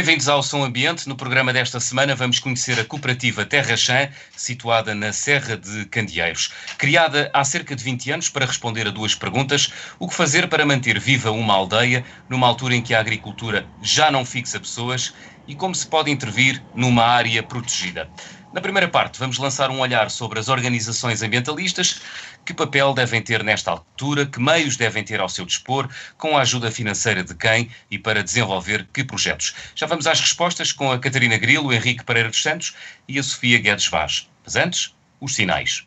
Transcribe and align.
Bem-vindos 0.00 0.30
ao 0.30 0.42
Som 0.42 0.64
Ambiente. 0.64 1.06
No 1.06 1.14
programa 1.14 1.52
desta 1.52 1.78
semana 1.78 2.14
vamos 2.14 2.38
conhecer 2.38 2.80
a 2.80 2.84
cooperativa 2.86 3.44
Terra 3.44 3.76
Chã, 3.76 4.08
situada 4.34 4.94
na 4.94 5.12
Serra 5.12 5.58
de 5.58 5.84
Candeeiros. 5.84 6.50
Criada 6.78 7.30
há 7.34 7.44
cerca 7.44 7.76
de 7.76 7.84
20 7.84 8.12
anos 8.12 8.28
para 8.30 8.46
responder 8.46 8.88
a 8.88 8.90
duas 8.90 9.14
perguntas: 9.14 9.70
o 9.98 10.08
que 10.08 10.14
fazer 10.14 10.48
para 10.48 10.64
manter 10.64 10.98
viva 10.98 11.30
uma 11.30 11.52
aldeia 11.52 12.02
numa 12.30 12.46
altura 12.46 12.76
em 12.76 12.80
que 12.80 12.94
a 12.94 12.98
agricultura 12.98 13.66
já 13.82 14.10
não 14.10 14.24
fixa 14.24 14.58
pessoas 14.58 15.12
e 15.46 15.54
como 15.54 15.74
se 15.74 15.86
pode 15.86 16.10
intervir 16.10 16.62
numa 16.74 17.04
área 17.04 17.42
protegida. 17.42 18.08
Na 18.52 18.60
primeira 18.60 18.88
parte, 18.88 19.18
vamos 19.18 19.38
lançar 19.38 19.70
um 19.70 19.78
olhar 19.80 20.10
sobre 20.10 20.40
as 20.40 20.48
organizações 20.48 21.22
ambientalistas, 21.22 22.00
que 22.44 22.54
papel 22.54 22.92
devem 22.94 23.22
ter 23.22 23.44
nesta 23.44 23.70
altura, 23.70 24.26
que 24.26 24.40
meios 24.40 24.76
devem 24.76 25.04
ter 25.04 25.20
ao 25.20 25.28
seu 25.28 25.44
dispor, 25.44 25.88
com 26.16 26.36
a 26.36 26.42
ajuda 26.42 26.70
financeira 26.70 27.22
de 27.22 27.34
quem 27.34 27.70
e 27.90 27.98
para 27.98 28.22
desenvolver 28.22 28.88
que 28.92 29.04
projetos. 29.04 29.54
Já 29.74 29.86
vamos 29.86 30.06
às 30.06 30.20
respostas 30.20 30.72
com 30.72 30.90
a 30.90 30.98
Catarina 30.98 31.36
Grilo, 31.36 31.68
o 31.68 31.72
Henrique 31.72 32.04
Pereira 32.04 32.28
dos 32.28 32.42
Santos 32.42 32.74
e 33.06 33.18
a 33.18 33.22
Sofia 33.22 33.58
Guedes 33.58 33.86
Vaz. 33.86 34.28
Mas 34.44 34.56
antes, 34.56 34.94
os 35.20 35.34
sinais. 35.34 35.86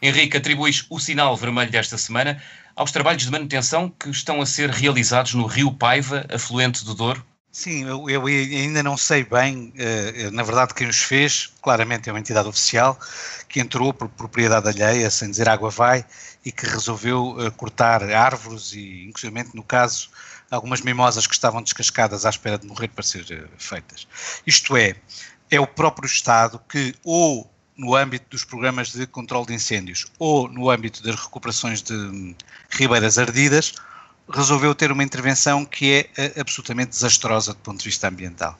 Henrique, 0.00 0.36
atribuis 0.36 0.84
o 0.90 1.00
sinal 1.00 1.36
vermelho 1.36 1.70
desta 1.70 1.96
semana 1.96 2.42
aos 2.76 2.92
trabalhos 2.92 3.24
de 3.24 3.30
manutenção 3.30 3.88
que 3.88 4.10
estão 4.10 4.40
a 4.40 4.46
ser 4.46 4.68
realizados 4.68 5.34
no 5.34 5.46
Rio 5.46 5.72
Paiva, 5.72 6.26
afluente 6.28 6.84
do 6.84 6.94
Douro? 6.94 7.24
Sim, 7.54 7.84
eu, 7.84 8.10
eu, 8.10 8.26
ainda 8.26 8.82
não 8.82 8.96
sei 8.96 9.22
bem, 9.22 9.72
uh, 9.76 10.30
na 10.32 10.42
verdade 10.42 10.74
quem 10.74 10.88
os 10.88 10.98
fez, 10.98 11.52
claramente 11.62 12.08
é 12.08 12.12
uma 12.12 12.18
entidade 12.18 12.48
oficial, 12.48 12.98
que 13.48 13.60
entrou 13.60 13.94
por 13.94 14.08
propriedade 14.08 14.68
alheia, 14.68 15.08
sem 15.08 15.30
dizer 15.30 15.48
água 15.48 15.70
vai, 15.70 16.04
e 16.44 16.50
que 16.50 16.66
resolveu 16.66 17.28
uh, 17.38 17.52
cortar 17.52 18.02
árvores 18.10 18.72
e, 18.72 19.04
inclusive 19.04 19.50
no 19.54 19.62
caso, 19.62 20.10
algumas 20.50 20.80
mimosas 20.80 21.28
que 21.28 21.34
estavam 21.34 21.62
descascadas 21.62 22.26
à 22.26 22.30
espera 22.30 22.58
de 22.58 22.66
morrer 22.66 22.88
para 22.88 23.04
ser 23.04 23.48
feitas. 23.56 24.08
Isto 24.44 24.76
é, 24.76 24.96
é 25.48 25.60
o 25.60 25.66
próprio 25.66 26.06
Estado 26.06 26.60
que, 26.68 26.92
ou 27.04 27.48
no 27.76 27.94
âmbito 27.94 28.26
dos 28.30 28.42
programas 28.42 28.90
de 28.90 29.06
controle 29.06 29.46
de 29.46 29.54
incêndios, 29.54 30.06
ou 30.18 30.48
no 30.48 30.68
âmbito 30.68 31.04
das 31.04 31.14
recuperações 31.14 31.82
de 31.82 31.94
um, 31.94 32.34
ribeiras 32.68 33.16
ardidas, 33.16 33.74
resolveu 34.28 34.74
ter 34.74 34.90
uma 34.90 35.02
intervenção 35.02 35.64
que 35.64 36.08
é 36.16 36.36
uh, 36.36 36.40
absolutamente 36.40 36.90
desastrosa 36.90 37.52
do 37.52 37.58
ponto 37.58 37.78
de 37.78 37.84
vista 37.84 38.08
ambiental. 38.08 38.56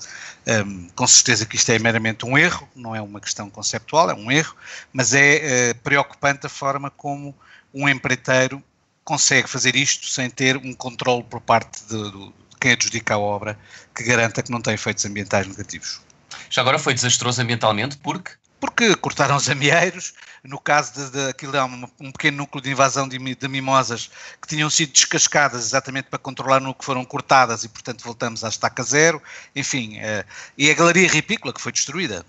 Um, 0.46 0.88
com 0.90 1.06
certeza 1.06 1.46
que 1.46 1.56
isto 1.56 1.70
é 1.70 1.78
meramente 1.78 2.26
um 2.26 2.36
erro, 2.36 2.68
não 2.74 2.94
é 2.94 3.00
uma 3.00 3.20
questão 3.20 3.48
conceptual, 3.48 4.10
é 4.10 4.14
um 4.14 4.30
erro, 4.30 4.54
mas 4.92 5.14
é 5.14 5.72
uh, 5.72 5.78
preocupante 5.82 6.46
a 6.46 6.50
forma 6.50 6.90
como 6.90 7.34
um 7.72 7.88
empreiteiro 7.88 8.62
consegue 9.04 9.48
fazer 9.48 9.76
isto 9.76 10.08
sem 10.08 10.30
ter 10.30 10.56
um 10.56 10.72
controle 10.72 11.22
por 11.24 11.40
parte 11.40 11.84
de, 11.84 12.10
de 12.10 12.32
quem 12.60 12.72
adjudica 12.72 13.14
a 13.14 13.18
obra 13.18 13.58
que 13.94 14.02
garanta 14.02 14.42
que 14.42 14.50
não 14.50 14.60
tem 14.60 14.74
efeitos 14.74 15.04
ambientais 15.04 15.46
negativos. 15.46 16.00
Já 16.48 16.62
agora 16.62 16.78
foi 16.78 16.94
desastroso 16.94 17.40
ambientalmente 17.40 17.96
porque? 17.98 18.32
Porque 18.64 18.96
cortaram 18.96 19.36
os 19.36 19.50
amieiros, 19.50 20.14
no 20.42 20.58
caso 20.58 21.10
de, 21.10 21.28
aquilo 21.28 21.54
é 21.54 21.62
um, 21.62 21.86
um, 22.00 22.10
pequeno 22.10 22.38
núcleo 22.38 22.62
de 22.62 22.70
invasão 22.70 23.06
de, 23.06 23.18
de, 23.18 23.48
mimosas 23.48 24.10
que 24.40 24.48
tinham 24.48 24.70
sido 24.70 24.90
descascadas 24.90 25.66
exatamente 25.66 26.08
para 26.08 26.18
controlar 26.18 26.60
no 26.60 26.74
que 26.74 26.82
foram 26.82 27.04
cortadas 27.04 27.62
e 27.62 27.68
portanto 27.68 28.02
voltamos 28.02 28.42
à 28.42 28.48
estaca 28.48 28.82
zero, 28.82 29.22
enfim, 29.54 29.98
uh, 29.98 30.24
e 30.56 30.70
a 30.70 30.74
galeria 30.74 31.10
ripícola 31.10 31.52
que 31.52 31.60
foi 31.60 31.72
destruída. 31.72 32.24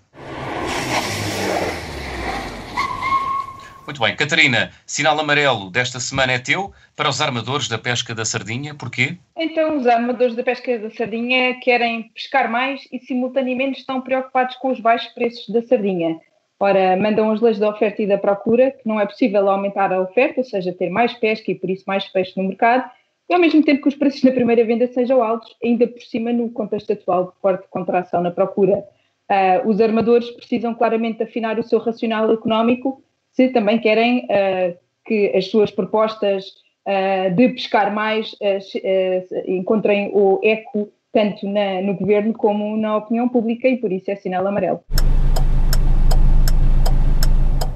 Muito 3.85 4.01
bem, 4.01 4.16
Catarina, 4.16 4.72
sinal 4.84 5.19
amarelo 5.19 5.69
desta 5.69 6.00
semana 6.00 6.34
é 6.34 6.40
teu 6.40 6.73
para 6.96 7.07
os 7.07 7.22
armadores 7.22 7.68
da 7.68 7.78
pesca 7.78 8.16
da 8.16 8.25
sardinha, 8.25 8.73
porquê? 8.73 9.18
Então, 9.38 9.78
os 9.78 9.85
armadores 9.85 10.35
da 10.35 10.41
pesca 10.41 10.79
da 10.79 10.90
sardinha 10.90 11.59
querem 11.59 12.09
pescar 12.09 12.50
mais 12.50 12.81
e 12.91 12.97
simultaneamente 13.00 13.79
estão 13.79 14.01
preocupados 14.01 14.56
com 14.56 14.72
os 14.72 14.79
baixos 14.79 15.13
preços 15.13 15.47
da 15.50 15.62
sardinha. 15.62 16.19
Ora, 16.59 16.97
mandam 16.97 17.31
as 17.31 17.41
leis 17.41 17.59
da 17.59 17.69
oferta 17.69 18.01
e 18.01 18.07
da 18.07 18.18
procura, 18.18 18.72
que 18.72 18.88
não 18.88 19.00
é 19.00 19.06
possível 19.06 19.47
aumentar 19.47 19.94
a 19.94 20.01
oferta, 20.01 20.40
ou 20.40 20.45
seja, 20.45 20.74
ter 20.74 20.90
mais 20.90 21.13
pesca 21.13 21.51
e 21.51 21.56
por 21.56 21.69
isso 21.69 21.84
mais 21.85 22.06
peixe 22.06 22.34
no 22.35 22.47
mercado, 22.47 22.90
e 23.29 23.34
ao 23.35 23.40
mesmo 23.40 23.63
tempo 23.63 23.84
que 23.84 23.90
os 23.90 23.95
preços 23.95 24.24
na 24.24 24.31
primeira 24.31 24.66
venda 24.66 24.88
sejam 24.88 25.22
altos, 25.22 25.56
ainda 25.63 25.85
por 25.85 26.01
cima 26.01 26.34
no 26.34 26.50
contexto 26.50 26.91
atual 26.91 27.25
de 27.25 27.40
forte 27.40 27.68
contração 27.69 28.22
na 28.22 28.31
procura. 28.31 28.84
Uh, 29.29 29.68
os 29.68 29.79
armadores 29.79 30.29
precisam 30.31 30.74
claramente 30.74 31.22
afinar 31.22 31.59
o 31.59 31.63
seu 31.63 31.79
racional 31.79 32.31
económico 32.31 33.03
se 33.35 33.50
também 33.50 33.79
querem 33.79 34.25
uh, 34.25 34.78
que 35.06 35.31
as 35.35 35.50
suas 35.50 35.69
propostas 35.69 36.46
uh, 36.88 37.35
de 37.35 37.50
pescar 37.50 37.94
mais 37.94 38.31
uh, 38.34 39.51
encontrem 39.51 40.09
o 40.13 40.40
eco 40.41 40.90
tanto 41.12 41.47
na, 41.47 41.81
no 41.81 41.95
governo 41.95 42.34
como 42.34 42.78
na 42.78 42.97
opinião 42.97 43.28
pública 43.28 43.68
e 43.68 43.78
por 43.78 43.91
isso 43.91 44.09
é 44.09 44.16
sinal 44.16 44.47
amarelo. 44.47 44.81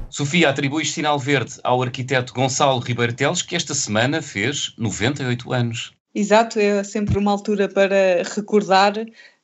Sofia, 0.08 0.48
atribui 0.48 0.84
sinal 0.84 1.18
verde 1.18 1.54
ao 1.62 1.82
arquiteto 1.82 2.34
Gonçalo 2.34 2.80
Ribeiro 2.80 3.14
Teles, 3.14 3.42
que 3.42 3.54
esta 3.54 3.74
semana 3.74 4.20
fez 4.20 4.74
98 4.76 5.52
anos. 5.52 5.92
Exato, 6.14 6.58
é 6.58 6.82
sempre 6.82 7.16
uma 7.16 7.30
altura 7.30 7.68
para 7.68 8.22
recordar 8.34 8.94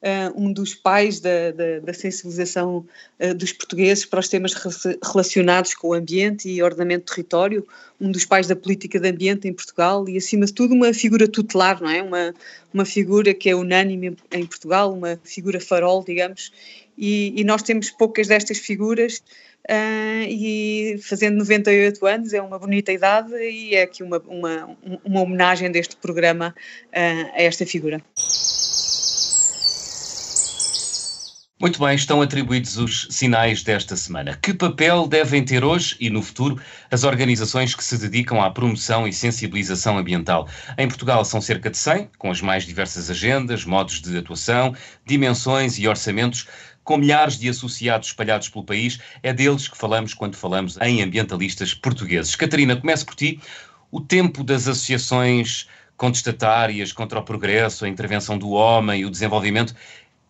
uh, 0.07 0.41
um 0.41 0.53
dos 0.53 0.75
pais 0.75 1.19
da, 1.19 1.51
da, 1.51 1.81
da 1.81 1.93
sensibilização 1.93 2.87
uh, 3.21 3.35
dos 3.35 3.53
portugueses 3.53 4.05
para 4.05 4.21
os 4.21 4.29
temas 4.29 4.55
relacionados 5.03 5.75
com 5.75 5.89
o 5.89 5.95
ambiente 5.95 6.49
e 6.49 6.63
ordenamento 6.63 7.05
do 7.05 7.15
território, 7.15 7.67
um 8.01 8.11
dos 8.11 8.25
pais 8.25 8.47
da 8.47 8.55
política 8.55 9.01
de 9.01 9.09
ambiente 9.09 9.49
em 9.49 9.53
Portugal 9.53 10.09
e, 10.09 10.17
acima 10.17 10.47
de 10.47 10.53
tudo, 10.53 10.75
uma 10.75 10.93
figura 10.95 11.27
tutelar, 11.27 11.83
não 11.83 11.91
é? 11.91 12.03
Uma, 12.03 12.35
uma 12.73 12.85
figura 12.85 13.35
que 13.35 13.51
é 13.51 13.57
unânime 13.57 14.17
em 14.31 14.47
Portugal, 14.47 14.93
uma 14.93 15.19
figura 15.25 15.61
farol, 15.61 16.05
digamos, 16.05 16.53
e, 16.97 17.35
e 17.37 17.45
nós 17.45 17.63
temos 17.63 17.91
poucas 17.91 18.29
destas 18.29 18.59
figuras 18.59 19.23
Uh, 19.69 20.23
e 20.29 20.97
fazendo 21.03 21.39
98 21.39 22.07
anos 22.07 22.33
é 22.33 22.41
uma 22.41 22.57
bonita 22.57 22.93
idade 22.93 23.35
e 23.35 23.75
é 23.75 23.83
aqui 23.83 24.01
uma, 24.01 24.23
uma, 24.29 24.77
uma 25.05 25.21
homenagem 25.23 25.73
deste 25.73 25.97
programa 25.97 26.55
uh, 26.87 27.33
a 27.35 27.43
esta 27.43 27.67
figura. 27.67 28.01
Muito 31.59 31.81
bem, 31.83 31.95
estão 31.95 32.21
atribuídos 32.21 32.77
os 32.77 33.09
sinais 33.11 33.63
desta 33.63 33.97
semana. 33.97 34.37
Que 34.37 34.53
papel 34.53 35.07
devem 35.07 35.43
ter 35.43 35.65
hoje 35.65 35.97
e 35.99 36.11
no 36.11 36.21
futuro 36.21 36.61
as 36.91 37.03
organizações 37.03 37.75
que 37.75 37.83
se 37.83 37.97
dedicam 37.97 38.43
à 38.43 38.51
promoção 38.51 39.09
e 39.09 39.13
sensibilização 39.13 39.97
ambiental? 39.97 40.47
Em 40.77 40.87
Portugal 40.87 41.25
são 41.25 41.41
cerca 41.41 41.71
de 41.71 41.79
100, 41.79 42.11
com 42.19 42.31
as 42.31 42.43
mais 42.43 42.67
diversas 42.67 43.09
agendas, 43.09 43.65
modos 43.65 44.03
de 44.03 44.19
atuação, 44.19 44.75
dimensões 45.07 45.79
e 45.79 45.89
orçamentos 45.89 46.47
com 46.85 46.99
milhares 46.99 47.39
de 47.39 47.49
associados 47.49 48.09
espalhados 48.09 48.51
pelo 48.51 48.63
país, 48.63 49.01
é 49.23 49.33
deles 49.33 49.67
que 49.67 49.79
falamos 49.79 50.13
quando 50.13 50.37
falamos 50.37 50.77
em 50.83 51.03
ambientalistas 51.03 51.73
portugueses. 51.73 52.37
Catarina, 52.37 52.77
começo 52.77 53.07
por 53.07 53.15
ti. 53.15 53.41
O 53.91 54.03
tempo 54.03 54.45
das 54.45 54.69
associações 54.69 55.67
contestatárias 55.97 56.93
contra 56.93 57.19
o 57.19 57.23
progresso, 57.23 57.87
a 57.87 57.89
intervenção 57.89 58.37
do 58.37 58.51
homem, 58.51 59.07
o 59.07 59.11
desenvolvimento, 59.11 59.75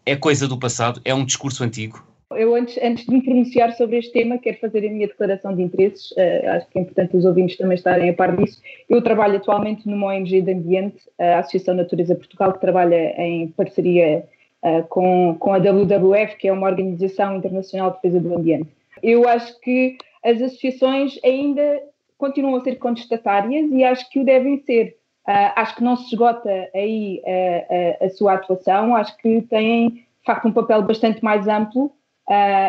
é 0.06 0.14
coisa 0.14 0.46
do 0.46 0.58
passado? 0.58 1.00
É 1.04 1.12
um 1.12 1.24
discurso 1.24 1.64
antigo? 1.64 2.02
Eu, 2.30 2.54
antes, 2.54 2.78
antes 2.82 3.04
de 3.06 3.12
me 3.12 3.22
pronunciar 3.22 3.72
sobre 3.74 3.98
este 3.98 4.12
tema, 4.12 4.38
quero 4.38 4.58
fazer 4.58 4.86
a 4.86 4.90
minha 4.90 5.06
declaração 5.06 5.54
de 5.54 5.62
interesses. 5.62 6.10
Uh, 6.12 6.48
acho 6.50 6.68
que 6.68 6.78
é 6.78 6.82
importante 6.82 7.16
os 7.16 7.24
ouvintes 7.24 7.56
também 7.56 7.76
estarem 7.76 8.10
a 8.10 8.14
par 8.14 8.36
disso. 8.36 8.60
Eu 8.88 9.02
trabalho 9.02 9.36
atualmente 9.36 9.88
numa 9.88 10.08
ONG 10.08 10.40
de 10.40 10.52
ambiente, 10.52 10.98
a 11.18 11.38
Associação 11.38 11.74
Natureza 11.74 12.14
Portugal, 12.14 12.52
que 12.52 12.60
trabalha 12.60 13.14
em 13.20 13.48
parceria 13.48 14.24
uh, 14.62 14.82
com, 14.88 15.36
com 15.38 15.52
a 15.52 15.58
WWF, 15.58 16.36
que 16.36 16.48
é 16.48 16.52
uma 16.52 16.68
organização 16.68 17.36
internacional 17.36 17.90
de 17.90 17.96
defesa 17.96 18.20
do 18.20 18.34
ambiente. 18.34 18.68
Eu 19.02 19.28
acho 19.28 19.60
que 19.60 19.96
as 20.24 20.40
associações 20.42 21.20
ainda 21.24 21.80
continuam 22.18 22.56
a 22.56 22.64
ser 22.64 22.76
contestatárias 22.76 23.70
e 23.70 23.84
acho 23.84 24.08
que 24.10 24.18
o 24.18 24.24
devem 24.24 24.62
ser. 24.64 24.96
Uh, 25.26 25.52
acho 25.56 25.74
que 25.74 25.82
não 25.82 25.96
se 25.96 26.04
esgota 26.04 26.48
aí 26.72 27.20
uh, 27.24 28.04
uh, 28.04 28.06
a 28.06 28.10
sua 28.10 28.34
atuação, 28.34 28.94
acho 28.94 29.16
que 29.16 29.42
têm, 29.42 29.88
de 29.88 30.24
facto, 30.24 30.46
um 30.46 30.52
papel 30.52 30.82
bastante 30.82 31.22
mais 31.22 31.48
amplo. 31.48 31.92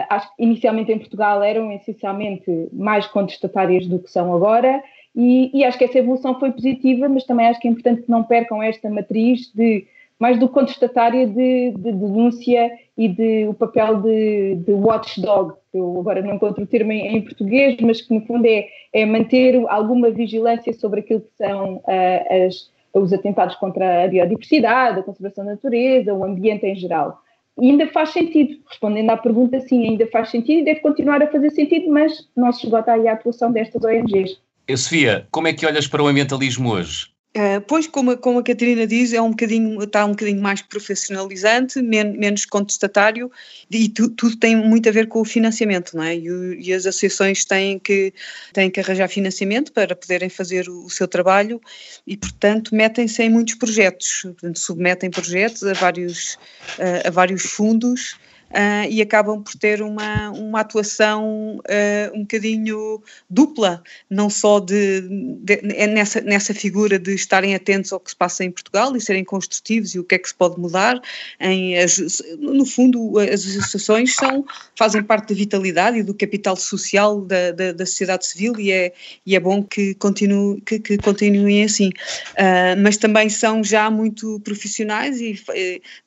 Acho 0.09 0.35
que 0.35 0.43
inicialmente 0.43 0.91
em 0.91 0.99
Portugal 0.99 1.41
eram 1.41 1.71
essencialmente 1.71 2.69
mais 2.71 3.07
contestatárias 3.07 3.87
do 3.87 3.97
que 3.97 4.11
são 4.11 4.31
agora, 4.35 4.83
e, 5.15 5.49
e, 5.51 5.65
acho 5.65 5.79
que 5.79 5.83
essa 5.83 5.97
evolução 5.97 6.39
foi 6.39 6.51
positiva, 6.51 7.09
mas 7.09 7.23
também 7.23 7.47
acho 7.47 7.59
que 7.59 7.67
é 7.67 7.71
importante 7.71 8.03
que 8.03 8.11
não 8.11 8.23
percam 8.23 8.61
esta 8.61 8.87
matriz 8.87 9.51
de 9.51 9.87
mais 10.19 10.39
do 10.39 10.49
contestatária 10.49 11.27
de, 11.27 11.71
de, 11.71 11.91
denúncia 11.91 12.71
e 12.97 13.07
de 13.07 13.47
o 13.47 13.53
papel 13.53 14.01
de, 14.01 14.55
de, 14.55 14.71
watchdog, 14.71 15.53
que 15.71 15.77
eu 15.77 15.99
agora 15.99 16.21
não 16.21 16.35
encontro 16.35 16.63
o 16.63 16.67
termo 16.67 16.91
em, 16.91 17.17
em 17.17 17.21
português, 17.21 17.77
mas 17.81 18.01
que 18.01 18.13
no 18.13 18.25
fundo 18.25 18.45
é, 18.45 18.67
é, 18.93 19.05
manter 19.05 19.63
alguma 19.67 20.09
vigilância 20.09 20.73
sobre 20.73 21.01
aquilo 21.01 21.21
que 21.21 21.31
são 21.37 21.75
uh, 21.75 22.47
as, 22.47 22.71
os 22.93 23.13
atentados 23.13 23.55
contra 23.55 24.05
a 24.05 24.07
biodiversidade, 24.07 24.99
a 24.99 25.03
conservação 25.03 25.45
da 25.45 25.51
natureza, 25.51 26.13
o 26.13 26.23
ambiente 26.23 26.65
em 26.65 26.75
geral. 26.75 27.21
E 27.59 27.69
ainda 27.69 27.87
faz 27.87 28.09
sentido, 28.09 28.59
respondendo 28.69 29.09
à 29.09 29.17
pergunta, 29.17 29.59
sim, 29.61 29.87
ainda 29.87 30.05
faz 30.07 30.29
sentido 30.29 30.61
e 30.61 30.65
deve 30.65 30.79
continuar 30.79 31.21
a 31.21 31.27
fazer 31.27 31.49
sentido, 31.51 31.89
mas 31.89 32.27
não 32.35 32.51
se 32.51 32.65
esgota 32.65 32.91
aí 32.91 33.07
a 33.07 33.13
atuação 33.13 33.51
destas 33.51 33.83
ONGs. 33.83 34.39
Sofia, 34.75 35.27
como 35.31 35.47
é 35.47 35.53
que 35.53 35.65
olhas 35.65 35.87
para 35.87 36.03
o 36.03 36.07
ambientalismo 36.07 36.71
hoje? 36.71 37.16
Uh, 37.37 37.61
pois, 37.67 37.85
como, 37.85 38.17
como 38.17 38.39
a 38.39 38.43
Catarina 38.43 38.87
diz, 38.87 39.13
é 39.13 39.21
um 39.21 39.29
bocadinho, 39.29 39.83
está 39.83 40.03
um 40.03 40.09
bocadinho 40.09 40.41
mais 40.41 40.59
profissionalizante, 40.63 41.79
men 41.83 42.17
menos 42.17 42.45
contestatário 42.45 43.31
e 43.69 43.87
tu, 43.89 44.09
tudo 44.09 44.35
tem 44.37 44.55
muito 44.55 44.89
a 44.89 44.91
ver 44.91 45.07
com 45.07 45.21
o 45.21 45.25
financiamento, 45.25 45.95
não 45.95 46.01
é? 46.01 46.15
E, 46.15 46.27
e, 46.59 46.73
as 46.73 46.87
associações 46.87 47.45
têm 47.45 47.77
que, 47.77 48.11
têm 48.53 48.71
que 48.71 48.79
arranjar 48.79 49.07
financiamento 49.07 49.71
para 49.71 49.95
poderem 49.95 50.29
fazer 50.29 50.67
o, 50.67 50.85
o 50.85 50.89
seu 50.89 51.07
trabalho 51.07 51.61
e, 52.07 52.17
portanto, 52.17 52.73
metem-se 52.73 53.21
em 53.21 53.29
muitos 53.29 53.53
projetos, 53.53 54.21
portanto, 54.23 54.57
submetem 54.57 55.11
projetos 55.11 55.61
a 55.63 55.73
vários, 55.73 56.39
uh, 56.79 57.07
a 57.07 57.11
vários 57.11 57.43
fundos 57.43 58.17
uh, 58.51 58.89
e 58.89 59.01
acabam 59.01 59.41
por 59.41 59.55
ter 59.55 59.81
uma, 59.81 60.31
uma 60.31 60.61
atuação 60.61 61.57
uh, 61.57 62.15
um 62.17 62.21
bocadinho 62.21 63.01
dupla, 63.29 63.83
não 64.09 64.29
só 64.29 64.59
de, 64.59 65.01
de, 65.01 65.61
é 65.75 65.87
nessa, 65.87 66.21
nessa 66.21 66.53
figura 66.53 66.97
de 66.99 67.13
estarem 67.13 67.55
atentos 67.55 67.91
ao 67.91 67.99
que 67.99 68.09
se 68.09 68.15
passa 68.15 68.43
em 68.43 68.51
Portugal 68.51 68.95
e 68.95 69.01
serem 69.01 69.23
construtivos 69.23 69.95
e 69.95 69.99
o 69.99 70.03
que 70.03 70.15
é 70.15 70.17
que 70.17 70.27
se 70.27 70.35
pode 70.35 70.59
mudar. 70.59 70.99
Em, 71.39 71.77
as, 71.77 71.97
no 72.39 72.65
fundo, 72.65 73.19
as 73.19 73.45
associações 73.45 74.15
são, 74.15 74.45
fazem 74.75 75.03
parte 75.03 75.29
da 75.29 75.35
vitalidade 75.35 75.99
e 75.99 76.03
do 76.03 76.13
capital 76.13 76.55
social 76.55 77.21
da, 77.21 77.51
da, 77.51 77.71
da 77.71 77.85
sociedade 77.85 78.25
civil 78.25 78.59
e 78.59 78.71
é, 78.71 78.93
e 79.25 79.35
é 79.35 79.39
bom 79.39 79.63
que, 79.63 79.93
continue, 79.95 80.61
que, 80.61 80.79
que 80.79 80.97
continuem 80.97 81.63
assim. 81.63 81.89
Uh, 82.33 82.79
mas 82.81 82.97
também 82.97 83.29
são 83.29 83.63
já 83.63 83.89
muito 83.89 84.39
profissionais 84.41 85.19
e 85.21 85.41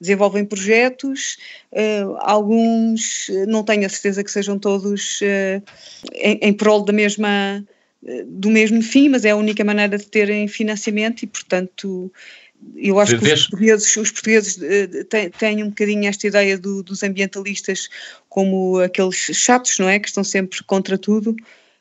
desenvolvem 0.00 0.44
projetos. 0.44 1.36
Alguns, 2.30 3.28
eh, 3.28 3.46
não 3.46 3.64
tenho 3.64 3.86
a 3.86 3.88
certeza 3.88 4.22
que 4.22 4.30
sejam 4.30 4.58
todos 4.58 5.20
uh, 5.20 5.62
em, 6.14 6.38
em 6.42 6.52
prol 6.52 6.84
da 6.84 6.92
mesma, 6.92 7.64
uh, 8.02 8.24
do 8.26 8.50
mesmo 8.50 8.82
fim, 8.82 9.08
mas 9.08 9.24
é 9.24 9.30
a 9.30 9.36
única 9.36 9.64
maneira 9.64 9.98
de 9.98 10.06
terem 10.06 10.46
financiamento 10.46 11.22
e, 11.22 11.26
portanto, 11.26 12.12
eu 12.76 13.00
acho 13.00 13.18
que 13.18 13.24
os 13.24 13.46
portugueses, 13.46 13.96
os 13.96 14.10
portugueses 14.10 14.58
têm, 15.08 15.30
têm, 15.30 15.64
um 15.64 15.70
bocadinho 15.70 16.06
esta 16.06 16.26
ideia 16.26 16.58
do, 16.58 16.82
dos 16.82 17.02
ambientalistas 17.02 17.88
como 18.28 18.78
aqueles 18.78 19.16
chatos, 19.16 19.78
não 19.78 19.88
é? 19.88 19.98
Que 19.98 20.08
estão 20.08 20.22
sempre 20.22 20.62
contra 20.64 20.96
tudo. 20.96 21.34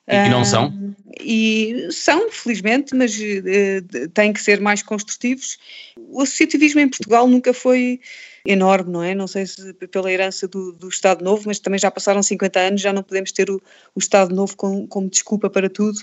E 0.07 0.24
que 0.24 0.30
não 0.30 0.44
são? 0.44 0.74
e 1.19 1.90
são, 1.92 2.31
felizmente, 2.31 2.95
mas 2.95 3.16
uh, 3.18 4.10
têm 4.13 4.31
que 4.31 4.42
ser 4.42 4.60
mais 4.60 4.81
construtivos. 4.81 5.57
O 5.98 6.22
associativismo 6.22 6.80
em 6.80 6.88
Portugal 6.88 7.28
nunca 7.28 7.54
foi 7.54 8.00
enorme, 8.45 8.91
não 8.91 9.03
é? 9.03 9.13
Não 9.13 9.27
sei 9.27 9.45
se 9.45 9.74
pela 9.74 10.12
herança 10.12 10.47
do, 10.47 10.71
do 10.71 10.89
Estado 10.89 11.24
Novo, 11.24 11.44
mas 11.45 11.59
também 11.59 11.80
já 11.80 11.91
passaram 11.91 12.21
50 12.21 12.59
anos, 12.59 12.81
já 12.81 12.94
não 12.94 13.03
podemos 13.03 13.31
ter 13.31 13.50
o, 13.50 13.62
o 13.95 14.00
Estado 14.00 14.33
Novo 14.33 14.56
com, 14.56 14.88
como 14.88 15.09
desculpa 15.09 15.50
para 15.50 15.69
tudo. 15.69 16.00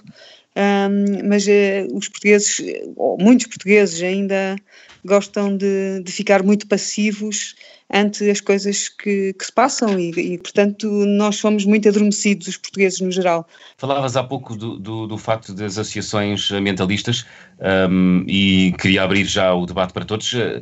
Um, 0.56 1.28
mas 1.28 1.46
uh, 1.46 1.94
os 1.94 2.08
portugueses, 2.08 2.62
ou 2.96 3.18
muitos 3.18 3.46
portugueses 3.46 4.02
ainda 4.02 4.56
gostam 5.06 5.56
de, 5.56 6.02
de 6.02 6.12
ficar 6.12 6.42
muito 6.42 6.66
passivos 6.66 7.54
ante 7.92 8.28
as 8.28 8.40
coisas 8.40 8.88
que, 8.88 9.32
que 9.32 9.44
se 9.44 9.52
passam 9.52 9.98
e, 9.98 10.10
e, 10.10 10.38
portanto, 10.38 10.88
nós 11.06 11.36
somos 11.36 11.64
muito 11.64 11.88
adormecidos, 11.88 12.48
os 12.48 12.56
portugueses 12.56 13.00
no 13.00 13.10
geral. 13.10 13.46
Falavas 13.78 14.16
há 14.16 14.24
pouco 14.24 14.56
do, 14.56 14.78
do, 14.78 15.06
do 15.06 15.18
facto 15.18 15.54
das 15.54 15.78
associações 15.78 16.50
ambientalistas 16.50 17.24
um, 17.88 18.24
e 18.26 18.74
queria 18.78 19.04
abrir 19.04 19.24
já 19.24 19.54
o 19.54 19.64
debate 19.64 19.92
para 19.92 20.04
todos, 20.04 20.32
uh, 20.32 20.60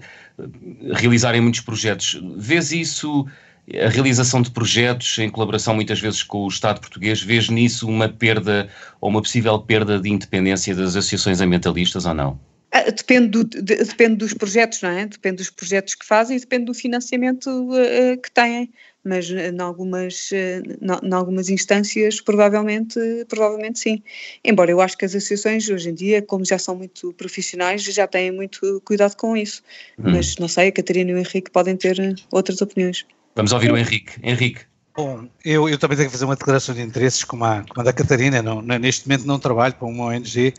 realizarem 0.93 1.41
muitos 1.41 1.61
projetos. 1.61 2.21
Vês 2.37 2.73
isso, 2.73 3.27
a 3.73 3.89
realização 3.89 4.43
de 4.43 4.51
projetos 4.51 5.19
em 5.19 5.31
colaboração 5.31 5.75
muitas 5.75 5.99
vezes 6.01 6.23
com 6.23 6.45
o 6.45 6.49
Estado 6.49 6.81
português, 6.81 7.23
vês 7.23 7.49
nisso 7.49 7.89
uma 7.89 8.09
perda 8.09 8.69
ou 9.01 9.09
uma 9.09 9.23
possível 9.23 9.59
perda 9.61 9.99
de 9.99 10.11
independência 10.11 10.75
das 10.75 10.91
associações 10.91 11.41
ambientalistas 11.41 12.05
ou 12.05 12.13
não? 12.13 12.54
Ah, 12.77 12.91
depende, 12.91 13.29
do, 13.29 13.45
de, 13.45 13.63
depende 13.63 14.17
dos 14.17 14.35
projetos, 14.35 14.83
não 14.83 14.91
é? 14.91 15.07
Depende 15.07 15.37
dos 15.37 15.49
projetos 15.49 15.95
que 15.95 16.05
fazem 16.05 16.37
e 16.37 16.41
depende 16.41 16.65
do 16.65 16.75
financiamento 16.75 17.49
uh, 17.49 18.21
que 18.21 18.29
têm. 18.33 18.69
Mas 19.05 19.31
em 19.31 19.61
algumas, 19.61 20.33
uh, 20.33 21.07
em 21.07 21.15
algumas 21.15 21.49
instâncias, 21.49 22.21
provavelmente, 22.21 22.99
provavelmente 23.29 23.79
sim. 23.79 24.03
Embora 24.45 24.73
eu 24.73 24.81
acho 24.81 24.99
que 24.99 25.05
as 25.05 25.15
associações 25.15 25.71
hoje 25.71 25.91
em 25.91 25.95
dia, 25.95 26.21
como 26.21 26.45
já 26.45 26.59
são 26.59 26.75
muito 26.75 27.13
profissionais, 27.13 27.85
já 27.85 28.09
têm 28.09 28.33
muito 28.33 28.81
cuidado 28.85 29.15
com 29.15 29.37
isso. 29.37 29.63
Hum. 29.97 30.11
Mas 30.11 30.37
não 30.39 30.49
sei, 30.49 30.69
a 30.69 30.73
Catarina 30.73 31.13
e 31.13 31.15
o 31.15 31.19
Henrique 31.19 31.53
podem 31.53 31.77
ter 31.77 31.97
outras 32.33 32.61
opiniões. 32.61 33.07
Vamos 33.37 33.53
ouvir 33.53 33.71
o 33.71 33.77
Henrique. 33.77 34.15
Henrique. 34.21 34.63
Bom, 34.97 35.29
eu, 35.45 35.69
eu 35.69 35.77
também 35.77 35.97
tenho 35.97 36.09
que 36.09 36.13
fazer 36.13 36.25
uma 36.25 36.37
declaração 36.37 36.73
de 36.73 36.81
interesses 36.81 37.25
como 37.25 37.45
a, 37.45 37.65
como 37.69 37.81
a 37.81 37.83
da 37.83 37.93
Catarina. 37.93 38.41
Não, 38.41 38.63
neste 38.63 39.09
momento 39.09 39.27
não 39.27 39.41
trabalho 39.41 39.75
para 39.75 39.89
uma 39.89 40.05
ONG, 40.05 40.55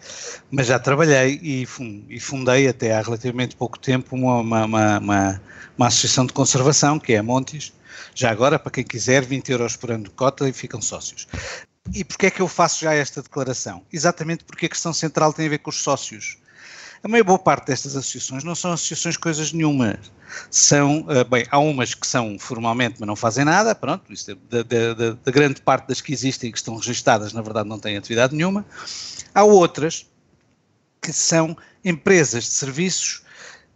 mas 0.52 0.68
já 0.68 0.78
trabalhei 0.78 1.40
e, 1.42 1.66
e 2.10 2.20
fundei 2.20 2.68
até 2.68 2.94
há 2.94 3.02
relativamente 3.02 3.56
pouco 3.56 3.80
tempo 3.80 4.14
uma, 4.14 4.42
uma, 4.42 4.66
uma, 4.98 5.42
uma, 5.78 5.88
associação 5.88 6.26
de 6.26 6.34
conservação, 6.34 7.00
que 7.00 7.14
é 7.14 7.20
a 7.20 7.24
Montes. 7.24 7.74
Já 8.14 8.30
agora, 8.30 8.60
para 8.60 8.72
quem 8.74 8.84
quiser, 8.84 9.24
20 9.24 9.54
euros 9.54 9.78
por 9.78 9.92
ano 9.92 10.04
de 10.04 10.10
cota 10.10 10.50
e 10.50 10.52
ficam 10.52 10.82
sócios. 10.82 11.28
E 11.94 12.04
porquê 12.04 12.26
é 12.26 12.32
que 12.32 12.42
eu 12.42 12.48
faço 12.50 12.82
já 12.82 12.94
esta 12.94 13.22
declaração? 13.22 13.84
Exatamente 13.92 14.44
porque 14.44 14.66
a 14.66 14.70
questão 14.70 14.92
central 14.92 15.32
tem 15.32 15.46
a 15.46 15.50
ver 15.50 15.60
com 15.60 15.70
os 15.70 15.82
sócios. 15.82 16.38
A 17.06 17.08
maior 17.08 17.24
boa 17.24 17.38
parte 17.38 17.68
destas 17.68 17.96
associações 17.96 18.44
não 18.44 18.56
são 18.56 18.72
associações 18.72 19.16
coisas 19.16 19.54
nenhuma. 19.54 20.00
São, 20.50 21.02
uh, 21.02 21.24
bem, 21.30 21.46
há 21.52 21.60
umas 21.60 21.94
que 21.94 22.08
são 22.08 22.40
formalmente, 22.40 22.96
mas 22.98 23.06
não 23.06 23.16
fazem 23.16 23.46
nada, 23.46 23.76
pronto, 23.76 24.12
isso 24.12 24.32
é, 24.32 24.36
da, 24.50 24.64
da, 24.64 25.12
da, 25.24 25.32
grande 25.32 25.62
parte 25.62 25.88
das 25.88 26.02
que 26.02 26.12
existem 26.12 26.50
e 26.50 26.52
que 26.52 26.58
estão 26.58 26.76
registadas, 26.76 27.32
na 27.32 27.44
verdade, 27.44 27.70
não 27.70 27.78
têm 27.78 27.96
atividade 27.96 28.36
nenhuma. 28.36 28.66
Há 29.36 29.44
outras 29.44 30.08
que 31.00 31.14
são 31.14 31.56
empresas 31.84 32.46
de 32.46 32.50
serviços 32.50 33.22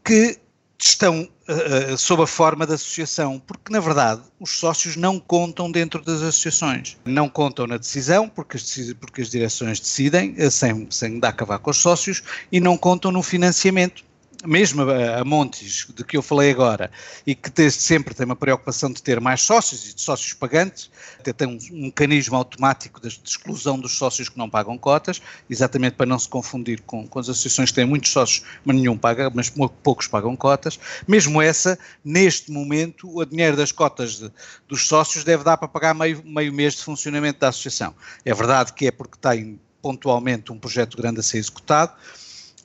que 0.03 0.39
estão 0.87 1.27
uh, 1.47 1.97
sob 1.97 2.23
a 2.23 2.27
forma 2.27 2.65
da 2.65 2.75
associação, 2.75 3.39
porque 3.39 3.71
na 3.71 3.79
verdade 3.79 4.21
os 4.39 4.51
sócios 4.51 4.95
não 4.95 5.19
contam 5.19 5.69
dentro 5.71 6.01
das 6.01 6.21
associações. 6.21 6.97
Não 7.05 7.27
contam 7.27 7.67
na 7.67 7.77
decisão, 7.77 8.29
porque 8.29 8.55
as, 8.55 8.93
porque 8.99 9.21
as 9.21 9.29
direções 9.29 9.79
decidem, 9.79 10.35
uh, 10.39 10.49
sem, 10.49 10.87
sem 10.89 11.19
dar 11.19 11.33
cavaco 11.33 11.69
aos 11.69 11.77
sócios, 11.77 12.23
e 12.51 12.59
não 12.59 12.77
contam 12.77 13.11
no 13.11 13.21
financiamento 13.21 14.08
mesmo 14.45 14.83
a, 14.83 15.19
a 15.19 15.25
Montes, 15.25 15.87
de 15.93 16.03
que 16.03 16.15
eu 16.15 16.21
falei 16.21 16.51
agora, 16.51 16.89
e 17.25 17.35
que 17.35 17.49
desde 17.49 17.81
sempre 17.81 18.13
tem 18.13 18.25
uma 18.25 18.35
preocupação 18.35 18.91
de 18.91 19.01
ter 19.01 19.19
mais 19.19 19.41
sócios 19.41 19.89
e 19.89 19.95
de 19.95 20.01
sócios 20.01 20.33
pagantes, 20.33 20.89
até 21.19 21.33
tem 21.33 21.47
um, 21.47 21.57
um 21.75 21.85
mecanismo 21.85 22.35
automático 22.35 23.01
de, 23.01 23.07
exclusão 23.07 23.77
dos 23.79 23.97
sócios 23.97 24.29
que 24.29 24.37
não 24.37 24.49
pagam 24.49 24.77
cotas, 24.77 25.21
exatamente 25.49 25.93
para 25.93 26.05
não 26.05 26.17
se 26.17 26.29
confundir 26.29 26.81
com, 26.81 27.07
com 27.07 27.19
as 27.19 27.27
associações 27.27 27.69
que 27.69 27.75
têm 27.75 27.85
muitos 27.85 28.11
sócios, 28.11 28.45
mas 28.63 28.75
nenhum 28.75 28.97
paga, 28.97 29.29
mas 29.29 29.51
poucos 29.83 30.07
pagam 30.07 30.35
cotas. 30.35 30.79
Mesmo 31.07 31.41
essa, 31.41 31.77
neste 32.03 32.51
momento, 32.51 33.09
o 33.13 33.25
dinheiro 33.25 33.57
das 33.57 33.71
cotas 33.71 34.19
de, 34.19 34.31
dos 34.67 34.87
sócios 34.87 35.23
deve 35.23 35.43
dar 35.43 35.57
para 35.57 35.67
pagar 35.67 35.93
meio, 35.93 36.23
meio 36.25 36.53
mês 36.53 36.75
de 36.75 36.83
funcionamento 36.83 37.39
da 37.39 37.49
associação. 37.49 37.93
É 38.23 38.33
verdade 38.33 38.73
que 38.73 38.87
é 38.87 38.91
porque 38.91 39.17
tem 39.19 39.59
pontualmente 39.81 40.51
um 40.51 40.59
projeto 40.59 40.97
grande 40.97 41.19
a 41.19 41.23
ser 41.23 41.37
executado, 41.37 41.93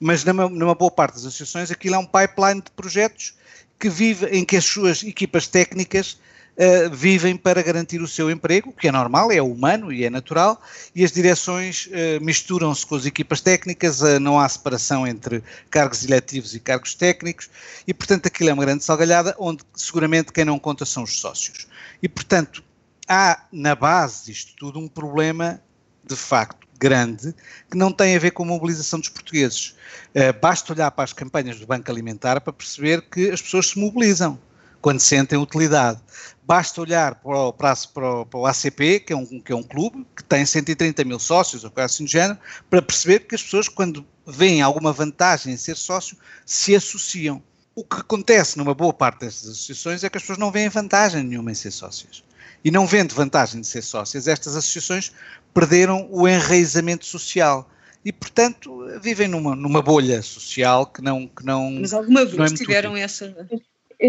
mas 0.04 0.22
numa, 0.22 0.50
numa, 0.50 0.74
boa 0.74 0.90
parte 0.90 1.14
das 1.14 1.24
associações 1.24 1.70
aquilo 1.70 1.94
é 1.94 1.98
um 1.98 2.04
pipeline 2.04 2.60
de 2.60 2.70
projetos 2.72 3.34
que 3.78 3.88
vive, 3.88 4.26
em 4.26 4.44
que 4.44 4.54
as 4.54 4.66
suas 4.66 5.02
equipas 5.02 5.46
técnicas 5.46 6.18
uh, 6.58 6.94
vivem 6.94 7.38
para 7.38 7.62
garantir 7.62 8.02
o 8.02 8.06
seu 8.06 8.30
emprego, 8.30 8.70
que 8.70 8.86
é 8.86 8.92
normal, 8.92 9.32
é 9.32 9.40
humano 9.40 9.90
e 9.90 10.04
é 10.04 10.10
natural, 10.10 10.60
e 10.94 11.02
as 11.02 11.10
direções 11.10 11.86
uh, 11.86 12.22
misturam-se 12.22 12.84
com 12.84 12.96
as 12.96 13.06
equipas 13.06 13.40
técnicas, 13.40 14.02
uh, 14.02 14.20
não 14.20 14.38
há 14.38 14.46
separação 14.46 15.06
entre 15.06 15.42
cargos 15.70 16.04
eletivos 16.04 16.54
e 16.54 16.60
cargos 16.60 16.94
técnicos, 16.94 17.48
e 17.86 17.94
portanto 17.94 18.26
aquilo 18.26 18.50
é 18.50 18.52
uma 18.52 18.64
grande 18.66 18.84
salgalhada, 18.84 19.34
onde 19.38 19.64
seguramente 19.72 20.34
quem 20.34 20.44
não 20.44 20.58
conta 20.58 20.84
são 20.84 21.04
os 21.04 21.18
sócios. 21.18 21.66
E 22.02 22.10
portanto 22.10 22.62
há 23.08 23.42
na 23.50 23.74
base 23.74 24.26
disto 24.26 24.52
tudo 24.58 24.78
um 24.78 24.86
problema 24.86 25.62
de 26.06 26.16
facto 26.16 26.64
grande 26.78 27.34
que 27.70 27.76
não 27.76 27.90
tem 27.90 28.14
a 28.14 28.18
ver 28.18 28.32
com 28.32 28.42
a 28.42 28.46
mobilização 28.46 29.00
dos 29.00 29.08
portugueses. 29.08 29.74
Uh, 30.14 30.38
basta 30.40 30.72
olhar 30.72 30.90
para 30.90 31.04
as 31.04 31.12
campanhas 31.12 31.58
do 31.58 31.66
Banco 31.66 31.90
Alimentar 31.90 32.40
para 32.40 32.52
perceber 32.52 33.02
que 33.02 33.30
as 33.30 33.40
pessoas 33.40 33.68
se 33.68 33.78
mobilizam. 33.78 34.38
quando 34.80 35.00
sentem 35.00 35.38
utilidade. 35.38 35.98
Basta 36.46 36.78
olhar 36.78 37.14
para 37.14 37.38
o, 37.38 37.52
para, 37.54 37.74
para 37.94 38.38
o 38.38 38.44
ACP, 38.44 39.00
que 39.00 39.14
é, 39.14 39.16
um, 39.16 39.40
que 39.40 39.50
é 39.50 39.56
um 39.56 39.62
clube, 39.62 40.06
que 40.14 40.22
tem 40.22 40.44
130 40.44 41.02
mil 41.04 41.18
sócios, 41.18 41.64
ou 41.64 41.70
coisa 41.70 41.86
assim 41.86 42.04
do 42.04 42.10
género, 42.10 42.38
para 42.68 42.82
perceber 42.82 43.20
que 43.20 43.34
as 43.34 43.42
pessoas, 43.42 43.66
quando 43.66 44.04
veem 44.26 44.60
alguma 44.60 44.92
vantagem 44.92 45.54
em 45.54 45.56
ser 45.56 45.74
sócio, 45.74 46.18
se 46.44 46.76
associam. 46.76 47.42
O 47.74 47.82
que 47.82 47.96
acontece 47.96 48.58
numa 48.58 48.74
boa 48.74 48.92
parte 48.92 49.20
destas 49.20 49.48
associações 49.48 50.04
é 50.04 50.10
que 50.10 50.18
as 50.18 50.22
pessoas 50.22 50.38
não 50.38 50.52
veem 50.52 50.68
vantagem 50.68 51.24
nenhuma 51.24 51.50
em 51.50 51.54
ser 51.54 51.70
sócias. 51.70 52.22
E 52.64 52.70
não 52.70 52.86
vendo 52.86 53.14
vantagem 53.14 53.60
de 53.60 53.66
ser 53.66 53.82
sócias, 53.82 54.26
estas 54.26 54.56
associações 54.56 55.12
perderam 55.52 56.08
o 56.10 56.26
enraizamento 56.26 57.04
social 57.04 57.70
e, 58.04 58.12
portanto, 58.12 58.86
vivem 59.00 59.28
numa, 59.28 59.54
numa 59.54 59.82
bolha 59.82 60.22
social 60.22 60.86
que 60.86 61.02
não. 61.02 61.26
Que 61.26 61.44
não 61.44 61.70
Mas 61.80 61.92
alguma 61.92 62.24
vez 62.24 62.52
é 62.52 62.56
tiveram 62.56 62.92
útil. 62.92 63.04
essa. 63.04 63.48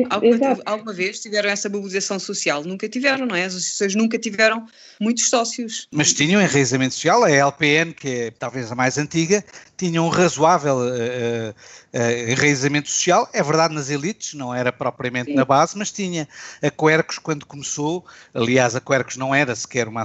Alguma, 0.10 0.58
alguma, 0.66 0.94
vez 0.94 1.20
tiveram 1.20 1.50
essa 1.50 1.70
mobilização 1.70 2.20
social? 2.20 2.64
Nunca 2.64 2.90
tiveram, 2.90 3.26
não 3.26 3.36
é? 3.36 3.46
As 3.46 3.54
associações 3.54 3.96
nunca 3.96 4.18
tiveram 4.18 4.66
muitos 5.00 5.30
sócios. 5.30 5.88
Mas 5.92 6.12
tinham 6.12 6.42
enraizamento 6.42 6.96
social, 6.96 7.24
a 7.24 7.30
LPN, 7.30 7.94
que 7.94 8.10
é 8.10 8.32
talvez 8.32 8.72
a 8.72 8.76
mais 8.76 8.98
antiga, 8.98 9.46
tinha 9.78 10.02
um 10.02 10.10
razoável 10.10 10.78
uh, 10.78 11.50
uh, 11.94 12.30
enraizamento 12.30 12.90
social, 12.90 13.30
é 13.34 13.44
verdade 13.44 13.74
nas 13.74 13.90
elites, 13.90 14.34
não 14.34 14.54
era 14.54 14.72
propriamente 14.72 15.32
Sim. 15.32 15.36
na 15.36 15.46
base, 15.46 15.78
mas 15.78 15.92
tinha. 15.92 16.28
A 16.62 16.70
Quercos, 16.70 17.18
quando 17.18 17.46
começou, 17.46 18.06
aliás, 18.34 18.76
a 18.76 18.82
Quercos 18.82 19.18
não 19.18 19.34
era 19.34 19.56
sequer 19.56 19.88
uma, 19.88 20.04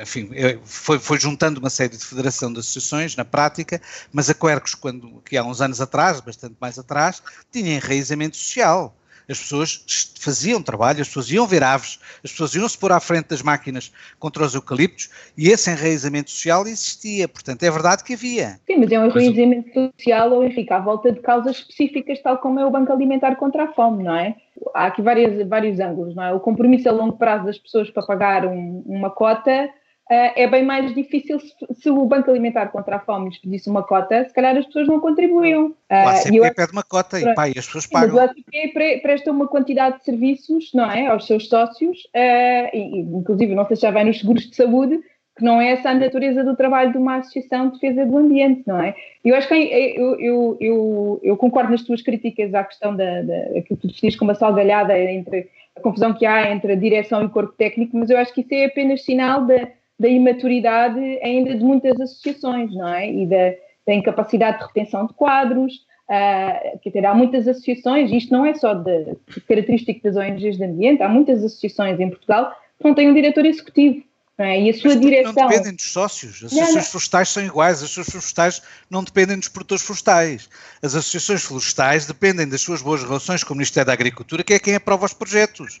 enfim, 0.00 0.30
foi, 0.64 0.98
foi 0.98 1.18
juntando 1.18 1.60
uma 1.60 1.70
série 1.70 1.96
de 1.96 2.04
federação 2.04 2.52
de 2.52 2.60
associações 2.60 3.16
na 3.16 3.24
prática, 3.24 3.80
mas 4.12 4.30
a 4.30 4.34
Quercos, 4.34 4.74
quando, 4.74 5.22
que 5.24 5.36
há 5.36 5.44
uns 5.44 5.60
anos 5.60 5.80
atrás, 5.80 6.20
bastante 6.20 6.56
mais 6.60 6.78
atrás, 6.78 7.22
tinha 7.50 7.76
enraizamento 7.76 8.36
social 8.36 8.94
as 9.28 9.38
pessoas 9.38 9.84
faziam 10.18 10.62
trabalho, 10.62 11.00
as 11.00 11.08
pessoas 11.08 11.30
iam 11.30 11.46
ver 11.46 11.62
aves, 11.62 11.98
as 12.22 12.30
pessoas 12.30 12.54
iam 12.54 12.68
se 12.68 12.78
pôr 12.78 12.92
à 12.92 13.00
frente 13.00 13.28
das 13.28 13.42
máquinas 13.42 13.92
contra 14.18 14.44
os 14.44 14.54
eucaliptos 14.54 15.10
e 15.36 15.48
esse 15.48 15.70
enraizamento 15.70 16.30
social 16.30 16.66
existia. 16.66 17.28
Portanto, 17.28 17.62
é 17.62 17.70
verdade 17.70 18.04
que 18.04 18.14
havia. 18.14 18.58
Sim, 18.66 18.78
mas 18.78 18.92
é 18.92 18.98
um 18.98 19.06
enraizamento 19.06 19.70
mas, 19.74 19.90
social, 19.96 20.32
ou 20.32 20.44
Henrique, 20.44 20.72
à 20.72 20.78
volta 20.78 21.12
de 21.12 21.20
causas 21.20 21.56
específicas, 21.56 22.20
tal 22.22 22.38
como 22.38 22.60
é 22.60 22.66
o 22.66 22.70
Banco 22.70 22.92
Alimentar 22.92 23.36
contra 23.36 23.64
a 23.64 23.72
Fome, 23.72 24.04
não 24.04 24.14
é? 24.14 24.36
Há 24.74 24.86
aqui 24.86 25.02
várias, 25.02 25.46
vários 25.48 25.80
ângulos, 25.80 26.14
não 26.14 26.22
é? 26.22 26.32
O 26.32 26.40
compromisso 26.40 26.88
a 26.88 26.92
longo 26.92 27.16
prazo 27.16 27.46
das 27.46 27.58
pessoas 27.58 27.90
para 27.90 28.06
pagar 28.06 28.46
um, 28.46 28.82
uma 28.86 29.10
cota 29.10 29.70
é 30.10 30.46
bem 30.46 30.64
mais 30.64 30.94
difícil 30.94 31.40
se, 31.40 31.54
se, 31.80 31.90
o 31.90 32.04
Banco 32.04 32.30
Alimentar 32.30 32.66
contra 32.68 32.96
a 32.96 33.00
Fome 33.00 33.30
lhes 33.30 33.38
pedisse 33.38 33.70
uma 33.70 33.82
cota, 33.82 34.24
se 34.24 34.34
calhar 34.34 34.54
as 34.56 34.66
pessoas 34.66 34.86
não 34.86 35.00
contribuíam. 35.00 35.74
O 35.90 35.94
ACP 35.94 36.36
eu, 36.36 36.54
pede 36.54 36.72
uma 36.72 36.82
cota 36.82 37.18
e, 37.18 37.34
pá, 37.34 37.48
e 37.48 37.54
as 37.56 37.64
pessoas 37.64 37.86
pagam. 37.86 38.16
Mas 38.16 38.26
o 38.26 38.30
ACP 38.30 39.00
presta 39.00 39.30
uma 39.30 39.48
quantidade 39.48 39.98
de 39.98 40.04
serviços, 40.04 40.70
não 40.74 40.90
é, 40.90 41.06
aos 41.06 41.26
seus 41.26 41.48
sócios, 41.48 41.98
uh, 42.14 42.76
e, 42.76 43.00
inclusive 43.00 43.54
não 43.54 43.66
sei 43.66 43.76
se 43.76 43.82
já 43.82 43.90
vai 43.90 44.04
nos 44.04 44.18
seguros 44.18 44.48
de 44.48 44.54
saúde, 44.54 45.00
que 45.36 45.42
não 45.42 45.60
é 45.60 45.72
essa 45.72 45.90
a 45.90 45.94
natureza 45.94 46.44
do 46.44 46.54
trabalho 46.54 46.92
de 46.92 46.98
uma 46.98 47.16
associação 47.16 47.68
de 47.68 47.74
defesa 47.74 48.06
do 48.06 48.18
ambiente, 48.18 48.62
não 48.66 48.80
é? 48.80 48.94
Eu 49.24 49.34
acho 49.34 49.48
que 49.48 49.54
eu, 49.54 50.20
eu, 50.20 50.56
eu, 50.60 51.20
eu 51.22 51.36
concordo 51.36 51.72
nas 51.72 51.82
tuas 51.82 52.02
críticas 52.02 52.54
à 52.54 52.62
questão 52.62 52.94
da, 52.94 53.22
da 53.22 53.62
que 53.62 53.74
tu 53.74 53.88
definias 53.88 54.14
como 54.16 54.30
uma 54.30 54.36
salgalhada 54.36 54.96
entre 54.98 55.48
a 55.76 55.80
confusão 55.80 56.14
que 56.14 56.24
há 56.24 56.52
entre 56.52 56.72
a 56.72 56.76
direção 56.76 57.22
e 57.22 57.26
o 57.26 57.30
corpo 57.30 57.52
técnico, 57.54 57.96
mas 57.96 58.10
eu 58.10 58.18
acho 58.18 58.32
que 58.32 58.42
isso 58.42 58.54
é 58.54 58.66
apenas 58.66 59.04
sinal 59.04 59.44
da, 59.44 59.68
da 59.98 60.08
imaturidade 60.08 60.98
ainda 61.22 61.54
de 61.54 61.64
muitas 61.64 62.00
associações, 62.00 62.74
não 62.74 62.88
é? 62.88 63.10
E 63.10 63.26
da, 63.26 63.54
da 63.86 63.94
incapacidade 63.94 64.58
de 64.58 64.64
retenção 64.64 65.06
de 65.06 65.14
quadros. 65.14 65.74
Uh, 66.04 66.78
quer 66.82 66.90
dizer, 66.90 67.06
há 67.06 67.14
muitas 67.14 67.48
associações, 67.48 68.12
isto 68.12 68.30
não 68.30 68.44
é 68.44 68.54
só 68.54 68.74
de, 68.74 69.16
de 69.26 69.40
característico 69.40 70.02
das 70.02 70.16
ONGs 70.16 70.58
de 70.58 70.64
ambiente, 70.64 71.02
há 71.02 71.08
muitas 71.08 71.42
associações 71.42 71.98
em 71.98 72.10
Portugal 72.10 72.54
que 72.78 72.84
não 72.84 72.94
têm 72.94 73.08
um 73.08 73.14
diretor 73.14 73.46
executivo. 73.46 74.04
É? 74.36 74.60
E 74.60 74.70
a 74.70 74.74
sua 74.74 74.96
direção. 74.96 75.32
Não 75.32 75.48
dependem 75.48 75.74
dos 75.74 75.92
sócios. 75.92 76.42
As 76.42 76.52
associações 76.52 76.88
florestais 76.88 77.28
são 77.28 77.44
iguais. 77.44 77.76
As 77.76 77.84
associações 77.84 78.10
florestais 78.10 78.62
não 78.90 79.04
dependem 79.04 79.38
dos 79.38 79.48
produtores 79.48 79.84
florestais. 79.84 80.48
As 80.82 80.96
associações 80.96 81.44
florestais 81.44 82.06
dependem 82.06 82.48
das 82.48 82.60
suas 82.60 82.82
boas 82.82 83.04
relações 83.04 83.44
com 83.44 83.54
o 83.54 83.56
Ministério 83.56 83.86
da 83.86 83.92
Agricultura, 83.92 84.42
que 84.42 84.54
é 84.54 84.58
quem 84.58 84.74
aprova 84.74 85.06
os 85.06 85.12
projetos. 85.12 85.80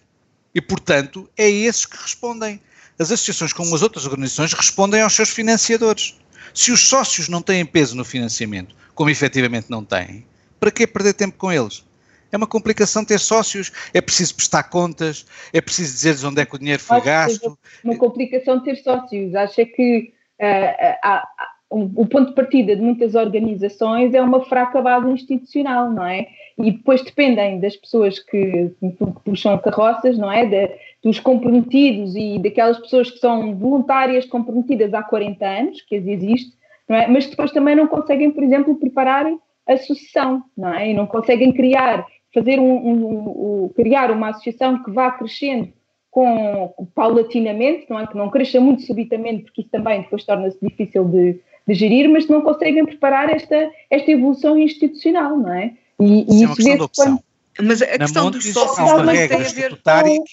E, 0.54 0.60
portanto, 0.60 1.28
é 1.36 1.50
esses 1.50 1.84
que 1.84 1.96
respondem 1.96 2.60
as 2.98 3.10
associações, 3.10 3.52
como 3.52 3.74
as 3.74 3.82
outras 3.82 4.06
organizações, 4.06 4.52
respondem 4.52 5.00
aos 5.00 5.14
seus 5.14 5.30
financiadores. 5.30 6.18
Se 6.52 6.70
os 6.70 6.88
sócios 6.88 7.28
não 7.28 7.42
têm 7.42 7.64
peso 7.64 7.96
no 7.96 8.04
financiamento, 8.04 8.74
como 8.94 9.10
efetivamente 9.10 9.70
não 9.70 9.84
têm, 9.84 10.24
para 10.60 10.70
que 10.70 10.86
perder 10.86 11.14
tempo 11.14 11.36
com 11.36 11.50
eles? 11.50 11.84
É 12.30 12.36
uma 12.36 12.46
complicação 12.46 13.04
ter 13.04 13.20
sócios, 13.20 13.70
é 13.92 14.00
preciso 14.00 14.34
prestar 14.34 14.64
contas, 14.64 15.24
é 15.52 15.60
preciso 15.60 15.92
dizer-lhes 15.92 16.24
onde 16.24 16.40
é 16.40 16.46
que 16.46 16.56
o 16.56 16.58
dinheiro 16.58 16.82
foi 16.82 17.00
gasto. 17.00 17.56
Uma 17.84 17.96
complicação 17.96 18.60
ter 18.60 18.76
sócios. 18.76 19.34
Acha 19.36 19.64
que 19.64 20.12
uh, 20.40 21.08
uh, 21.08 21.44
o 21.70 22.06
ponto 22.06 22.30
de 22.30 22.34
partida 22.34 22.76
de 22.76 22.82
muitas 22.82 23.14
organizações 23.14 24.14
é 24.14 24.20
uma 24.20 24.44
fraca 24.44 24.80
base 24.80 25.08
institucional, 25.10 25.90
não 25.90 26.06
é? 26.06 26.26
E 26.58 26.72
depois 26.72 27.02
dependem 27.02 27.60
das 27.60 27.76
pessoas 27.76 28.18
que, 28.18 28.70
que 28.80 28.96
puxam 29.24 29.58
carroças, 29.58 30.16
não 30.16 30.30
é? 30.30 30.46
De, 30.46 30.70
dos 31.04 31.20
comprometidos 31.20 32.16
e 32.16 32.38
daquelas 32.38 32.78
pessoas 32.78 33.10
que 33.10 33.18
são 33.18 33.54
voluntárias 33.54 34.24
comprometidas 34.24 34.94
há 34.94 35.02
40 35.02 35.46
anos, 35.46 35.82
que 35.82 35.96
existe, 35.96 36.56
não 36.88 36.96
é? 36.96 37.06
mas 37.06 37.26
depois 37.26 37.52
também 37.52 37.76
não 37.76 37.86
conseguem, 37.86 38.30
por 38.30 38.42
exemplo, 38.42 38.74
preparar 38.76 39.26
a 39.68 39.76
sucessão, 39.76 40.42
não 40.56 40.72
é? 40.72 40.90
E 40.90 40.94
não 40.94 41.06
conseguem 41.06 41.52
criar, 41.52 42.06
fazer 42.32 42.58
um, 42.58 42.74
um, 42.74 43.64
um, 43.64 43.68
criar 43.74 44.10
uma 44.10 44.30
associação 44.30 44.82
que 44.82 44.90
vá 44.90 45.10
crescendo 45.10 45.68
com, 46.10 46.72
paulatinamente, 46.94 47.86
não 47.90 48.00
é? 48.00 48.06
Que 48.06 48.16
não 48.16 48.30
cresça 48.30 48.58
muito 48.60 48.82
subitamente, 48.82 49.44
porque 49.44 49.62
isso 49.62 49.70
também 49.70 50.02
depois 50.02 50.24
torna-se 50.24 50.58
difícil 50.60 51.04
de, 51.04 51.40
de, 51.66 51.74
gerir, 51.74 52.08
mas 52.08 52.28
não 52.28 52.40
conseguem 52.40 52.84
preparar 52.84 53.30
esta, 53.30 53.70
esta 53.90 54.10
evolução 54.10 54.58
institucional, 54.58 55.36
não 55.36 55.52
é? 55.52 55.72
E, 56.00 56.22
e 56.22 56.44
isso 56.44 56.44
é 56.44 56.46
uma 56.46 56.56
questão 56.56 56.76
de 56.76 56.82
opção. 56.82 57.04
Quando... 57.06 57.68
Mas 57.68 57.82
a 57.82 57.98
questão 57.98 58.30
dos 58.30 58.52
sócios 58.52 58.92
também 58.92 59.28
tem 59.28 59.36
a 59.36 59.40
ver 59.40 59.70
com 59.80 60.24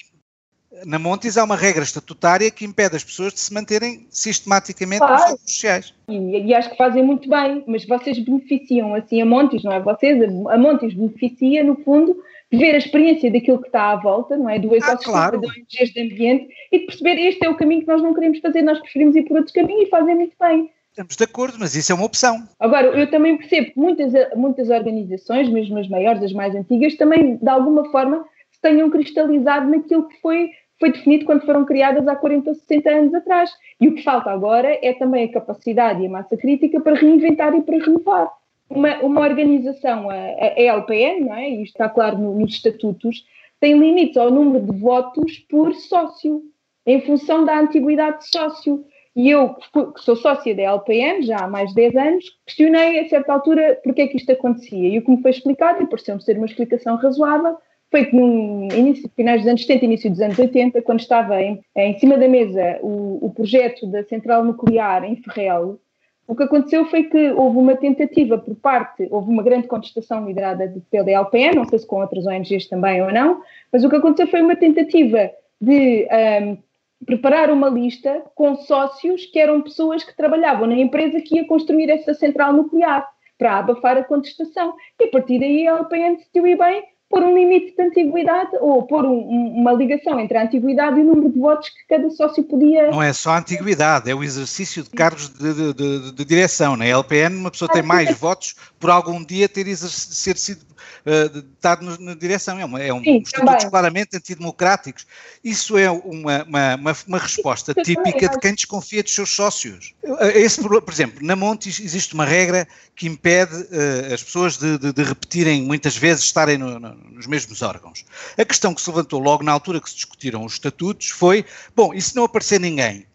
na 0.86 0.98
Montes 0.98 1.38
há 1.38 1.44
uma 1.44 1.56
regra 1.56 1.84
estatutária 1.84 2.50
que 2.50 2.66
impede 2.66 2.96
as 2.96 3.04
pessoas 3.04 3.34
de 3.34 3.40
se 3.40 3.54
manterem 3.54 4.06
sistematicamente 4.10 5.00
claro. 5.00 5.16
nos 5.16 5.32
redes 5.32 5.54
sociais. 5.54 5.94
E, 6.08 6.48
e, 6.48 6.54
acho 6.54 6.70
que 6.70 6.78
fazem 6.78 7.04
muito 7.04 7.30
bem, 7.30 7.64
mas 7.68 7.86
vocês 7.86 8.18
beneficiam 8.20 8.96
assim 8.96 9.22
a 9.22 9.26
Montes, 9.26 9.64
não 9.64 9.72
é? 9.72 9.80
Vocês, 9.80 10.22
a 10.22 10.58
Montes 10.58 10.94
beneficia, 10.94 11.64
no 11.64 11.76
fundo, 11.84 12.16
de 12.52 12.58
ver 12.58 12.76
a 12.76 12.78
experiência 12.78 13.32
daquilo 13.32 13.60
que 13.60 13.68
está 13.68 13.92
à 13.92 13.96
volta, 13.98 14.38
não 14.38 14.50
é? 14.50 14.60
Do 14.60 14.74
ecossistema 14.76 15.18
ah, 15.18 15.30
claro. 15.30 15.42
de 15.42 15.48
ONGs 15.48 15.94
de 15.94 16.02
ambiente 16.02 16.48
e 16.72 16.80
de 16.80 16.86
perceber 16.86 17.20
este 17.20 17.46
é 17.46 17.50
o 17.50 17.56
caminho 17.56 17.82
que 17.82 17.88
nós 17.88 18.02
não 18.02 18.14
queremos 18.14 18.40
fazer, 18.40 18.62
nós 18.62 18.80
preferimos 18.80 19.16
ir 19.16 19.24
por 19.24 19.38
outros 19.38 19.54
caminhos 19.54 19.88
e 19.88 19.90
fazem 19.90 20.16
muito 20.16 20.36
bem. 20.40 20.70
Estamos 20.90 21.16
de 21.16 21.24
acordo, 21.24 21.58
mas 21.58 21.74
isso 21.74 21.92
é 21.92 21.96
uma 21.96 22.06
opção. 22.06 22.44
Agora, 22.60 22.88
eu 22.88 23.10
também 23.10 23.38
percebo 23.38 23.72
que 23.72 23.80
muitas, 23.80 24.12
muitas 24.36 24.70
organizações, 24.70 25.50
mesmo 25.50 25.78
as 25.78 25.88
maiores, 25.88 26.22
as 26.22 26.34
mais 26.34 26.54
antigas, 26.54 26.96
também, 26.96 27.38
de 27.38 27.50
alguma 27.50 27.90
forma, 27.92 28.26
se 28.52 28.60
tenham 28.62 28.90
cristalizado 28.90 29.70
naquilo 29.70 30.10
que 30.10 30.20
foi 30.20 30.50
foi 30.82 30.92
definido 30.92 31.26
quando 31.26 31.46
foram 31.46 31.64
criadas 31.64 32.08
há 32.08 32.16
40 32.16 32.50
ou 32.50 32.56
60 32.56 32.90
anos 32.90 33.14
atrás. 33.14 33.52
E 33.80 33.88
o 33.88 33.96
que 33.96 34.04
falta 34.04 34.32
agora 34.32 34.78
é 34.82 34.92
também 34.94 35.26
a 35.26 35.32
capacidade 35.32 36.02
e 36.02 36.08
a 36.08 36.10
massa 36.10 36.36
crítica 36.36 36.82
para 36.82 36.96
reinventar 36.96 37.56
e 37.56 37.62
para 37.62 37.78
renovar. 37.78 38.30
Uma, 38.68 38.98
uma 39.00 39.22
organização, 39.22 40.10
a, 40.10 40.16
a 40.16 40.60
LPN, 40.60 41.26
não 41.26 41.36
é? 41.36 41.50
e 41.50 41.64
está 41.64 41.88
claro 41.88 42.18
no, 42.18 42.40
nos 42.40 42.54
estatutos, 42.54 43.26
tem 43.60 43.78
limites 43.78 44.18
ao 44.18 44.32
número 44.32 44.66
de 44.66 44.80
votos 44.80 45.38
por 45.50 45.74
sócio, 45.76 46.42
em 46.86 47.00
função 47.02 47.46
da 47.46 47.60
antiguidade 47.60 48.20
de 48.20 48.30
sócio. 48.30 48.84
E 49.16 49.30
eu, 49.30 49.54
que 49.54 50.02
sou 50.02 50.16
sócia 50.16 50.56
da 50.56 50.64
LPN 50.64 51.22
já 51.22 51.40
há 51.40 51.48
mais 51.48 51.70
de 51.70 51.76
10 51.76 51.96
anos, 51.96 52.26
questionei 52.46 53.02
a 53.02 53.10
certa 53.10 53.34
altura 53.34 53.80
porque 53.84 54.02
é 54.02 54.08
que 54.08 54.18
isto 54.18 54.32
acontecia. 54.32 54.88
E 54.88 54.98
o 54.98 55.04
que 55.04 55.12
me 55.12 55.22
foi 55.22 55.32
explicado, 55.32 55.84
e 55.84 55.86
pareceu-me 55.86 56.24
ser 56.24 56.38
uma 56.38 56.46
explicação 56.46 56.96
razoável, 56.96 57.58
foi 57.92 58.06
que 58.06 58.16
no 58.16 58.74
início, 58.74 59.12
finais 59.16 59.42
dos 59.42 59.50
anos 59.50 59.62
70 59.62 59.86
início 59.86 60.10
dos 60.10 60.22
anos 60.22 60.40
80, 60.40 60.82
quando 60.82 61.02
estava 61.02 61.42
em, 61.42 61.62
em 61.76 62.00
cima 62.00 62.18
da 62.18 62.28
mesa 62.28 62.80
o, 62.82 63.26
o, 63.26 63.34
projeto 63.36 63.86
da 63.86 64.02
central 64.06 64.46
nuclear 64.46 65.04
em 65.04 65.18
Ferrel, 65.18 65.78
o 66.26 66.34
que 66.34 66.44
aconteceu 66.44 66.86
foi 66.86 67.04
que 67.04 67.32
houve 67.32 67.58
uma 67.58 67.76
tentativa 67.76 68.38
por 68.38 68.56
parte, 68.56 69.06
houve 69.12 69.30
uma 69.30 69.44
grande 69.44 69.68
contestação 69.68 70.26
liderada 70.26 70.74
pela 70.90 71.12
LPN, 71.12 71.58
não 71.58 71.66
sei 71.66 71.80
se 71.80 71.86
com 71.86 72.00
outras 72.00 72.26
ONGs 72.26 72.70
também 72.70 73.04
ou 73.04 73.12
não, 73.12 73.42
mas 73.70 73.84
o 73.84 73.90
que 73.90 73.98
aconteceu 73.98 74.28
foi 74.28 74.42
uma 74.42 74.56
tentativa 74.56 75.30
de 75.60 76.08
um, 76.42 76.58
preparar 77.06 77.52
uma 77.52 77.68
lista 77.68 78.24
com 78.34 78.56
sócios 78.56 79.26
que 79.26 79.38
eram 79.38 79.62
pessoas 79.62 80.04
que 80.04 80.16
trabalhavam 80.16 80.68
na 80.68 80.76
empresa 80.76 81.20
que 81.20 81.36
ia 81.36 81.46
construir 81.46 81.90
essa 81.90 82.14
central 82.14 82.54
nuclear, 82.54 83.06
para 83.38 83.58
abafar 83.58 83.98
a 83.98 84.04
contestação. 84.04 84.76
E 85.00 85.06
a 85.06 85.08
partir 85.10 85.40
daí 85.40 85.68
a 85.68 85.78
LPN 85.78 86.16
decidiu 86.16 86.46
ir 86.46 86.58
bem, 86.58 86.84
pôr 87.12 87.24
um 87.24 87.36
limite 87.36 87.76
de 87.76 87.84
antiguidade 87.84 88.52
ou 88.62 88.84
pôr 88.84 89.06
um, 89.06 89.20
uma 89.60 89.74
ligação 89.74 90.20
entre 90.20 90.38
a 90.38 90.44
antiguidade 90.44 90.98
e 90.98 91.04
o 91.04 91.06
número 91.06 91.30
de 91.30 91.40
votos 91.40 91.70
que 91.70 91.86
cada 91.90 92.10
sócio 92.10 92.44
podia. 92.44 92.90
Não 92.90 93.04
é 93.04 93.12
só 93.12 93.32
a 93.32 93.40
antiguidade, 93.40 94.10
é 94.10 94.16
o 94.16 94.24
exercício 94.24 94.82
de 94.84 94.90
cargos 94.90 95.28
de, 95.28 95.54
de, 95.54 95.74
de, 95.74 96.12
de 96.14 96.26
direção. 96.26 96.78
Na 96.78 96.86
LPN, 96.86 97.36
uma 97.36 97.52
pessoa 97.52 97.70
tem 97.70 97.84
mais 97.84 98.18
votos 98.18 98.56
por 98.80 98.90
algum 98.90 99.24
dia 99.24 99.50
ter 99.50 99.66
ser 99.76 100.38
sido 100.38 100.62
uh, 101.06 101.44
dado 101.62 101.98
na 102.00 102.16
direção. 102.16 102.60
É, 102.60 102.66
uma, 102.66 102.82
é 102.82 102.94
um 102.94 103.04
Sim, 103.04 103.18
estatutos 103.18 103.66
claramente 103.66 104.16
antidemocráticos. 104.16 105.06
Isso 105.44 105.78
é 105.78 105.90
uma, 105.90 106.44
uma, 106.44 106.96
uma, 107.08 107.18
resposta 107.18 107.74
típica 107.74 108.30
de 108.30 108.40
quem 108.40 108.54
desconfia 108.54 109.04
dos 109.04 109.14
seus 109.14 109.30
sócios. 109.30 109.94
Eh, 110.04 110.42
esse, 110.42 110.62
por 110.62 110.84
exemplo, 110.92 111.26
na 111.26 111.36
Montes 111.36 111.80
existe 111.80 112.14
uma 112.14 112.26
regra 112.26 112.68
que 112.96 113.08
impede 113.08 113.56
uh, 113.56 114.14
as 114.14 114.24
pessoas 114.24 114.58
de, 114.58 115.04
repetirem 115.04 115.64
muitas 115.64 115.98
vezes 115.98 116.24
estarem 116.24 116.58
no, 116.58 116.80
no, 116.80 116.96
nos 117.10 117.28
mesmos 117.28 117.62
órgãos. 117.62 118.06
A 118.38 118.46
questão 118.46 118.74
que 118.74 118.82
se 118.82 118.90
levantou 118.90 119.20
logo 119.20 119.44
na 119.44 119.52
altura 119.52 119.82
que 119.82 119.90
se 119.90 119.96
discutiram 119.96 120.46
os 120.46 120.54
estatutos 120.54 121.10
foi: 121.10 121.46
bom, 121.76 121.94
e 121.94 122.02
se 122.02 122.16
não 122.16 122.24
aparecer 122.24 122.60
ninguém? 122.60 123.06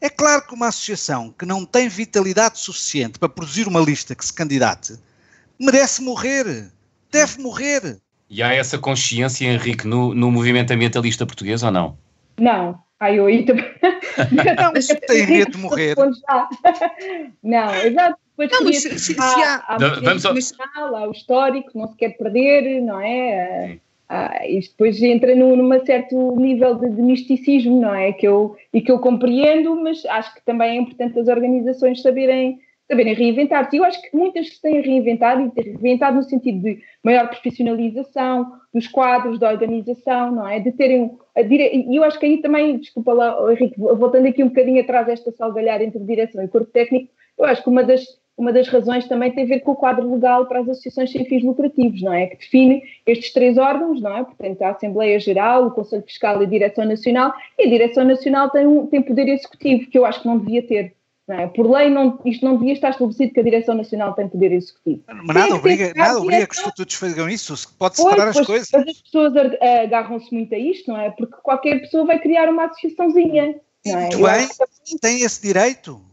É 0.00 0.10
claro 0.10 0.46
que 0.46 0.54
uma 0.54 0.68
associação 0.68 1.32
que 1.38 1.46
não 1.46 1.64
tem 1.64 1.88
vitalidade 1.88 2.58
suficiente 2.58 3.18
para 3.18 3.28
produzir 3.28 3.68
uma 3.68 3.80
lista 3.80 4.14
que 4.14 4.24
se 4.24 4.32
candidate 4.32 4.98
merece 5.58 6.02
morrer 6.02 6.72
deve 7.10 7.40
morrer. 7.40 8.00
E 8.28 8.42
há 8.42 8.52
essa 8.52 8.78
consciência, 8.78 9.46
Henrique, 9.46 9.86
no, 9.86 10.14
no 10.14 10.30
movimento 10.30 10.72
ambientalista 10.72 11.26
português 11.26 11.62
ou 11.62 11.70
não? 11.70 11.98
Não. 12.40 12.82
Ai, 12.98 13.18
eu 13.18 13.26
aí 13.26 13.44
também. 13.44 13.64
Não, 14.56 14.72
mas 14.72 14.86
tem 14.86 15.26
medo 15.26 15.50
de 15.50 15.58
morrer. 15.58 15.96
Não, 17.42 17.74
exato. 17.74 18.21
Depois 18.36 18.50
não, 18.50 18.64
mas 18.64 18.82
se, 18.82 18.98
se, 18.98 19.16
há, 19.20 19.64
há, 19.66 19.74
há, 19.74 19.78
vamos 19.78 20.24
ao... 20.24 20.32
há 20.32 21.08
o 21.08 21.12
histórico, 21.12 21.70
não 21.74 21.88
se 21.88 21.96
quer 21.96 22.16
perder, 22.16 22.80
não 22.80 23.00
é? 23.00 23.78
Ah, 24.08 24.46
isto 24.46 24.72
depois 24.72 25.02
entra 25.02 25.34
num 25.34 25.56
numa 25.56 25.84
certo 25.84 26.36
nível 26.36 26.74
de, 26.74 26.90
de, 26.90 27.02
misticismo, 27.02 27.80
não 27.80 27.94
é? 27.94 28.12
Que 28.12 28.26
eu, 28.28 28.56
e 28.72 28.80
que 28.80 28.92
eu 28.92 28.98
compreendo, 28.98 29.74
mas 29.76 30.04
acho 30.04 30.34
que 30.34 30.44
também 30.44 30.76
é 30.76 30.80
importante 30.80 31.18
as 31.18 31.28
organizações 31.28 32.02
saberem 32.02 32.60
saberem 32.92 33.14
reinventar-se. 33.14 33.76
Eu 33.76 33.84
acho 33.84 34.02
que 34.02 34.14
muitas 34.14 34.48
se 34.48 34.60
têm 34.60 34.82
reinventado 34.82 35.50
e 35.56 35.62
reinventado 35.62 36.16
no 36.16 36.22
sentido 36.22 36.60
de 36.60 36.82
maior 37.02 37.28
profissionalização 37.28 38.52
dos 38.72 38.86
quadros 38.86 39.38
da 39.38 39.50
organização, 39.50 40.30
não 40.30 40.46
é? 40.46 40.60
De 40.60 40.72
terem. 40.72 41.10
E 41.36 41.96
eu 41.96 42.04
acho 42.04 42.18
que 42.18 42.26
aí 42.26 42.42
também, 42.42 42.78
desculpa 42.78 43.12
lá, 43.12 43.50
Henrique, 43.50 43.78
voltando 43.78 44.26
aqui 44.26 44.44
um 44.44 44.48
bocadinho 44.48 44.82
atrás 44.82 45.08
esta 45.08 45.32
salgalhar 45.32 45.80
entre 45.80 46.00
direção 46.00 46.44
e 46.44 46.48
corpo 46.48 46.70
técnico, 46.70 47.10
eu 47.38 47.46
acho 47.46 47.62
que 47.62 47.70
uma 47.70 47.82
das, 47.82 48.04
uma 48.42 48.52
das 48.52 48.66
razões 48.66 49.06
também 49.06 49.30
tem 49.30 49.44
a 49.44 49.46
ver 49.46 49.60
com 49.60 49.70
o 49.70 49.76
quadro 49.76 50.12
legal 50.12 50.46
para 50.46 50.58
as 50.58 50.68
associações 50.68 51.12
sem 51.12 51.24
fins 51.24 51.44
lucrativos, 51.44 52.02
não 52.02 52.12
é? 52.12 52.26
Que 52.26 52.38
define 52.38 52.82
estes 53.06 53.32
três 53.32 53.56
órgãos, 53.56 54.02
não 54.02 54.16
é? 54.16 54.24
Portanto, 54.24 54.62
a 54.62 54.70
Assembleia 54.70 55.20
Geral, 55.20 55.66
o 55.66 55.70
Conselho 55.70 56.02
Fiscal 56.02 56.42
e 56.42 56.44
a 56.44 56.48
Direção 56.48 56.84
Nacional, 56.84 57.32
e 57.56 57.62
a 57.62 57.68
Direção 57.68 58.04
Nacional 58.04 58.50
tem, 58.50 58.66
um, 58.66 58.88
tem 58.88 59.00
poder 59.00 59.28
executivo, 59.28 59.88
que 59.88 59.96
eu 59.96 60.04
acho 60.04 60.22
que 60.22 60.26
não 60.26 60.38
devia 60.38 60.60
ter. 60.66 60.92
É? 61.28 61.46
Por 61.46 61.70
lei, 61.70 61.88
não, 61.88 62.18
isto 62.24 62.44
não 62.44 62.56
devia 62.56 62.72
estar 62.72 62.90
estabelecido 62.90 63.32
que 63.32 63.38
a 63.38 63.44
Direção 63.44 63.76
Nacional 63.76 64.12
tem 64.12 64.28
poder 64.28 64.50
executivo. 64.50 65.02
Mas 65.06 65.36
nada 65.36 65.54
obriga, 65.54 65.92
nada 65.94 66.18
obriga 66.18 66.46
que 66.48 66.54
os 66.54 66.58
estatutos 66.58 66.96
façam 66.96 67.28
isso, 67.28 67.76
pode 67.78 67.96
separar 67.96 68.24
pois, 68.24 68.38
as 68.38 68.46
coisas. 68.46 68.68
Mas 68.72 68.88
as 68.88 69.02
pessoas 69.02 69.32
agarram-se 69.84 70.34
muito 70.34 70.52
a 70.52 70.58
isto, 70.58 70.90
não 70.90 71.00
é? 71.00 71.10
Porque 71.10 71.36
qualquer 71.44 71.78
pessoa 71.80 72.04
vai 72.04 72.18
criar 72.18 72.50
uma 72.50 72.64
associaçãozinha. 72.64 73.54
Não 73.86 73.98
é? 73.98 74.00
Muito 74.00 74.18
bem, 74.20 74.48
tem 75.00 75.22
esse 75.22 75.40
direito. 75.40 76.11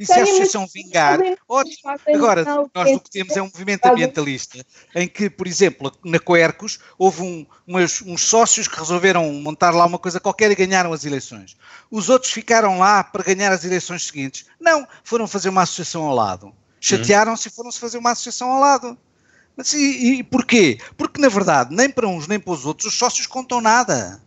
E 0.00 0.06
se 0.06 0.14
a 0.14 0.22
associação 0.22 0.66
vingar, 0.66 1.20
ótimo. 1.46 1.90
Agora, 2.08 2.42
nós 2.74 2.96
o 2.96 3.00
que 3.00 3.10
temos 3.10 3.36
é 3.36 3.42
um 3.42 3.50
movimento 3.52 3.84
ambientalista 3.84 4.64
em 4.94 5.06
que, 5.06 5.28
por 5.28 5.46
exemplo, 5.46 5.92
na 6.02 6.18
Coercos, 6.18 6.78
houve 6.96 7.20
um, 7.20 7.46
umas, 7.66 8.00
uns 8.00 8.22
sócios 8.22 8.66
que 8.66 8.78
resolveram 8.78 9.30
montar 9.34 9.72
lá 9.72 9.84
uma 9.84 9.98
coisa 9.98 10.18
qualquer 10.18 10.50
e 10.50 10.54
ganharam 10.54 10.94
as 10.94 11.04
eleições. 11.04 11.54
Os 11.90 12.08
outros 12.08 12.32
ficaram 12.32 12.78
lá 12.78 13.04
para 13.04 13.22
ganhar 13.22 13.52
as 13.52 13.62
eleições 13.62 14.06
seguintes. 14.06 14.46
Não, 14.58 14.88
foram 15.04 15.28
fazer 15.28 15.50
uma 15.50 15.64
associação 15.64 16.04
ao 16.04 16.14
lado. 16.14 16.54
Chatearam-se 16.80 17.48
e 17.48 17.52
foram-se 17.52 17.78
fazer 17.78 17.98
uma 17.98 18.12
associação 18.12 18.50
ao 18.50 18.58
lado. 18.58 18.96
Mas 19.54 19.74
e, 19.74 20.20
e 20.20 20.22
porquê? 20.22 20.78
Porque, 20.96 21.20
na 21.20 21.28
verdade, 21.28 21.76
nem 21.76 21.90
para 21.90 22.08
uns 22.08 22.26
nem 22.26 22.40
para 22.40 22.54
os 22.54 22.64
outros, 22.64 22.90
os 22.90 22.98
sócios 22.98 23.26
contam 23.26 23.60
nada. 23.60 24.18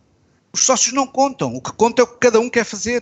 Os 0.54 0.64
sócios 0.64 0.94
não 0.94 1.08
contam. 1.08 1.56
O 1.56 1.60
que 1.60 1.74
conta 1.74 2.04
é 2.04 2.06
o 2.06 2.08
que 2.08 2.20
cada 2.20 2.40
um 2.40 2.48
quer 2.48 2.64
fazer. 2.64 3.02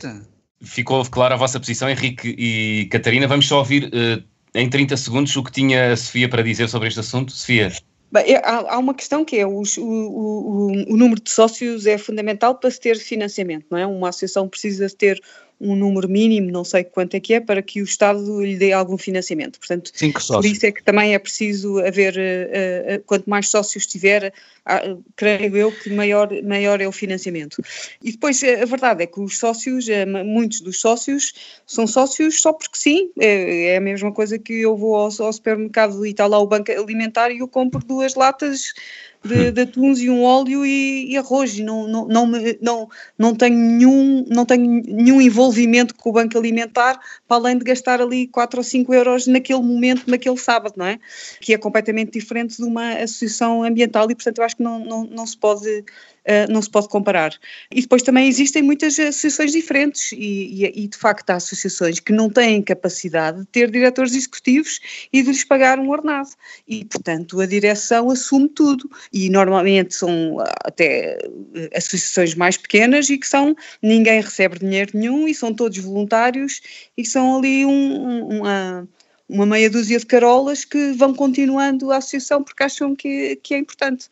Ficou 0.62 1.04
clara 1.06 1.36
a 1.36 1.38
vossa 1.38 1.60
posição, 1.60 1.90
Henrique 1.90 2.36
e 2.38 2.86
Catarina. 2.92 3.28
Vamos 3.28 3.48
só 3.48 3.60
ouvir 3.60 3.86
uh, 3.86 4.24
em 4.54 4.70
30 4.70 4.96
segundos 4.98 5.36
o 5.36 5.44
que 5.44 5.52
tinha 5.52 5.94
a 5.94 5.98
Sofia 5.98 6.30
para 6.30 6.44
dizer 6.44 6.70
sobre 6.70 6.88
este 6.88 7.00
assunto. 7.00 7.32
Sofia. 7.32 7.72
Bem, 8.12 8.36
há, 8.44 8.78
uma 8.78 8.94
questão 8.94 9.24
que 9.24 9.38
é 9.38 9.46
o, 9.46 9.62
o, 9.62 9.82
o, 9.82 10.94
o, 10.94 10.98
número 10.98 11.22
de 11.22 11.32
sócios 11.32 11.86
é 11.86 11.98
fundamental 11.98 12.56
para 12.56 12.70
se 12.70 12.80
ter 12.80 12.98
financiamento, 12.98 13.66
não 13.72 13.78
é? 13.78 13.88
Uma 13.88 14.10
associação 14.10 14.50
precisa 14.50 14.90
ter 14.90 15.22
um 15.62 15.76
número 15.76 16.10
mínimo, 16.10 16.52
não 16.52 16.64
sei 16.64 16.84
quanto 16.84 17.14
é 17.14 17.20
que 17.20 17.36
é, 17.36 17.40
para 17.40 17.62
que 17.62 17.82
o 17.82 17.84
Estado 17.84 18.44
lhe 18.44 18.58
dê 18.58 18.74
algum 18.74 18.98
financiamento. 18.98 19.60
Portanto, 19.60 19.92
por 20.28 20.46
isso 20.46 20.66
é 20.66 20.72
que 20.72 20.84
também 20.84 21.14
é 21.14 21.20
preciso 21.20 21.78
haver, 21.80 22.16
uh, 22.16 22.96
uh, 22.96 23.04
quanto 23.06 23.30
mais 23.30 23.48
sócios 23.48 23.86
tiver, 23.86 24.34
uh, 24.68 25.04
creio 25.16 25.56
eu 25.56 25.72
que 25.72 25.92
maior, 25.92 26.30
maior 26.44 26.82
é 26.82 26.88
o 26.88 26.92
financiamento. 26.92 27.62
E 28.04 28.12
depois, 28.12 28.44
a 28.44 28.66
verdade 28.66 29.04
é 29.04 29.08
que 29.08 29.20
os 29.20 29.38
sócios, 29.38 29.86
muitos 30.26 30.62
dos 30.62 30.80
sócios, 30.80 31.62
são 31.68 31.86
sócios 31.86 32.42
só 32.42 32.52
porque 32.52 32.78
sim, 32.78 33.12
é, 33.20 33.74
é 33.74 33.78
a 33.78 33.82
mesma 33.82 34.12
coisa 34.12 34.40
que 34.40 34.62
eu 34.62 34.76
vou 34.76 34.96
ao, 34.96 35.04
ao 35.20 35.34
supermercado 35.34 36.04
e 36.06 36.10
está 36.10 36.26
lá 36.26 36.40
o 36.40 36.48
banco 36.48 36.72
alimentar 36.72 37.30
e 37.30 37.40
eu 37.40 37.48
compro 37.48 37.80
duas 37.86 38.16
latas 38.16 38.74
de, 39.24 39.52
de 39.52 39.62
atuns 39.62 40.00
e 40.00 40.10
um 40.10 40.24
óleo 40.24 40.66
e, 40.66 41.12
e 41.12 41.18
arroz. 41.18 41.58
E 41.58 41.64
não, 41.64 41.88
não, 41.88 42.08
não, 42.08 42.32
não, 42.62 42.90
não, 43.18 43.36
tenho 43.36 43.58
nenhum, 43.58 44.26
não 44.28 44.46
tenho 44.46 44.82
nenhum 44.84 45.22
envolvimento 45.22 45.96
com 45.96 46.10
o 46.10 46.14
Banco 46.14 46.38
Alimentar 46.38 47.00
para 47.28 47.38
além 47.38 47.58
de 47.58 47.64
gastar 47.64 48.02
ali 48.02 48.28
4 48.28 48.60
ou 48.60 48.64
5 48.64 48.94
euros 48.94 49.28
naquele 49.28 49.62
momento, 49.62 50.04
naquele 50.08 50.38
sábado, 50.38 50.74
não 50.78 50.86
é? 50.86 51.00
Que 51.40 51.54
é 51.54 51.58
completamente 51.58 52.12
diferente 52.12 52.58
de 52.58 52.64
uma 52.64 52.94
associação 52.94 53.64
ambiental 53.64 54.10
e, 54.10 54.16
portanto, 54.16 54.40
eu 54.40 54.44
acho 54.44 54.58
que 54.58 54.64
não, 54.64 54.80
não, 54.80 55.04
não 55.06 55.26
se 55.26 55.38
pode 55.38 55.84
uh, 56.28 56.52
não 56.52 56.62
se 56.62 56.70
pode 56.70 56.88
comparar. 56.88 57.34
E 57.72 57.82
depois 57.82 58.02
também 58.02 58.28
existem 58.28 58.62
muitas 58.62 59.00
associações 59.00 59.52
diferentes 59.52 60.12
e, 60.12 60.66
e, 60.66 60.84
e, 60.84 60.88
de 60.88 60.98
facto 60.98 61.30
há 61.30 61.36
associações 61.36 62.00
que 62.00 62.12
não 62.12 62.30
têm 62.30 62.62
capacidade 62.62 63.40
de 63.40 63.46
ter 63.48 63.70
diretores 63.70 64.14
executivos 64.14 64.80
e 65.12 65.22
de 65.22 65.30
lhes 65.30 65.44
pagar 65.44 65.80
um 65.80 65.90
ordenado. 65.90 66.30
E 66.68 66.86
portanto 66.86 67.40
a 67.40 67.46
direção 67.46 68.10
assume 68.10 68.50
tudo. 68.50 68.90
E 69.12 69.30
normalmente 69.30 69.94
são 69.94 70.40
ah, 70.40 70.54
até 70.66 71.18
eh, 71.56 71.70
associações 71.76 72.36
mais 72.36 72.58
pequenas 72.58 73.10
e 73.10 73.18
que 73.18 73.28
são, 73.28 73.56
ninguém 73.82 74.22
recebe 74.22 74.60
dinheiro 74.60 74.92
nenhum 74.94 75.28
e 75.28 75.34
são 75.34 75.54
todos 75.54 75.78
voluntários 75.78 76.62
e 76.98 77.06
são 77.06 77.38
ali 77.38 77.66
um, 77.66 78.40
uma 78.40 78.88
uma 79.32 79.46
meia 79.46 79.70
dúzia 79.70 79.98
de 79.98 80.06
carolas 80.06 80.66
que 80.66 80.92
vão 80.92 81.14
continuando 81.14 81.90
a 81.90 81.98
associação 81.98 82.44
porque 82.44 82.64
acham 82.64 82.94
que, 82.94 83.38
que 83.38 83.54
é 83.54 83.58
importante 83.58 84.10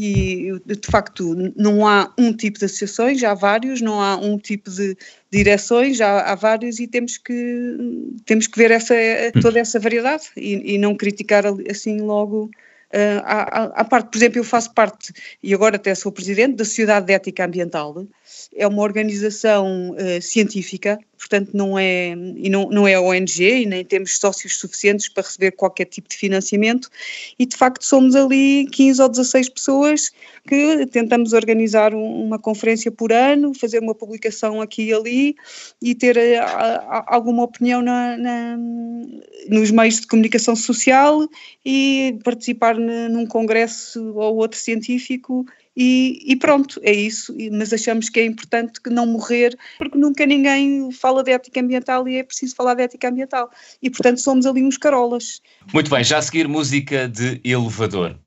e 0.00 0.52
de 0.64 0.86
facto 0.88 1.34
não 1.56 1.84
há 1.84 2.12
um 2.16 2.32
tipo 2.32 2.56
de 2.56 2.66
associações, 2.66 3.18
já 3.18 3.32
há 3.32 3.34
vários, 3.34 3.80
não 3.80 4.00
há 4.00 4.16
um 4.16 4.38
tipo 4.38 4.70
de 4.70 4.96
direções, 5.28 5.96
já 5.96 6.20
há 6.20 6.36
vários 6.36 6.78
e 6.78 6.86
temos 6.86 7.18
que, 7.18 7.76
temos 8.24 8.46
que 8.46 8.56
ver 8.56 8.70
essa, 8.70 8.94
toda 9.42 9.58
essa 9.58 9.80
variedade 9.80 10.24
e, 10.36 10.74
e 10.74 10.78
não 10.78 10.94
criticar 10.94 11.44
assim 11.68 12.00
logo 12.00 12.48
Uh, 12.88 13.20
à, 13.74 13.84
parte, 13.84 14.08
por 14.10 14.16
exemplo, 14.16 14.38
eu 14.38 14.44
faço 14.44 14.72
parte, 14.72 15.12
e 15.42 15.52
agora 15.52 15.76
até 15.76 15.94
sou 15.94 16.10
presidente, 16.10 16.56
da 16.56 16.64
Sociedade 16.64 17.04
de 17.04 17.12
Ética 17.12 17.44
Ambiental, 17.44 18.06
é 18.54 18.66
uma 18.66 18.82
organização 18.82 19.90
uh, 19.90 20.22
científica, 20.22 20.98
portanto 21.16 21.50
não 21.52 21.78
é, 21.78 22.10
e 22.36 22.48
não, 22.48 22.68
não 22.70 22.86
é 22.86 22.98
ONG 22.98 23.62
e 23.62 23.66
nem 23.66 23.84
temos 23.84 24.18
sócios 24.18 24.58
suficientes 24.58 25.08
para 25.08 25.24
receber 25.24 25.52
qualquer 25.52 25.86
tipo 25.86 26.08
de 26.08 26.16
financiamento 26.16 26.88
e 27.38 27.44
de 27.44 27.56
facto 27.56 27.84
somos 27.84 28.14
ali 28.14 28.66
15 28.70 29.02
ou 29.02 29.08
16 29.08 29.48
pessoas 29.48 30.10
que 30.46 30.86
tentamos 30.86 31.32
organizar 31.32 31.94
um, 31.94 32.24
uma 32.24 32.38
conferência 32.38 32.90
por 32.90 33.12
ano, 33.12 33.52
fazer 33.54 33.80
uma 33.80 33.94
publicação 33.94 34.60
aqui 34.60 34.84
e 34.84 34.94
ali 34.94 35.36
e 35.82 35.94
ter 35.94 36.16
uh, 36.16 37.04
alguma 37.06 37.42
opinião 37.44 37.82
na, 37.82 38.16
na, 38.16 38.56
nos 39.48 39.70
meios 39.70 40.00
de 40.00 40.06
comunicação 40.06 40.54
social 40.54 41.28
e 41.64 42.18
participar 42.24 42.76
num 42.76 43.26
congresso 43.26 44.14
ou 44.14 44.36
outro 44.36 44.58
científico 44.58 45.44
e, 45.80 46.24
e, 46.26 46.34
pronto, 46.34 46.80
é 46.82 46.92
isso. 46.92 47.32
Mas 47.52 47.72
achamos 47.72 48.08
que 48.08 48.18
é 48.18 48.24
importante 48.24 48.80
que 48.80 48.90
não 48.90 49.06
morrer, 49.06 49.56
porque 49.78 49.96
nunca 49.96 50.26
ninguém 50.26 50.90
fala 50.90 51.22
de 51.22 51.30
ética 51.30 51.60
ambiental 51.60 52.08
e 52.08 52.16
é 52.16 52.24
preciso 52.24 52.56
falar 52.56 52.74
de 52.74 52.82
ética 52.82 53.08
ambiental. 53.08 53.48
E 53.80 53.88
portanto 53.88 54.18
somos 54.18 54.44
ali 54.44 54.64
uns 54.64 54.76
carolas. 54.76 55.40
Muito 55.72 55.88
bem, 55.88 56.02
já 56.02 56.18
a 56.18 56.22
seguir 56.22 56.48
música 56.48 57.08
de 57.08 57.40
elevador. 57.44 58.18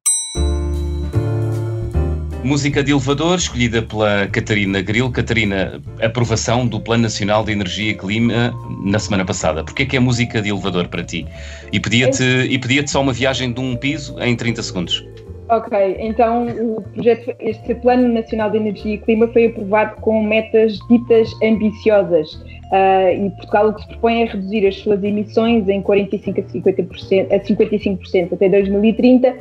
Música 2.42 2.82
de 2.82 2.92
elevador, 2.92 3.38
escolhida 3.38 3.82
pela 3.82 4.28
Catarina 4.28 4.82
Gril. 4.82 5.12
Catarina, 5.12 5.82
aprovação 6.02 6.66
do 6.66 6.80
Plano 6.80 7.04
Nacional 7.04 7.44
de 7.44 7.52
Energia 7.52 7.92
e 7.92 7.96
Clima 7.96 8.54
na 8.86 8.98
semana 8.98 9.26
passada. 9.26 9.62
Porquê 9.64 9.84
é 9.84 9.86
que 9.86 9.98
é 9.98 10.00
música 10.00 10.42
de 10.42 10.50
elevador 10.50 10.88
para 10.88 11.04
ti? 11.04 11.28
E 11.74 11.82
pedia-te 11.82 12.58
pedia 12.60 12.88
só 12.88 13.02
uma 13.02 13.12
viagem 13.12 13.52
de 13.52 13.60
um 13.60 13.76
piso 13.76 14.18
em 14.22 14.38
30 14.38 14.64
segundos. 14.64 15.11
Ok, 15.52 15.98
então 16.00 16.48
o 16.48 16.82
projeto, 16.82 17.36
este 17.42 17.76
Plano 17.76 18.08
Nacional 18.08 18.50
de 18.52 18.58
Energia 18.58 18.94
e 18.94 18.98
Clima 18.98 19.28
foi 19.28 19.48
aprovado 19.48 20.00
com 20.00 20.24
metas 20.24 20.80
ditas 20.90 21.30
ambiciosas 21.44 22.36
uh, 22.36 23.26
e 23.26 23.30
Portugal 23.32 23.68
o 23.68 23.74
que 23.74 23.82
se 23.82 23.88
propõe 23.90 24.22
é 24.22 24.26
reduzir 24.28 24.66
as 24.66 24.78
suas 24.78 25.04
emissões 25.04 25.68
em 25.68 25.82
45 25.82 26.40
a 26.40 26.44
50%, 26.44 27.34
a 27.34 27.40
55% 27.40 28.34
até 28.34 28.48
2030 28.48 29.36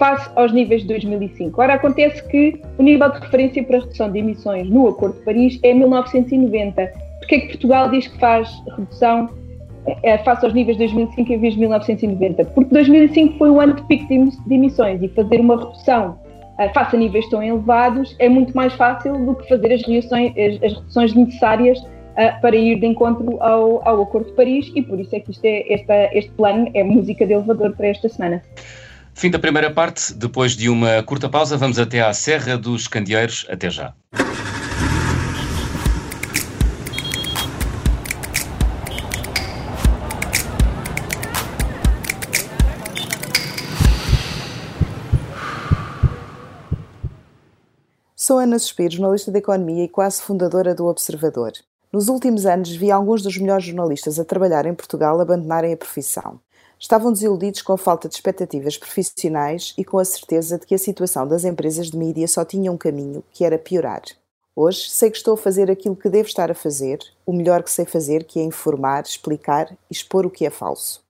face 0.00 0.28
aos 0.34 0.52
níveis 0.52 0.82
de 0.82 0.88
2005. 0.88 1.60
Ora, 1.60 1.74
acontece 1.74 2.26
que 2.26 2.60
o 2.76 2.82
nível 2.82 3.08
de 3.12 3.20
referência 3.20 3.62
para 3.62 3.76
a 3.76 3.80
redução 3.82 4.10
de 4.10 4.18
emissões 4.18 4.68
no 4.68 4.88
Acordo 4.88 5.16
de 5.16 5.24
Paris 5.24 5.60
é 5.62 5.72
1990. 5.72 6.92
Porquê 7.20 7.34
é 7.36 7.38
que 7.38 7.46
Portugal 7.50 7.88
diz 7.88 8.08
que 8.08 8.18
faz 8.18 8.50
redução 8.76 9.30
é, 10.02 10.18
face 10.18 10.44
aos 10.44 10.54
níveis 10.54 10.76
de 10.76 10.84
2005 10.84 11.32
em 11.32 11.38
vez 11.38 11.54
de 11.54 11.60
1990, 11.60 12.44
porque 12.46 12.70
2005 12.72 13.38
foi 13.38 13.50
um 13.50 13.60
ano 13.60 13.74
de 13.74 13.82
pico 13.84 14.06
de 14.06 14.54
emissões 14.54 15.02
e 15.02 15.08
fazer 15.08 15.40
uma 15.40 15.56
redução 15.56 16.18
uh, 16.58 16.72
face 16.72 16.96
a 16.96 16.98
níveis 16.98 17.28
tão 17.28 17.42
elevados 17.42 18.14
é 18.18 18.28
muito 18.28 18.54
mais 18.54 18.72
fácil 18.74 19.24
do 19.24 19.34
que 19.34 19.48
fazer 19.48 19.72
as, 19.72 19.82
as, 19.82 20.62
as 20.62 20.72
reduções 20.74 21.14
necessárias 21.14 21.78
uh, 21.78 22.40
para 22.40 22.54
ir 22.54 22.78
de 22.78 22.86
encontro 22.86 23.42
ao, 23.42 23.86
ao 23.86 24.02
Acordo 24.02 24.28
de 24.28 24.36
Paris 24.36 24.70
e 24.74 24.82
por 24.82 25.00
isso 25.00 25.14
é 25.16 25.20
que 25.20 25.32
é, 25.42 25.74
esta, 25.74 26.16
este 26.16 26.30
plano 26.32 26.70
é 26.74 26.84
música 26.84 27.26
de 27.26 27.32
elevador 27.32 27.72
para 27.76 27.88
esta 27.88 28.08
semana. 28.08 28.42
Fim 29.14 29.30
da 29.30 29.38
primeira 29.38 29.70
parte, 29.70 30.14
depois 30.14 30.56
de 30.56 30.70
uma 30.70 31.02
curta 31.02 31.28
pausa, 31.28 31.56
vamos 31.56 31.78
até 31.78 32.00
à 32.00 32.12
Serra 32.14 32.56
dos 32.56 32.88
Candeeiros. 32.88 33.46
Até 33.50 33.68
já. 33.68 33.92
Sou 48.32 48.38
Ana 48.38 48.58
Suspiro, 48.58 48.94
jornalista 48.94 49.30
de 49.30 49.40
Economia 49.40 49.84
e 49.84 49.88
quase 49.88 50.22
fundadora 50.22 50.74
do 50.74 50.86
Observador. 50.86 51.52
Nos 51.92 52.08
últimos 52.08 52.46
anos 52.46 52.74
vi 52.74 52.90
alguns 52.90 53.20
dos 53.20 53.36
melhores 53.36 53.66
jornalistas 53.66 54.18
a 54.18 54.24
trabalhar 54.24 54.64
em 54.64 54.72
Portugal 54.72 55.20
abandonarem 55.20 55.74
a 55.74 55.76
profissão. 55.76 56.40
Estavam 56.80 57.12
desiludidos 57.12 57.60
com 57.60 57.74
a 57.74 57.76
falta 57.76 58.08
de 58.08 58.14
expectativas 58.14 58.78
profissionais 58.78 59.74
e 59.76 59.84
com 59.84 59.98
a 59.98 60.04
certeza 60.06 60.58
de 60.58 60.64
que 60.64 60.74
a 60.74 60.78
situação 60.78 61.28
das 61.28 61.44
empresas 61.44 61.90
de 61.90 61.98
mídia 61.98 62.26
só 62.26 62.42
tinha 62.42 62.72
um 62.72 62.78
caminho, 62.78 63.22
que 63.32 63.44
era 63.44 63.58
piorar. 63.58 64.00
Hoje 64.56 64.88
sei 64.88 65.10
que 65.10 65.18
estou 65.18 65.34
a 65.34 65.36
fazer 65.36 65.70
aquilo 65.70 65.94
que 65.94 66.08
devo 66.08 66.26
estar 66.26 66.50
a 66.50 66.54
fazer, 66.54 67.00
o 67.26 67.34
melhor 67.34 67.62
que 67.62 67.70
sei 67.70 67.84
fazer, 67.84 68.24
que 68.24 68.40
é 68.40 68.42
informar, 68.42 69.02
explicar 69.02 69.70
e 69.90 69.92
expor 69.92 70.24
o 70.24 70.30
que 70.30 70.46
é 70.46 70.50
falso. 70.50 71.02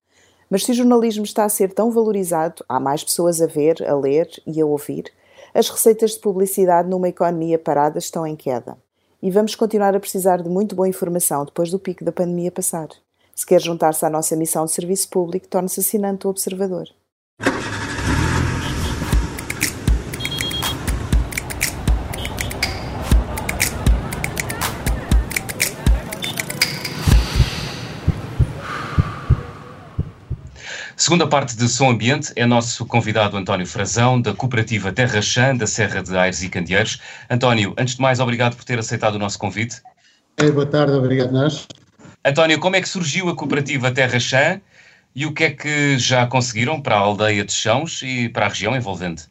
Mas 0.51 0.65
se 0.65 0.73
o 0.73 0.75
jornalismo 0.75 1.23
está 1.23 1.45
a 1.45 1.49
ser 1.49 1.73
tão 1.73 1.93
valorizado, 1.93 2.65
há 2.69 2.81
mais 2.81 3.05
pessoas 3.05 3.41
a 3.41 3.47
ver, 3.47 3.81
a 3.89 3.95
ler 3.95 4.29
e 4.45 4.61
a 4.61 4.67
ouvir, 4.67 5.13
as 5.55 5.69
receitas 5.69 6.13
de 6.13 6.21
publicidade 6.21 6.89
numa 6.89 7.09
economia 7.09 7.59
parada 7.59 7.99
estão 7.99 8.27
em 8.27 8.37
queda. 8.37 8.77
E 9.23 9.31
vamos 9.31 9.55
continuar 9.55 9.95
a 9.95 10.01
precisar 10.01 10.43
de 10.43 10.49
muito 10.49 10.75
boa 10.75 10.89
informação 10.89 11.45
depois 11.45 11.71
do 11.71 11.79
pico 11.79 12.05
da 12.05 12.11
pandemia 12.11 12.51
passar. 12.51 12.89
Se 13.35 13.47
quer 13.47 13.61
juntar-se 13.61 14.05
à 14.05 14.11
nossa 14.11 14.37
missão 14.37 14.65
de 14.65 14.73
serviço 14.73 15.09
público, 15.09 15.49
torne-se 15.49 15.81
assinante 15.81 16.23
do 16.23 16.29
Observador. 16.29 16.89
Segunda 31.03 31.27
parte 31.27 31.57
de 31.57 31.69
Som 31.69 31.91
Ambiente 31.91 32.33
é 32.37 32.47
nosso 32.47 32.87
convidado 32.87 33.37
António 33.37 33.67
Frazão, 33.67 34.23
da 34.23 34.33
Cooperativa 34.33 34.93
Terra 34.93 35.21
Chã, 35.21 35.53
da 35.53 35.67
Serra 35.67 36.01
de 36.01 36.17
Aires 36.17 36.45
e 36.45 36.49
Candeeiros. 36.49 37.01
António, 37.29 37.75
antes 37.77 37.97
de 37.97 38.01
mais, 38.01 38.21
obrigado 38.21 38.55
por 38.55 38.65
ter 38.65 38.79
aceitado 38.79 39.17
o 39.17 39.19
nosso 39.19 39.37
convite. 39.37 39.83
É, 40.37 40.49
boa 40.49 40.65
tarde, 40.65 40.93
obrigado 40.93 41.33
nós. 41.33 41.67
António, 42.25 42.61
como 42.61 42.77
é 42.77 42.81
que 42.81 42.89
surgiu 42.89 43.29
a 43.29 43.35
Cooperativa 43.35 43.91
Terra 43.91 44.21
Chã 44.21 44.61
e 45.13 45.27
o 45.27 45.33
que 45.33 45.43
é 45.43 45.51
que 45.51 45.99
já 45.99 46.25
conseguiram 46.29 46.81
para 46.81 46.95
a 46.95 47.01
aldeia 47.01 47.45
de 47.45 47.53
Chãos 47.53 48.01
e 48.05 48.29
para 48.29 48.47
a 48.47 48.49
região 48.49 48.77
envolvente? 48.77 49.25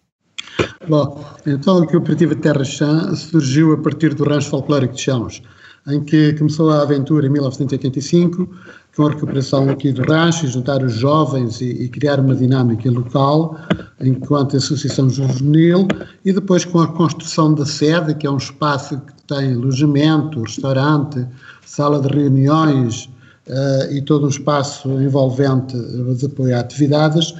Bom, 0.90 1.24
então 1.48 1.82
a 1.82 1.88
Cooperativa 1.88 2.36
Terra 2.36 2.66
Chã 2.66 3.16
surgiu 3.16 3.72
a 3.72 3.78
partir 3.78 4.14
do 4.14 4.26
rancho 4.26 4.50
folclórico 4.50 4.94
de 4.94 5.04
Chãos, 5.04 5.42
em 5.88 6.04
que 6.04 6.34
começou 6.34 6.70
a 6.70 6.82
aventura 6.82 7.28
em 7.28 7.30
1985 7.30 8.50
com 8.96 9.08
a 9.08 9.10
recuperação 9.12 9.70
aqui 9.70 9.92
do 9.92 10.02
rancho, 10.04 10.48
juntar 10.48 10.84
os 10.84 10.94
jovens 10.94 11.62
e, 11.62 11.84
e, 11.84 11.90
criar 11.90 12.20
uma 12.20 12.36
dinâmica 12.36 12.92
local 12.92 13.58
enquanto 14.02 14.58
associação 14.58 15.10
juvenil 15.10 15.88
e 16.26 16.34
depois 16.34 16.66
com 16.66 16.80
a 16.82 16.88
construção 16.88 17.54
da 17.54 17.66
sede, 17.66 18.14
que 18.16 18.28
é 18.28 18.30
um 18.30 18.38
espaço 18.38 19.00
que 19.00 19.14
tem 19.28 19.54
alojamento, 19.54 20.42
restaurante, 20.42 21.26
sala 21.66 22.02
de 22.02 22.10
reuniões 22.10 23.06
uh, 23.48 23.94
e 23.94 24.02
todo 24.02 24.26
um 24.26 24.30
espaço 24.30 24.90
envolvente 25.02 25.78
de 26.18 26.26
apoio 26.26 26.58
a 26.58 26.60
atividades, 26.60 27.32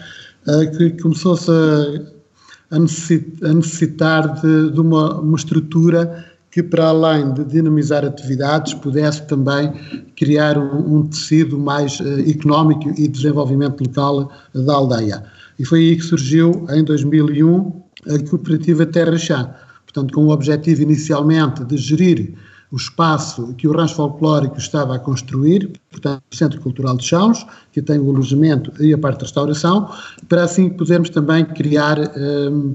uh, 0.48 0.78
que 0.78 0.92
começou-se 1.02 1.52
a, 1.52 2.78
a, 2.78 2.80
necessitar 2.80 4.40
de, 4.42 4.72
de 4.72 4.80
uma, 4.80 5.20
uma 5.20 5.36
estrutura 5.36 6.31
que, 6.52 6.62
para 6.62 6.88
além 6.88 7.34
de 7.34 7.46
dinamizar 7.46 8.04
atividades, 8.04 8.74
pudesse 8.74 9.26
também 9.26 9.72
criar 10.16 10.58
um, 10.58 10.98
um 10.98 11.08
tecido 11.08 11.58
mais 11.58 12.00
uh, 12.02 12.30
económico 12.30 12.90
e 12.98 13.08
desenvolvimento 13.08 13.82
local 13.82 14.30
da 14.54 14.74
aldeia. 14.74 15.24
E 15.58 15.66
foi 15.66 15.80
aí 15.80 15.96
que 15.96 16.04
surgiu, 16.04 16.66
em 16.70 16.84
2001, 16.84 17.82
a 18.08 18.30
cooperativa 18.30 18.86
Terra 18.86 19.18
Chá. 19.18 19.56
Portanto, 19.86 20.14
com 20.14 20.26
o 20.26 20.30
objetivo 20.30 20.82
inicialmente 20.82 21.64
de 21.64 21.78
gerir 21.78 22.34
o 22.72 22.78
espaço 22.78 23.54
que 23.56 23.68
o 23.68 23.74
rancho 23.74 23.96
folclórico 23.96 24.58
estava 24.58 24.96
a 24.96 25.00
construir, 25.00 25.70
portanto, 25.90 26.24
o 26.32 26.36
Centro 26.36 26.62
Cultural 26.62 26.96
de 26.96 27.06
Chãos, 27.06 27.46
que 27.72 27.82
tem 27.82 28.00
o 28.00 28.10
alojamento 28.10 28.72
e 28.82 28.94
a 28.94 28.98
parte 28.98 29.20
de 29.20 29.26
restauração, 29.26 29.90
para 30.30 30.44
assim 30.44 30.70
podermos 30.70 31.10
também 31.10 31.44
criar 31.44 31.98
um, 32.18 32.74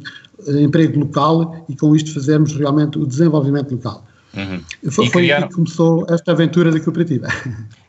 emprego 0.61 1.01
local 1.01 1.65
e 1.69 1.75
com 1.75 1.97
isto 1.97 2.13
fazermos 2.13 2.55
realmente 2.55 2.99
o 2.99 3.07
desenvolvimento 3.07 3.73
local. 3.73 4.05
Uhum. 4.37 4.61
Foi, 4.91 5.09
criaram... 5.09 5.43
foi 5.43 5.49
que 5.49 5.55
começou 5.55 6.07
esta 6.11 6.33
aventura 6.33 6.71
da 6.71 6.79
cooperativa. 6.79 7.29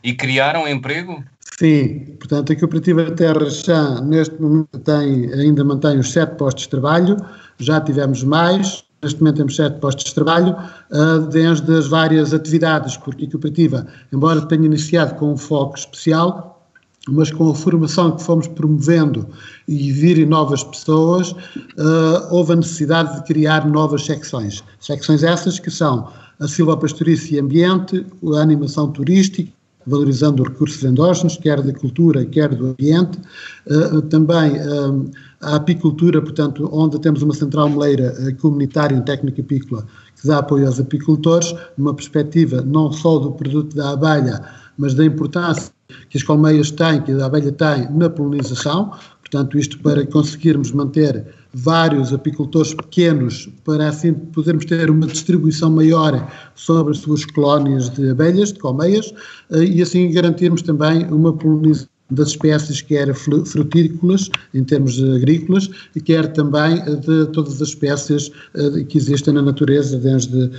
E 0.02 0.14
criaram 0.14 0.66
emprego? 0.66 1.22
Sim, 1.58 2.16
portanto 2.18 2.52
a 2.52 2.56
cooperativa 2.56 3.10
Terra 3.10 3.50
Chã 3.50 4.00
neste 4.00 4.40
momento 4.40 4.78
tem, 4.78 5.30
ainda 5.34 5.62
mantém 5.64 5.98
os 5.98 6.12
sete 6.12 6.36
postos 6.36 6.62
de 6.62 6.70
trabalho, 6.70 7.16
já 7.58 7.80
tivemos 7.80 8.22
mais, 8.22 8.84
Neste 9.02 9.20
momento 9.20 9.36
temos 9.36 9.54
sete 9.54 9.78
postos 9.78 10.04
de 10.04 10.14
trabalho, 10.14 10.56
uh, 10.90 11.20
desde 11.28 11.72
as 11.72 11.86
várias 11.86 12.34
atividades, 12.34 12.96
porque 12.96 13.26
a 13.26 13.30
cooperativa, 13.30 13.86
embora 14.12 14.40
tenha 14.42 14.66
iniciado 14.66 15.14
com 15.14 15.32
um 15.32 15.36
foco 15.36 15.78
especial, 15.78 16.66
mas 17.08 17.30
com 17.30 17.48
a 17.48 17.54
formação 17.54 18.16
que 18.16 18.22
fomos 18.22 18.48
promovendo 18.48 19.28
e 19.66 19.92
virem 19.92 20.26
novas 20.26 20.64
pessoas, 20.64 21.30
uh, 21.30 22.26
houve 22.30 22.54
a 22.54 22.56
necessidade 22.56 23.14
de 23.16 23.24
criar 23.24 23.66
novas 23.66 24.04
secções. 24.04 24.64
Secções 24.80 25.22
essas 25.22 25.58
que 25.60 25.70
são 25.70 26.08
a 26.40 26.48
silvopastoriça 26.48 27.34
e 27.34 27.38
ambiente, 27.38 28.04
a 28.34 28.40
animação 28.40 28.90
turística, 28.90 29.50
valorizando 29.88 30.42
os 30.42 30.48
recursos 30.48 30.84
endógenos, 30.84 31.36
quer 31.36 31.60
da 31.62 31.72
cultura, 31.72 32.24
quer 32.24 32.54
do 32.54 32.68
ambiente, 32.68 33.18
uh, 33.66 34.02
também 34.02 34.52
uh, 34.52 35.10
a 35.40 35.56
apicultura, 35.56 36.20
portanto, 36.20 36.68
onde 36.72 37.00
temos 37.00 37.22
uma 37.22 37.34
central 37.34 37.68
meleira 37.70 38.14
comunitária 38.40 38.94
em 38.94 39.02
técnica 39.02 39.40
apícola 39.40 39.86
que 40.20 40.26
dá 40.26 40.38
apoio 40.38 40.66
aos 40.66 40.80
apicultores, 40.80 41.54
numa 41.76 41.94
perspectiva 41.94 42.60
não 42.62 42.92
só 42.92 43.18
do 43.18 43.32
produto 43.32 43.74
da 43.74 43.90
abelha, 43.90 44.44
mas 44.76 44.94
da 44.94 45.04
importância 45.04 45.72
que 46.10 46.18
as 46.18 46.22
colmeias 46.22 46.70
têm, 46.70 47.00
que 47.02 47.12
a 47.12 47.26
abelha 47.26 47.52
tem 47.52 47.90
na 47.92 48.10
polinização, 48.10 48.92
portanto, 49.20 49.58
isto 49.58 49.78
para 49.78 50.06
conseguirmos 50.06 50.72
manter 50.72 51.24
vários 51.52 52.12
apicultores 52.12 52.74
pequenos, 52.74 53.48
para 53.64 53.88
assim 53.88 54.12
podermos 54.12 54.64
ter 54.64 54.90
uma 54.90 55.06
distribuição 55.06 55.70
maior 55.70 56.30
sobre 56.54 56.92
as 56.92 56.98
suas 56.98 57.24
colónias 57.24 57.88
de 57.90 58.10
abelhas, 58.10 58.52
de 58.52 58.58
colmeias, 58.58 59.12
eh, 59.52 59.64
e 59.64 59.82
assim 59.82 60.10
garantirmos 60.10 60.62
também 60.62 61.06
uma 61.10 61.32
polinização 61.32 61.88
das 62.10 62.28
espécies 62.28 62.80
quer 62.80 63.14
frutícolas, 63.14 64.30
em 64.54 64.64
termos 64.64 65.02
agrícolas, 65.02 65.68
e 65.94 66.00
quer 66.00 66.32
também 66.32 66.82
de 67.00 67.26
todas 67.32 67.60
as 67.60 67.68
espécies 67.68 68.30
eh, 68.54 68.84
que 68.84 68.96
existem 68.96 69.34
na 69.34 69.42
natureza, 69.42 69.98
desde, 69.98 70.50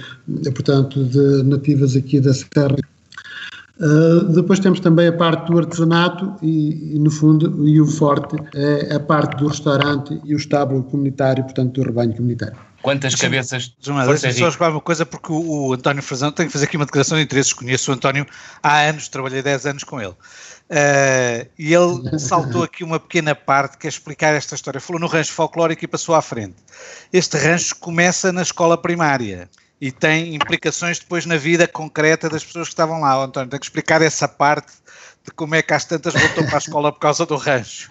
portanto, 0.54 1.04
de 1.06 1.44
nativas 1.44 1.96
aqui 1.96 2.20
da 2.20 2.34
Serra 2.34 2.78
Uh, 3.80 4.26
depois 4.34 4.60
temos 4.60 4.82
também 4.82 5.08
a 5.08 5.14
parte 5.14 5.50
do 5.50 5.58
artesanato 5.58 6.36
e, 6.42 6.96
e, 6.96 7.00
no 7.00 7.10
fundo, 7.10 7.66
e 7.66 7.80
o 7.80 7.88
forte 7.88 8.36
é 8.54 8.94
a 8.94 9.00
parte 9.00 9.38
do 9.38 9.48
restaurante 9.48 10.20
e 10.26 10.36
o 10.36 10.38
estábulo 10.38 10.84
comunitário, 10.84 11.44
portanto, 11.46 11.74
do 11.74 11.84
rebanho 11.84 12.14
comunitário. 12.14 12.58
Quantas 12.82 13.16
cabeças. 13.16 13.74
Zuma, 13.84 14.06
deixa-me 14.06 14.34
só 14.34 14.50
jogar 14.50 14.72
uma 14.72 14.82
coisa, 14.82 15.06
porque 15.06 15.32
o, 15.32 15.68
o 15.68 15.74
António 15.74 16.02
Frazão 16.02 16.32
tem 16.32 16.48
que 16.48 16.52
fazer 16.52 16.66
aqui 16.66 16.78
uma 16.78 16.86
declaração 16.86 17.18
de 17.18 17.24
interesses. 17.24 17.54
Conheço 17.54 17.92
o 17.92 17.94
António 17.94 18.26
há 18.64 18.80
anos, 18.82 19.08
trabalhei 19.08 19.42
10 19.42 19.66
anos 19.66 19.84
com 19.84 20.00
ele. 20.00 20.12
Uh, 20.70 21.50
e 21.58 21.74
ele 21.74 22.20
saltou 22.20 22.64
aqui 22.64 22.84
uma 22.84 23.00
pequena 23.00 23.34
parte 23.34 23.78
que 23.78 23.88
é 23.88 23.90
explicar 23.90 24.34
esta 24.34 24.56
história. 24.56 24.80
Falou 24.80 25.00
no 25.00 25.08
rancho 25.08 25.34
folclórico 25.34 25.84
e 25.84 25.88
passou 25.88 26.16
à 26.16 26.22
frente. 26.22 26.56
Este 27.12 27.38
rancho 27.38 27.76
começa 27.78 28.32
na 28.32 28.42
escola 28.42 28.78
primária 28.78 29.50
e 29.82 29.92
tem 29.92 30.36
implicações 30.36 31.00
depois 31.00 31.26
na 31.26 31.38
vida 31.38 31.68
concreta 31.68 32.30
das 32.30 32.44
pessoas 32.44 32.68
que 32.68 32.74
estavam 32.74 33.02
lá. 33.02 33.24
António, 33.24 33.50
tem 33.50 33.60
que 33.60 33.66
explicar 33.66 34.02
essa 34.02 34.28
parte 34.28 34.74
de 35.24 35.32
como 35.32 35.56
é 35.56 35.62
que 35.62 35.74
às 35.74 35.86
tantas 35.86 36.14
voltou 36.14 36.44
para 36.46 36.56
a 36.56 36.58
escola 36.58 36.92
por 36.92 37.00
causa 37.00 37.26
do 37.26 37.36
rancho. 37.36 37.90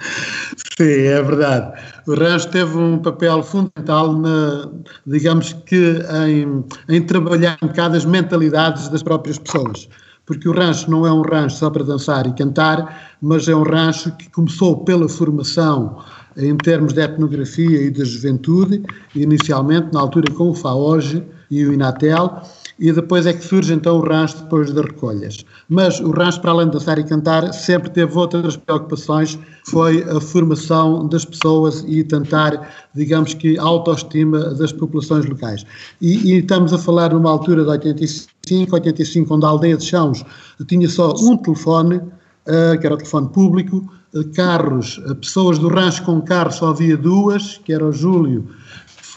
Sim, 0.76 1.06
é 1.06 1.22
verdade. 1.22 1.80
O 2.06 2.14
rancho 2.14 2.48
teve 2.50 2.76
um 2.76 2.98
papel 2.98 3.42
fundamental, 3.42 4.12
na, 4.12 4.68
digamos 5.06 5.52
que, 5.66 5.98
em, 6.26 6.64
em 6.88 7.02
trabalhar 7.02 7.58
um 7.62 7.68
bocado 7.68 7.96
as 7.96 8.04
mentalidades 8.04 8.88
das 8.88 9.02
próprias 9.02 9.38
pessoas. 9.38 9.88
Porque 10.26 10.46
o 10.46 10.52
rancho 10.52 10.90
não 10.90 11.06
é 11.06 11.12
um 11.12 11.22
rancho 11.22 11.56
só 11.56 11.70
para 11.70 11.82
dançar 11.82 12.26
e 12.26 12.34
cantar, 12.34 13.16
mas 13.20 13.48
é 13.48 13.56
um 13.56 13.62
rancho 13.62 14.14
que 14.16 14.28
começou 14.30 14.84
pela 14.84 15.08
formação 15.08 16.04
em 16.36 16.54
termos 16.56 16.92
de 16.92 17.00
etnografia 17.00 17.82
e 17.82 17.90
de 17.90 18.04
juventude, 18.04 18.82
inicialmente 19.14 19.88
na 19.92 20.00
altura 20.00 20.32
com 20.34 20.50
o 20.50 20.54
FAOGE 20.54 21.24
e 21.50 21.64
o 21.64 21.72
Inatel, 21.72 22.42
e 22.78 22.92
depois 22.92 23.26
é 23.26 23.32
que 23.32 23.44
surge 23.44 23.74
então 23.74 23.96
o 23.96 24.00
rancho 24.00 24.38
depois 24.38 24.72
das 24.72 24.84
recolhas. 24.84 25.44
Mas 25.68 25.98
o 25.98 26.10
rancho, 26.10 26.40
para 26.40 26.52
além 26.52 26.66
de 26.66 26.72
dançar 26.74 26.98
e 26.98 27.04
cantar, 27.04 27.52
sempre 27.52 27.90
teve 27.90 28.16
outras 28.16 28.56
preocupações, 28.56 29.38
foi 29.66 30.02
a 30.04 30.20
formação 30.20 31.08
das 31.08 31.24
pessoas 31.24 31.84
e 31.86 32.04
tentar, 32.04 32.70
digamos 32.94 33.34
que, 33.34 33.58
a 33.58 33.62
autoestima 33.62 34.54
das 34.54 34.72
populações 34.72 35.26
locais. 35.26 35.66
E, 36.00 36.32
e 36.32 36.38
estamos 36.38 36.72
a 36.72 36.78
falar 36.78 37.12
numa 37.12 37.30
altura 37.30 37.64
de 37.64 37.70
85, 37.70 38.74
85, 38.74 39.34
onde 39.34 39.44
a 39.44 39.48
aldeia 39.48 39.76
de 39.76 39.84
Chãos 39.84 40.24
tinha 40.66 40.88
só 40.88 41.12
um 41.20 41.36
telefone, 41.36 41.96
uh, 41.96 42.78
que 42.80 42.86
era 42.86 42.94
o 42.94 42.98
telefone 42.98 43.28
público, 43.28 43.90
uh, 44.14 44.24
carros, 44.34 44.98
uh, 44.98 45.14
pessoas 45.16 45.58
do 45.58 45.68
rancho 45.68 46.04
com 46.04 46.20
carro 46.22 46.52
só 46.52 46.68
havia 46.70 46.96
duas, 46.96 47.58
que 47.64 47.72
era 47.72 47.84
o 47.84 47.92
Júlio, 47.92 48.48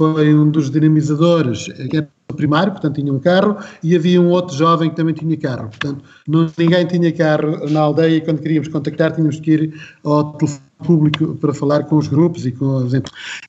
foi 0.02 0.34
um 0.34 0.50
dos 0.50 0.72
dinamizadores, 0.72 1.66
que 1.92 1.98
era 1.98 2.10
primário, 2.36 2.72
portanto 2.72 2.96
tinha 2.96 3.14
um 3.14 3.20
carro, 3.20 3.58
e 3.84 3.96
havia 3.96 4.20
um 4.20 4.30
outro 4.30 4.58
jovem 4.58 4.90
que 4.90 4.96
também 4.96 5.14
tinha 5.14 5.38
carro. 5.38 5.70
Portanto, 5.70 6.04
não, 6.28 6.50
ninguém 6.58 6.88
tinha 6.88 7.12
carro 7.12 7.70
na 7.70 7.82
aldeia 7.82 8.16
e 8.16 8.22
quando 8.22 8.40
queríamos 8.40 8.68
contactar 8.70 9.12
tínhamos 9.12 9.40
que 9.40 9.52
ir 9.52 9.74
ao 10.04 10.34
telefone 10.34 10.64
público 10.84 11.36
para 11.36 11.54
falar 11.54 11.84
com 11.84 11.98
os 11.98 12.08
grupos 12.08 12.48
e 12.48 12.52
com 12.52 12.78
os... 12.78 12.94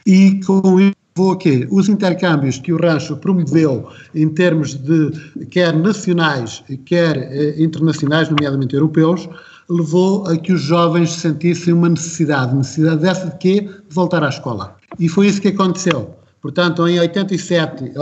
E 0.07 0.41
com 0.45 0.79
isso 0.79 0.97
levou 1.17 1.33
a 1.33 1.38
quê? 1.38 1.67
Os 1.71 1.88
intercâmbios 1.88 2.59
que 2.59 2.71
o 2.71 2.77
rancho 2.77 3.17
promoveu 3.17 3.88
em 4.15 4.29
termos 4.29 4.75
de 4.75 5.11
quer 5.47 5.75
nacionais, 5.75 6.62
quer 6.85 7.17
eh, 7.17 7.55
internacionais, 7.62 8.29
nomeadamente 8.29 8.75
europeus, 8.75 9.27
levou 9.71 10.27
a 10.27 10.37
que 10.37 10.53
os 10.53 10.61
jovens 10.61 11.12
sentissem 11.12 11.73
uma 11.73 11.88
necessidade, 11.88 12.55
necessidade 12.55 13.01
dessa 13.01 13.31
de 13.31 13.38
quê? 13.38 13.61
De 13.62 13.95
voltar 13.95 14.23
à 14.23 14.29
escola. 14.29 14.77
E 14.99 15.09
foi 15.09 15.29
isso 15.29 15.41
que 15.41 15.49
aconteceu. 15.49 16.22
Portanto, 16.43 16.87
em 16.89 16.99
87, 16.99 17.93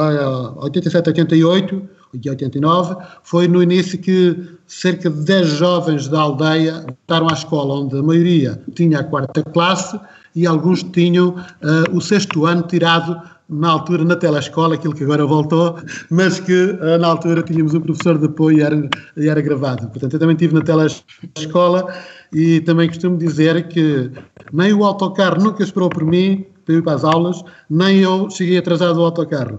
87, 0.56 1.08
88 1.10 1.88
e 2.14 2.30
89, 2.30 2.96
foi 3.22 3.46
no 3.46 3.62
início 3.62 3.98
que 3.98 4.34
cerca 4.66 5.10
de 5.10 5.22
10 5.24 5.48
jovens 5.48 6.08
da 6.08 6.20
aldeia 6.20 6.86
voltaram 6.86 7.28
à 7.28 7.34
escola, 7.34 7.74
onde 7.74 7.98
a 7.98 8.02
maioria 8.02 8.58
tinha 8.74 9.00
a 9.00 9.04
quarta 9.04 9.42
classe 9.42 10.00
e 10.34 10.46
alguns 10.46 10.82
tinham 10.82 11.30
uh, 11.30 11.96
o 11.96 12.00
sexto 12.00 12.46
ano 12.46 12.62
tirado 12.62 13.20
na 13.48 13.68
altura 13.68 14.04
na 14.04 14.14
telescola, 14.14 14.76
aquilo 14.76 14.94
que 14.94 15.02
agora 15.02 15.26
voltou, 15.26 15.76
mas 16.08 16.40
que 16.40 16.52
uh, 16.52 16.98
na 16.98 17.08
altura 17.08 17.42
tínhamos 17.42 17.74
um 17.74 17.80
professor 17.80 18.16
de 18.16 18.26
apoio 18.26 18.58
e 18.58 18.62
era, 18.62 18.90
e 19.16 19.28
era 19.28 19.40
gravado. 19.40 19.88
Portanto, 19.88 20.14
eu 20.14 20.18
também 20.18 20.34
estive 20.34 20.54
na 20.54 20.62
telescola 20.62 21.92
e 22.32 22.60
também 22.60 22.88
costumo 22.88 23.18
dizer 23.18 23.68
que 23.68 24.10
nem 24.52 24.72
o 24.72 24.84
autocarro 24.84 25.42
nunca 25.42 25.62
esperou 25.62 25.90
por 25.90 26.04
mim, 26.04 26.46
para 26.70 26.78
ir 26.78 26.82
para 26.82 26.94
as 26.94 27.04
aulas, 27.04 27.42
nem 27.68 27.98
eu 27.98 28.30
cheguei 28.30 28.58
atrasado 28.58 29.00
ao 29.00 29.06
autocarro. 29.06 29.58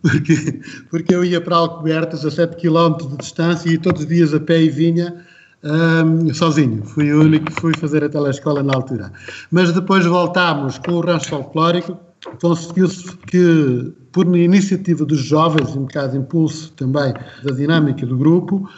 Porque, 0.00 0.60
porque 0.90 1.14
eu 1.14 1.24
ia 1.24 1.40
para 1.40 1.56
Alcobertas 1.56 2.24
a 2.24 2.30
7 2.30 2.56
km 2.56 2.96
de 3.08 3.16
distância 3.18 3.70
e 3.70 3.78
todos 3.78 4.02
os 4.02 4.08
dias 4.08 4.34
a 4.34 4.40
pé 4.40 4.60
e 4.62 4.68
vinha 4.68 5.24
um, 5.62 6.34
sozinho. 6.34 6.82
Fui 6.84 7.12
o 7.12 7.20
único 7.20 7.46
que 7.46 7.60
fui 7.60 7.72
fazer 7.76 8.02
a 8.02 8.08
telescola 8.08 8.64
na 8.64 8.74
altura. 8.74 9.12
Mas 9.52 9.72
depois 9.72 10.04
voltámos 10.04 10.78
com 10.78 10.92
o 10.94 11.00
rancho 11.00 11.28
folclórico, 11.28 11.96
conseguiu-se 12.40 13.16
que, 13.28 13.92
por 14.10 14.26
iniciativa 14.36 15.04
dos 15.04 15.20
jovens, 15.20 15.76
um 15.76 15.82
bocado 15.82 16.16
impulso 16.16 16.72
também 16.72 17.14
da 17.44 17.52
dinâmica 17.52 18.04
do 18.04 18.16
grupo, 18.16 18.68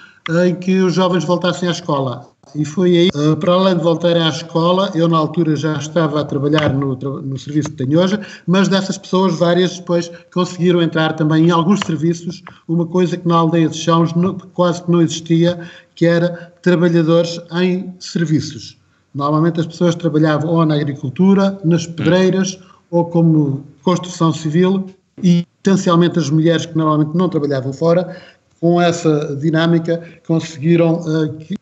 em 0.47 0.55
que 0.55 0.79
os 0.81 0.92
jovens 0.92 1.25
voltassem 1.25 1.68
à 1.68 1.73
escola. 1.73 2.34
E 2.55 2.64
foi 2.64 2.97
aí, 2.97 3.09
uh, 3.14 3.37
para 3.37 3.53
além 3.53 3.77
de 3.77 3.83
voltarem 3.83 4.23
à 4.23 4.29
escola, 4.29 4.90
eu 4.95 5.09
na 5.09 5.19
altura 5.19 5.57
já 5.57 5.75
estava 5.75 6.21
a 6.21 6.25
trabalhar 6.25 6.73
no, 6.73 6.95
no 6.95 7.37
serviço 7.37 7.71
de 7.71 7.97
hoje, 7.97 8.19
mas 8.47 8.69
dessas 8.69 8.97
pessoas, 8.97 9.38
várias 9.38 9.79
depois 9.79 10.11
conseguiram 10.33 10.81
entrar 10.81 11.14
também 11.14 11.47
em 11.47 11.51
alguns 11.51 11.81
serviços, 11.81 12.43
uma 12.69 12.87
coisa 12.87 13.17
que 13.17 13.27
na 13.27 13.37
aldeia 13.37 13.69
de 13.69 13.77
Chãos 13.77 14.12
quase 14.53 14.83
que 14.85 14.90
não 14.90 15.03
existia, 15.03 15.61
que 15.97 16.07
era 16.07 16.53
trabalhadores 16.62 17.40
em 17.61 17.93
serviços. 17.99 18.77
Normalmente 19.12 19.61
as 19.61 19.67
pessoas 19.67 19.97
trabalhavam 19.97 20.51
ou 20.51 20.64
na 20.64 20.75
agricultura, 20.75 21.59
nas 21.64 21.87
pedreiras, 21.87 22.59
ou 22.90 23.05
como 23.05 23.64
construção 23.83 24.33
civil, 24.33 24.87
e 25.23 25.45
essencialmente 25.64 26.19
as 26.19 26.31
mulheres 26.31 26.67
que 26.67 26.77
normalmente 26.77 27.17
não 27.17 27.29
trabalhavam 27.29 27.73
fora, 27.73 28.17
com 28.61 28.81
essa 28.81 29.37
dinâmica 29.37 30.03
conseguiram 30.27 31.01
uh, 31.01 31.37
eh, 31.51 31.55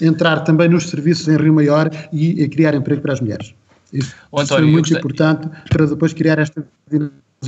entrar 0.00 0.40
também 0.40 0.68
nos 0.68 0.88
serviços 0.88 1.28
em 1.28 1.36
Rio 1.36 1.54
Maior 1.54 1.90
e, 2.12 2.42
e 2.42 2.48
criar 2.48 2.74
emprego 2.74 3.02
para 3.02 3.12
as 3.12 3.20
mulheres. 3.20 3.54
Isso 3.92 4.14
António, 4.32 4.48
foi 4.48 4.66
muito 4.66 4.94
importante 4.94 5.48
para 5.68 5.86
depois 5.86 6.12
criar 6.12 6.38
esta 6.38 6.64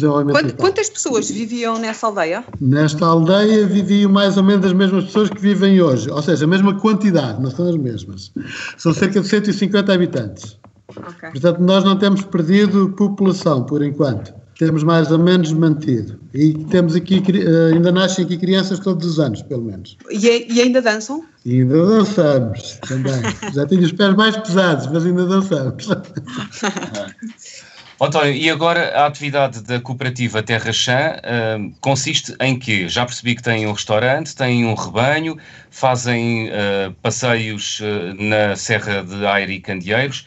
Quantas, 0.00 0.52
quantas 0.52 0.90
pessoas 0.90 1.30
viviam 1.30 1.78
nessa 1.78 2.06
aldeia? 2.06 2.44
Nesta 2.60 3.06
aldeia 3.06 3.66
viviam 3.66 4.12
mais 4.12 4.36
ou 4.36 4.44
menos 4.44 4.66
as 4.66 4.72
mesmas 4.72 5.06
pessoas 5.06 5.30
que 5.30 5.40
vivem 5.40 5.80
hoje, 5.80 6.10
ou 6.10 6.22
seja, 6.22 6.44
a 6.44 6.48
mesma 6.48 6.78
quantidade, 6.78 7.42
não 7.42 7.50
são 7.50 7.68
as 7.68 7.76
mesmas. 7.76 8.30
São 8.76 8.92
cerca 8.92 9.20
de 9.20 9.26
150 9.26 9.92
habitantes. 9.92 10.58
Okay. 10.88 11.30
Portanto, 11.30 11.58
nós 11.60 11.84
não 11.84 11.98
temos 11.98 12.22
perdido 12.22 12.90
população 12.90 13.64
por 13.64 13.82
enquanto 13.82 14.32
temos 14.58 14.82
mais 14.82 15.10
ou 15.10 15.18
menos 15.18 15.52
mantido. 15.52 16.18
E 16.34 16.52
temos 16.64 16.94
aqui, 16.96 17.22
eh, 17.28 17.74
ainda 17.74 17.92
nascem 17.92 18.24
aqui 18.24 18.36
crianças 18.36 18.80
todos 18.80 19.06
os 19.06 19.20
anos, 19.20 19.40
pelo 19.42 19.62
menos. 19.62 19.96
E, 20.10 20.52
e 20.52 20.60
ainda 20.60 20.82
dançam? 20.82 21.24
E 21.46 21.60
ainda 21.60 21.86
dançamos 21.86 22.78
também. 22.86 23.22
Já 23.54 23.64
tenho 23.66 23.82
os 23.82 23.92
pés 23.92 24.14
mais 24.16 24.36
pesados, 24.36 24.88
mas 24.88 25.06
ainda 25.06 25.26
dançamos. 25.26 25.88
António, 28.00 28.32
e 28.32 28.48
agora 28.48 28.96
a 28.96 29.06
atividade 29.06 29.60
da 29.62 29.80
cooperativa 29.80 30.40
Terra 30.40 30.72
Chã 30.72 31.16
uh, 31.16 31.74
consiste 31.80 32.32
em 32.40 32.56
que? 32.56 32.88
Já 32.88 33.04
percebi 33.04 33.34
que 33.34 33.42
têm 33.42 33.66
um 33.66 33.72
restaurante, 33.72 34.36
têm 34.36 34.64
um 34.64 34.74
rebanho, 34.74 35.36
fazem 35.70 36.48
uh, 36.48 36.92
passeios 37.02 37.80
uh, 37.80 38.14
na 38.16 38.54
Serra 38.54 39.02
de 39.02 39.26
Aire 39.26 39.54
e 39.54 39.60
Candeeiros. 39.60 40.24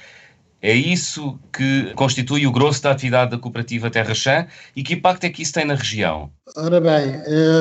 É 0.62 0.76
isso 0.76 1.39
que 1.52 1.91
constitui 1.95 2.45
o 2.45 2.52
grosso 2.52 2.84
da 2.84 2.91
atividade 2.91 3.32
da 3.32 3.38
cooperativa 3.38 3.89
Terra 3.89 4.13
Chã 4.13 4.45
e 4.76 4.84
que 4.84 4.93
impacto 4.93 5.24
é 5.24 5.30
que 5.30 5.41
isso 5.41 5.54
tem 5.54 5.65
na 5.65 5.74
região? 5.74 6.30
Ora 6.56 6.80
bem, 6.80 7.15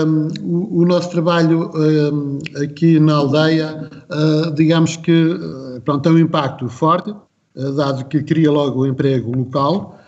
um, 0.06 0.28
o, 0.42 0.82
o, 0.82 0.84
nosso 0.84 1.10
trabalho 1.10 1.70
um, 1.74 2.38
aqui 2.62 3.00
na 3.00 3.14
aldeia, 3.14 3.88
uh, 4.10 4.50
digamos 4.54 4.96
que 4.98 5.12
uh, 5.12 5.80
pronto, 5.82 6.02
tem 6.02 6.12
um 6.12 6.18
impacto 6.18 6.68
forte, 6.68 7.10
uh, 7.10 7.72
dado 7.72 8.04
que 8.04 8.22
cria 8.22 8.50
logo 8.50 8.82
o 8.82 8.86
emprego 8.86 9.34
local, 9.34 9.98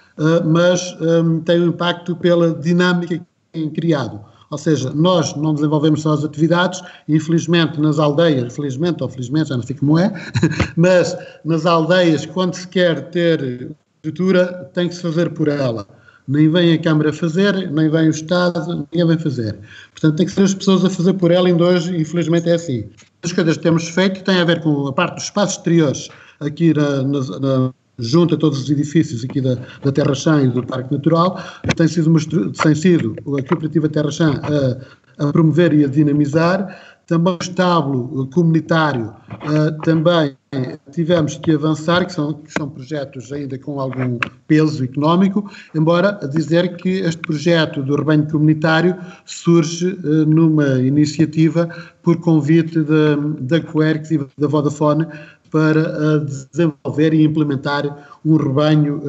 mas 0.45 0.95
um, 1.01 1.41
tem 1.41 1.59
um 1.59 1.69
impacto 1.69 2.15
pela 2.15 2.53
dinâmica 2.55 3.17
que 3.17 3.25
tem 3.51 3.71
criado. 3.71 4.21
Ou 4.53 4.59
seja, 4.59 4.93
nós 4.95 5.35
não 5.35 5.55
desenvolvemos 5.55 6.03
só 6.03 6.13
as 6.13 6.23
atividades, 6.23 6.83
infelizmente 7.09 7.81
nas 7.81 7.99
aldeias, 7.99 8.55
felizmente 8.55 9.03
ou 9.03 9.09
felizmente, 9.09 9.49
já 9.49 9.57
não 9.57 9.63
sei 9.63 9.75
como 9.75 9.99
é, 9.99 10.13
mas 10.77 11.17
nas 11.43 11.65
aldeias, 11.65 12.27
quando 12.27 12.53
se 12.53 12.69
quer 12.69 13.09
ter 13.09 13.75
estrutura, 13.97 14.71
tem 14.75 14.91
que 14.91 14.95
se 14.95 15.01
fazer 15.01 15.31
por 15.31 15.49
ela. 15.49 15.87
Nem 16.29 16.51
vem 16.51 16.75
a 16.75 16.79
Câmara 16.79 17.15
fazer, 17.15 17.71
nem 17.73 17.89
vem 17.89 18.09
o 18.09 18.11
Estado, 18.11 18.87
ninguém 18.93 19.09
vem 19.09 19.19
fazer. 19.19 19.59
Portanto, 19.93 20.17
tem 20.17 20.27
que 20.27 20.33
ser 20.33 20.43
as 20.43 20.55
pessoas 20.55 20.85
a 20.85 20.91
fazer 20.91 21.15
por 21.15 21.31
ela, 21.31 21.49
ainda 21.49 21.65
hoje, 21.65 21.97
infelizmente, 21.97 22.51
é 22.51 22.55
assim. 22.55 22.85
As 23.23 23.33
coisas 23.33 23.57
que 23.57 23.63
temos 23.63 23.89
feito 23.89 24.23
têm 24.23 24.39
a 24.39 24.45
ver 24.45 24.61
com 24.61 24.87
a 24.87 24.93
parte 24.93 25.15
dos 25.15 25.25
espaços 25.25 25.57
exteriores 25.57 26.11
aqui 26.41 26.75
na, 26.75 27.03
na, 27.03 27.75
junto 27.99 28.35
a 28.35 28.39
todos 28.39 28.63
os 28.63 28.71
edifícios 28.71 29.25
aqui 29.25 29.41
da, 29.41 29.57
da 29.83 29.93
Terra 29.93 30.15
Chã 30.15 30.43
e 30.43 30.49
do 30.49 30.65
Parque 30.65 30.93
Natural, 30.93 31.41
tem 31.77 31.89
sido, 31.89 32.09
uma, 32.09 32.21
tem 32.63 32.75
sido 32.75 33.15
a 33.39 33.43
Cooperativa 33.43 33.89
Terra 33.89 34.11
Chã 34.11 34.41
a, 35.19 35.25
a 35.29 35.33
promover 35.33 35.73
e 35.73 35.85
a 35.85 35.89
dinamizar, 35.89 36.93
também 37.07 37.35
o 37.35 37.39
estábulo 37.43 38.27
comunitário, 38.29 39.13
também 39.85 40.37
tivemos 40.93 41.37
que 41.37 41.53
avançar, 41.53 42.07
que 42.07 42.13
são, 42.13 42.35
que 42.35 42.53
são 42.53 42.69
projetos 42.69 43.33
ainda 43.33 43.59
com 43.59 43.81
algum 43.81 44.19
peso 44.47 44.85
económico, 44.85 45.51
embora 45.75 46.19
dizer 46.33 46.77
que 46.77 47.01
este 47.01 47.21
projeto 47.21 47.83
do 47.83 47.97
rebanho 47.97 48.31
comunitário 48.31 48.97
surge 49.25 49.97
numa 50.27 50.81
iniciativa 50.81 51.69
por 52.03 52.19
convite 52.19 52.81
da, 52.83 53.17
da 53.41 53.61
Quercus 53.61 54.11
e 54.11 54.19
da 54.39 54.47
Vodafone 54.47 55.07
para 55.53 56.19
desenvolver 56.21 57.13
e 57.13 57.23
implementar 57.23 58.09
um 58.25 58.37
rebanho 58.37 59.03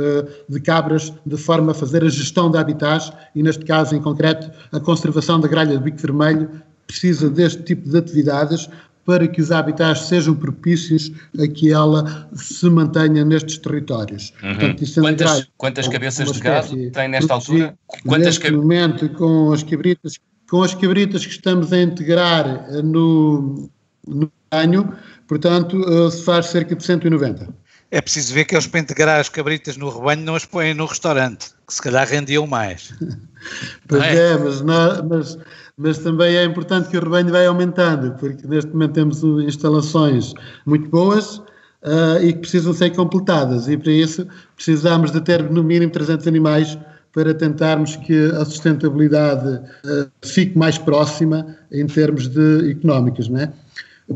de 0.47 0.60
cabras 0.60 1.13
de 1.25 1.38
forma 1.38 1.71
a 1.71 1.73
fazer 1.73 2.03
a 2.03 2.10
gestão 2.10 2.51
de 2.51 2.58
habitats 2.58 3.13
e, 3.34 3.41
neste 3.41 3.63
caso 3.63 3.95
em 3.95 4.01
concreto, 4.01 4.51
a 4.71 4.79
conservação 4.79 5.39
da 5.39 5.47
gralha 5.47 5.77
de 5.77 5.84
bico 5.84 5.97
vermelho 5.97 6.49
precisa 6.86 7.29
deste 7.29 7.63
tipo 7.63 7.89
de 7.89 7.97
atividades 7.97 8.69
para 9.06 9.27
que 9.27 9.41
os 9.41 9.51
habitats 9.51 10.08
sejam 10.08 10.36
propícios 10.36 11.12
a 11.38 11.47
que 11.47 11.71
ela 11.71 12.29
se 12.34 12.69
mantenha 12.69 13.23
nestes 13.25 13.58
territórios. 13.58 14.34
Uhum. 14.43 14.56
Portanto, 14.56 15.01
quantas, 15.01 15.15
gralha, 15.15 15.47
quantas 15.58 15.88
cabeças 15.88 16.32
de 16.32 16.39
gado 16.39 16.91
tem 16.91 17.08
nesta 17.08 17.34
altura? 17.34 17.73
Quantas 18.06 18.38
neste 18.39 18.51
momento, 18.51 19.10
com 19.10 19.51
as 19.51 19.63
cabritas, 19.63 20.19
com 20.49 20.62
as 20.62 20.73
cabritas 20.73 21.25
que 21.25 21.32
estamos 21.32 21.73
a 21.73 21.82
integrar 21.82 22.71
no, 22.84 23.69
no 24.08 24.32
banho, 24.52 24.94
Portanto, 25.28 25.78
uh, 25.80 26.12
se 26.12 26.24
faz 26.24 26.48
cerca 26.48 26.76
de 26.76 26.84
190. 26.84 27.48
É 27.92 28.02
preciso 28.02 28.34
ver 28.34 28.46
que 28.46 28.56
eles 28.56 28.68
para 28.68 28.80
integrar 28.80 29.20
as 29.20 29.30
cabritas 29.30 29.78
no 29.78 29.89
rebanho 29.89 30.24
não 30.24 30.36
as 30.36 30.46
põem 30.46 30.74
no 30.74 30.86
restaurante, 30.86 31.52
que 31.68 31.74
se 31.74 31.82
calhar 31.82 32.08
rendiam 32.08 32.46
mais. 32.46 32.94
pois 33.88 34.04
é, 34.04 34.32
é 34.32 34.38
mas, 34.38 34.62
não, 34.62 35.04
mas, 35.10 35.38
mas, 35.78 35.98
também 36.00 36.36
é 36.36 36.44
importante 36.44 36.89
que 36.89 36.98
o 36.98 37.04
rebanho 37.04 37.30
vai 37.30 37.46
aumentando, 37.46 38.13
porque 38.20 38.46
neste 38.48 38.72
momento 38.72 38.94
temos 38.94 39.24
instalações 39.24 40.34
muito 40.66 40.89
boas 40.89 41.38
uh, 41.38 42.22
e 42.22 42.34
que 42.34 42.39
precisam 42.39 42.74
ser 42.74 42.89
completadas, 42.92 43.68
e 43.68 43.78
para 43.78 43.92
isso 43.92 44.28
precisamos 44.56 45.12
de 45.12 45.22
ter 45.22 45.50
no 45.50 45.63
mínimo 45.63 45.92
300 45.92 46.28
animais 46.28 46.78
para 47.12 47.34
tentarmos 47.34 47.96
que 47.96 48.32
a 48.32 48.44
sustentabilidade 48.44 49.48
uh, 49.50 50.10
fique 50.24 50.58
mais 50.58 50.80
próxima 50.80 51.56
em 51.72 51.86
termos 51.86 52.28
de 52.28 52.72
económicos, 52.72 53.30
não 53.30 53.39
é? 53.39 53.54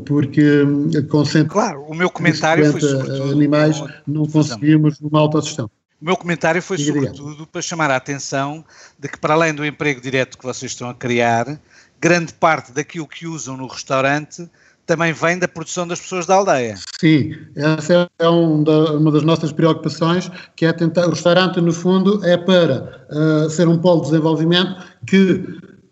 Porque 0.06 0.64
hum, 0.64 0.90
com 1.10 1.24
Claro, 1.48 1.84
o 1.84 1.96
meu 1.96 2.10
comentário 2.10 2.72
foi 2.72 3.32
animais 3.32 3.84
não 4.06 4.26
conseguimos 4.26 5.00
uma 5.02 5.20
autogestão. 5.20 5.70
O 6.00 6.06
meu 6.06 6.16
comentário 6.16 6.62
foi 6.62 6.78
sobretudo 6.78 7.48
para 7.48 7.62
chamar 7.62 7.90
a 7.90 7.96
atenção 7.96 8.64
de 9.00 9.08
que 9.08 9.18
para 9.18 9.34
além 9.34 9.54
do 9.54 9.66
emprego 9.66 10.00
direto 10.00 10.38
que 10.38 10.46
vocês 10.46 10.72
estão 10.72 10.90
a 10.90 10.94
criar, 10.94 11.60
grande 12.00 12.34
parte 12.34 12.72
daquilo 12.72 13.08
que 13.08 13.26
usam 13.26 13.58
no 13.58 13.66
restaurante 13.68 14.48
também 14.88 15.12
vem 15.12 15.38
da 15.38 15.50
produção 15.50 15.86
das 15.86 16.00
pessoas 16.00 16.26
da 16.26 16.36
aldeia. 16.36 16.76
Sim, 17.00 17.36
essa 17.56 18.10
é 18.18 18.30
um 18.30 18.64
da, 18.64 18.94
uma 18.94 19.12
das 19.12 19.24
nossas 19.24 19.52
preocupações, 19.52 20.32
que 20.56 20.66
é 20.66 20.72
tentar, 20.72 21.08
o 21.08 21.10
restaurante 21.10 21.60
no 21.60 21.74
fundo 21.74 22.24
é 22.26 22.38
para 22.38 23.06
uh, 23.12 23.50
ser 23.50 23.68
um 23.68 23.78
polo 23.78 24.02
de 24.02 24.12
desenvolvimento 24.12 24.82
que 25.06 25.44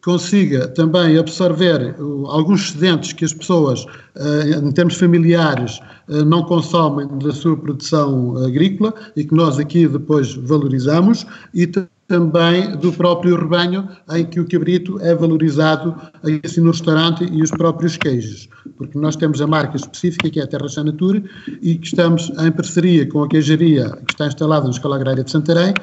consiga 0.06 0.68
também 0.68 1.18
absorver 1.18 2.00
uh, 2.00 2.28
alguns 2.28 2.70
excedentes 2.70 3.12
que 3.12 3.26
as 3.26 3.34
pessoas, 3.34 3.84
uh, 3.86 4.64
em 4.64 4.72
termos 4.72 4.98
familiares, 4.98 5.80
uh, 6.08 6.24
não 6.24 6.44
consomem 6.44 7.08
da 7.18 7.34
sua 7.34 7.58
produção 7.58 8.38
agrícola 8.46 8.94
e 9.16 9.24
que 9.24 9.34
nós 9.34 9.58
aqui 9.58 9.88
depois 9.88 10.36
valorizamos 10.36 11.26
e 11.56 11.66
também 12.08 12.78
do 12.78 12.94
próprio 12.94 13.36
rebanho 13.36 13.90
em 14.12 14.24
que 14.24 14.40
o 14.40 14.48
cabrito 14.48 15.00
é 15.02 15.16
valorizado 15.16 15.96
assim 16.46 16.62
no 16.62 16.70
restaurante 16.70 17.24
e 17.24 17.42
os 17.42 17.50
próprios 17.50 17.98
queijos, 17.98 18.48
porque 18.78 18.96
nós 19.00 19.16
temos 19.16 19.42
a 19.42 19.48
marca 19.48 19.76
específica 19.76 20.30
que 20.30 20.40
é 20.40 20.44
a 20.44 20.48
Terra 20.48 20.68
Nature 20.84 21.24
e 21.64 21.80
que 21.80 21.88
estamos 21.88 22.32
em 22.38 22.52
parceria 22.52 23.10
com 23.10 23.24
a 23.24 23.28
queijaria 23.28 23.90
que 24.06 24.14
está 24.14 24.28
instalada 24.28 24.66
na 24.66 24.70
Escola 24.70 24.98
Agrária 24.98 25.24
de 25.24 25.32
Santarém 25.32 25.74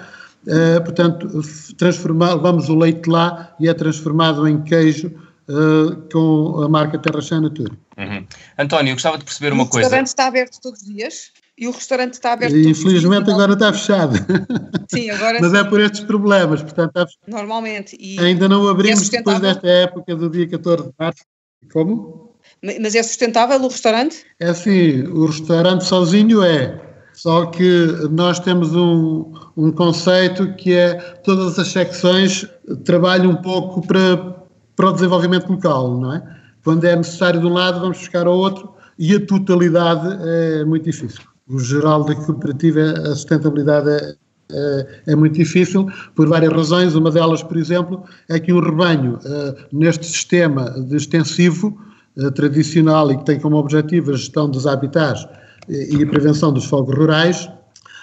Uh, 0.47 0.83
portanto, 0.83 1.41
transformar, 1.77 2.35
levamos 2.35 2.69
o 2.69 2.75
leite 2.75 3.09
lá 3.09 3.55
e 3.61 3.69
é 3.69 3.75
transformado 3.75 4.47
em 4.49 4.63
queijo 4.63 5.09
uh, 5.49 5.97
com 6.13 6.63
a 6.63 6.69
marca 6.69 6.99
Terra 6.99 7.21
Chã 7.21 7.41
Natura. 7.41 7.73
Uhum. 7.97 8.27
António, 8.59 8.91
eu 8.91 8.95
gostava 8.97 9.19
de 9.19 9.25
perceber 9.25 9.53
uma 9.53 9.67
coisa. 9.67 9.87
O 9.87 9.91
restaurante 9.91 10.07
está 10.09 10.27
aberto 10.27 10.61
todos 10.61 10.83
os 10.83 10.87
dias? 10.87 11.31
E 11.57 11.69
o 11.69 11.71
restaurante 11.71 12.15
está 12.15 12.33
aberto 12.33 12.57
e, 12.57 12.69
Infelizmente 12.69 13.31
agora 13.31 13.53
está 13.53 13.73
fechado. 13.73 14.17
Sim, 14.91 15.11
agora 15.11 15.39
Mas 15.41 15.55
é 15.55 15.63
por 15.63 15.81
estes 15.81 16.01
problemas, 16.01 16.63
portanto 16.63 16.89
está 16.89 17.07
fechado. 17.07 17.29
Normalmente. 17.29 17.97
E 18.01 18.19
Ainda 18.19 18.49
não 18.49 18.67
abrimos 18.69 19.13
é 19.13 19.19
depois 19.19 19.39
desta 19.39 19.69
época 19.69 20.17
do 20.17 20.29
dia 20.31 20.49
14 20.49 20.89
de 20.89 20.95
março. 20.99 21.25
Como? 21.73 22.33
Mas 22.81 22.95
é 22.95 23.03
sustentável 23.03 23.61
o 23.61 23.69
restaurante? 23.69 24.25
É 24.41 24.49
assim, 24.49 25.03
o 25.03 25.27
restaurante 25.27 25.85
sozinho 25.85 26.43
é. 26.43 26.81
Só 27.13 27.47
que 27.47 27.87
nós 28.11 28.41
temos 28.41 28.75
um, 28.75 29.33
um 29.57 29.71
conceito 29.71 30.55
que 30.55 30.73
é 30.73 30.95
todas 31.25 31.59
as 31.59 31.69
secções 31.69 32.49
trabalham 32.85 33.31
um 33.31 33.37
pouco 33.37 33.87
para, 33.87 34.37
para 34.75 34.89
o 34.89 34.93
desenvolvimento 34.93 35.51
local, 35.51 36.01
não 36.01 36.15
é? 36.15 36.23
Quando 36.65 36.85
é 36.85 36.95
necessário 36.97 37.41
de 37.41 37.47
um 37.47 37.53
lado, 37.53 37.81
vamos 37.81 37.99
buscar 37.99 38.27
ao 38.27 38.37
outro 38.37 38.73
e 38.99 39.15
a 39.15 39.27
totalidade 39.27 40.09
é 40.23 40.65
muito 40.65 40.85
difícil. 40.85 41.23
O 41.49 41.59
geral 41.59 42.05
da 42.05 42.15
cooperativa, 42.15 42.81
a 42.81 43.15
sustentabilidade 43.15 43.91
é, 43.91 44.15
é, 44.53 44.87
é, 45.09 45.17
muito 45.17 45.35
difícil 45.35 45.87
por 46.15 46.29
várias 46.29 46.53
razões. 46.53 46.95
Uma 46.95 47.11
delas, 47.11 47.43
por 47.43 47.57
exemplo, 47.57 48.05
é 48.29 48.39
que 48.39 48.53
um 48.53 48.61
rebanho 48.61 49.15
uh, 49.17 49.77
neste 49.77 50.07
sistema 50.07 50.71
de 50.71 50.97
extensivo 50.97 51.77
uh, 52.17 52.31
tradicional 52.31 53.11
e 53.11 53.17
que 53.17 53.25
tem 53.25 53.41
como 53.41 53.57
objetivo 53.57 54.13
a 54.13 54.17
gestão 54.17 54.49
dos 54.49 54.67
habitats 54.67 55.27
e 55.69 56.03
a 56.03 56.07
prevenção 56.07 56.53
dos 56.53 56.65
fogos 56.65 56.97
rurais, 56.97 57.49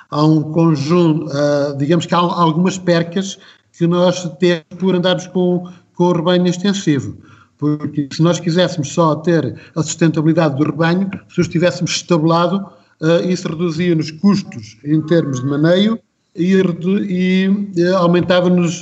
há 0.10 0.24
um 0.24 0.42
conjunto, 0.52 1.26
uh, 1.28 1.78
digamos 1.78 2.06
que 2.06 2.16
há 2.16 2.18
algumas 2.18 2.78
percas 2.78 3.38
que 3.78 3.88
nós 3.88 4.30
temos 4.40 4.64
por 4.78 4.96
andarmos 4.96 5.28
com, 5.28 5.68
com 5.94 6.04
o 6.06 6.14
rebanho 6.14 6.48
extensivo. 6.48 7.18
Porque 7.58 8.08
se 8.12 8.22
nós 8.22 8.40
quiséssemos 8.40 8.94
só 8.94 9.16
ter 9.16 9.56
a 9.76 9.84
sustentabilidade 9.84 10.56
do 10.56 10.64
rebanho, 10.64 11.10
se 11.30 11.40
o 11.40 11.42
estivéssemos 11.42 11.92
estabelado, 11.92 12.66
uh, 13.02 13.30
isso 13.30 13.48
reduzia-nos 13.48 14.12
custos 14.12 14.78
em 14.84 15.02
termos 15.06 15.42
de 15.42 15.48
maneio 15.48 16.00
e, 16.36 16.56
e, 16.56 17.72
e 17.76 17.88
aumentava-nos 17.94 18.82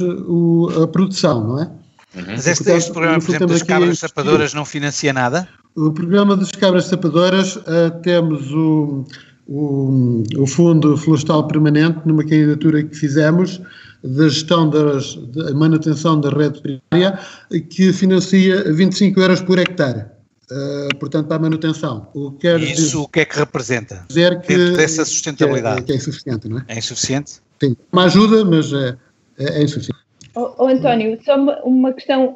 a 0.82 0.88
produção, 0.88 1.48
não 1.48 1.64
é? 1.64 1.72
Mas 2.26 2.48
este, 2.48 2.72
este 2.72 2.92
programa, 2.92 3.20
por 3.20 3.30
exemplo, 3.30 3.48
das 3.48 3.64
cabras 3.64 4.00
sapadoras 4.00 4.54
não 4.54 4.66
financia 4.66 5.14
nada? 5.14 5.48
O 5.78 5.92
programa 5.92 6.36
das 6.36 6.52
cabras 6.52 6.86
sapadoras, 6.86 7.56
uh, 7.58 8.02
temos 8.02 8.52
o, 8.52 9.06
o, 9.48 10.24
o, 10.36 10.48
Fundo 10.48 10.98
Florestal 10.98 11.46
Permanente, 11.46 12.00
numa 12.04 12.24
candidatura 12.24 12.82
que 12.82 12.96
fizemos, 12.96 13.62
da 14.04 14.28
gestão 14.28 14.72
das, 14.72 15.16
da 15.36 15.54
manutenção 15.54 16.20
da 16.20 16.32
rede 16.32 16.60
primária, 16.62 17.20
que 17.70 17.94
financia 17.94 18.74
25 18.74 19.22
euros 19.22 19.40
por 19.40 19.60
hectare. 19.60 20.06
Uh, 20.50 20.98
portanto, 20.98 21.28
para 21.28 21.38
a 21.38 21.40
manutenção. 21.42 22.08
O 22.16 22.32
que 22.32 22.48
Isso 22.56 22.82
dizer, 22.82 22.98
o 22.98 23.08
que 23.08 23.20
é 23.20 23.26
que 23.26 23.38
representa? 23.38 24.04
Dizer 24.08 24.42
que, 24.42 24.58
Dentro 24.58 24.78
dessa 24.78 25.06
sustentabilidade. 25.06 25.84
Que 25.84 25.84
é, 25.84 25.86
que 25.86 25.92
é, 25.92 25.96
insuficiente, 25.98 26.50
não 26.50 26.58
é? 26.58 26.66
É 26.70 26.78
insuficiente? 26.80 27.34
Sim, 27.62 27.78
uma 27.92 28.06
ajuda, 28.06 28.44
mas 28.44 28.74
é, 28.74 28.98
é, 29.38 29.60
é 29.60 29.64
insuficiente. 29.64 30.02
Oh, 30.34 30.56
oh, 30.58 30.68
António, 30.70 31.20
só 31.24 31.36
uma, 31.36 31.62
uma 31.62 31.94
questão. 31.94 32.36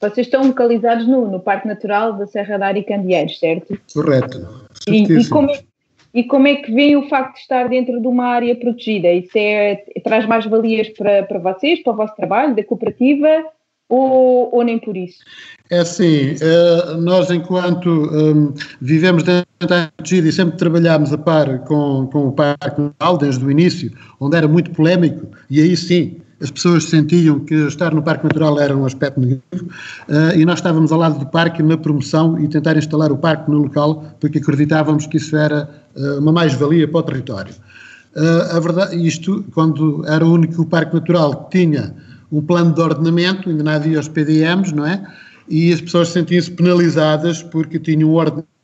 Vocês 0.00 0.26
estão 0.26 0.46
localizados 0.46 1.06
no, 1.06 1.30
no 1.30 1.40
Parque 1.40 1.66
Natural 1.66 2.12
da 2.12 2.26
Serra 2.26 2.58
da 2.58 2.66
Aricandieiros, 2.66 3.38
certo? 3.38 3.78
Correto. 3.92 4.66
E, 4.88 5.04
e, 5.04 5.28
como 5.28 5.50
é, 5.50 5.60
e 6.12 6.24
como 6.24 6.46
é 6.46 6.56
que 6.56 6.72
vem 6.72 6.96
o 6.96 7.08
facto 7.08 7.34
de 7.34 7.40
estar 7.40 7.68
dentro 7.68 8.00
de 8.00 8.06
uma 8.06 8.26
área 8.26 8.54
protegida? 8.54 9.10
Isso 9.10 9.36
é, 9.36 9.84
traz 10.04 10.26
mais 10.26 10.44
valias 10.46 10.88
para, 10.90 11.22
para 11.22 11.38
vocês, 11.38 11.82
para 11.82 11.92
o 11.92 11.96
vosso 11.96 12.14
trabalho, 12.14 12.54
da 12.54 12.62
cooperativa, 12.62 13.44
ou, 13.88 14.54
ou 14.54 14.62
nem 14.64 14.78
por 14.78 14.96
isso? 14.96 15.18
É 15.70 15.78
assim, 15.78 16.34
eh, 16.40 16.96
nós 16.98 17.30
enquanto 17.30 17.88
um, 17.88 18.52
vivemos 18.80 19.22
dentro 19.22 19.46
da 19.66 19.76
área 19.76 19.92
protegida 19.96 20.28
e 20.28 20.32
sempre 20.32 20.56
trabalhámos 20.56 21.12
a 21.12 21.18
par 21.18 21.60
com, 21.60 22.08
com 22.12 22.28
o 22.28 22.32
Parque 22.32 22.80
Natural 22.80 23.18
desde 23.18 23.44
o 23.44 23.50
início, 23.50 23.92
onde 24.20 24.36
era 24.36 24.48
muito 24.48 24.70
polémico, 24.72 25.28
e 25.48 25.60
aí 25.60 25.76
sim, 25.76 26.20
as 26.40 26.50
pessoas 26.50 26.84
sentiam 26.84 27.40
que 27.40 27.54
estar 27.66 27.94
no 27.94 28.02
Parque 28.02 28.24
Natural 28.24 28.60
era 28.60 28.76
um 28.76 28.84
aspecto 28.84 29.18
negativo 29.18 29.64
uh, 30.08 30.36
e 30.36 30.44
nós 30.44 30.58
estávamos 30.58 30.92
ao 30.92 30.98
lado 30.98 31.18
do 31.18 31.26
parque 31.26 31.62
na 31.62 31.78
promoção 31.78 32.38
e 32.38 32.46
tentar 32.48 32.76
instalar 32.76 33.10
o 33.10 33.16
parque 33.16 33.50
no 33.50 33.58
local 33.58 34.04
porque 34.20 34.38
acreditávamos 34.38 35.06
que 35.06 35.16
isso 35.16 35.36
era 35.36 35.68
uh, 35.96 36.18
uma 36.18 36.32
mais-valia 36.32 36.86
para 36.86 36.98
o 36.98 37.02
território. 37.02 37.54
Uh, 38.14 38.56
a 38.56 38.60
verdade, 38.60 39.06
isto, 39.06 39.44
quando 39.54 40.04
era 40.06 40.24
o 40.24 40.32
único 40.32 40.64
Parque 40.66 40.94
Natural 40.94 41.44
que 41.44 41.58
tinha 41.58 41.94
um 42.30 42.42
plano 42.42 42.72
de 42.72 42.80
ordenamento, 42.80 43.48
ainda 43.48 43.62
não 43.62 43.72
havia 43.72 43.98
os 43.98 44.08
PDMs, 44.08 44.74
não 44.74 44.86
é? 44.86 45.02
E 45.48 45.72
as 45.72 45.80
pessoas 45.80 46.08
sentiam-se 46.08 46.50
penalizadas 46.50 47.42
porque 47.42 47.78
tinham 47.78 48.10
um 48.10 48.14
ordenamento 48.14 48.56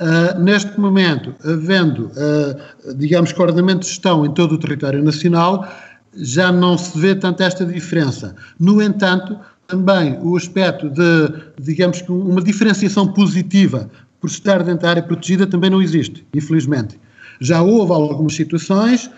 Uh, 0.00 0.40
neste 0.40 0.78
momento, 0.80 1.36
havendo, 1.44 2.06
uh, 2.06 2.94
digamos, 2.96 3.32
coordenamento 3.32 3.80
de 3.80 3.86
gestão 3.86 4.26
em 4.26 4.34
todo 4.34 4.56
o 4.56 4.58
território 4.58 5.00
nacional, 5.00 5.68
já 6.16 6.52
não 6.52 6.76
se 6.76 6.98
vê 6.98 7.14
tanto 7.14 7.42
esta 7.42 7.64
diferença. 7.64 8.34
No 8.58 8.80
entanto, 8.82 9.38
também 9.66 10.18
o 10.22 10.36
aspecto 10.36 10.88
de, 10.88 11.32
digamos 11.60 12.02
que 12.02 12.12
uma 12.12 12.42
diferenciação 12.42 13.12
positiva 13.12 13.90
por 14.20 14.28
estar 14.28 14.62
dentro 14.62 14.82
da 14.82 14.90
área 14.90 15.02
protegida 15.02 15.46
também 15.46 15.70
não 15.70 15.82
existe, 15.82 16.26
infelizmente. 16.34 16.98
Já 17.40 17.62
houve 17.62 17.92
algumas 17.92 18.34
situações, 18.34 19.10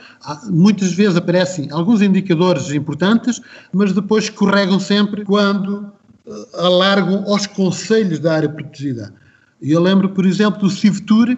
muitas 0.51 0.93
vezes 0.93 1.16
aparecem 1.16 1.68
alguns 1.71 2.01
indicadores 2.01 2.71
importantes, 2.71 3.41
mas 3.73 3.93
depois 3.93 4.25
escorregam 4.25 4.81
sempre 4.81 5.25
quando 5.25 5.93
eh, 6.27 6.33
alargam 6.55 7.25
aos 7.27 7.47
conselhos 7.47 8.18
da 8.18 8.35
área 8.35 8.49
protegida. 8.49 9.12
Eu 9.61 9.81
lembro, 9.81 10.09
por 10.09 10.25
exemplo, 10.25 10.61
do 10.61 10.71
CIVTUR, 10.71 11.37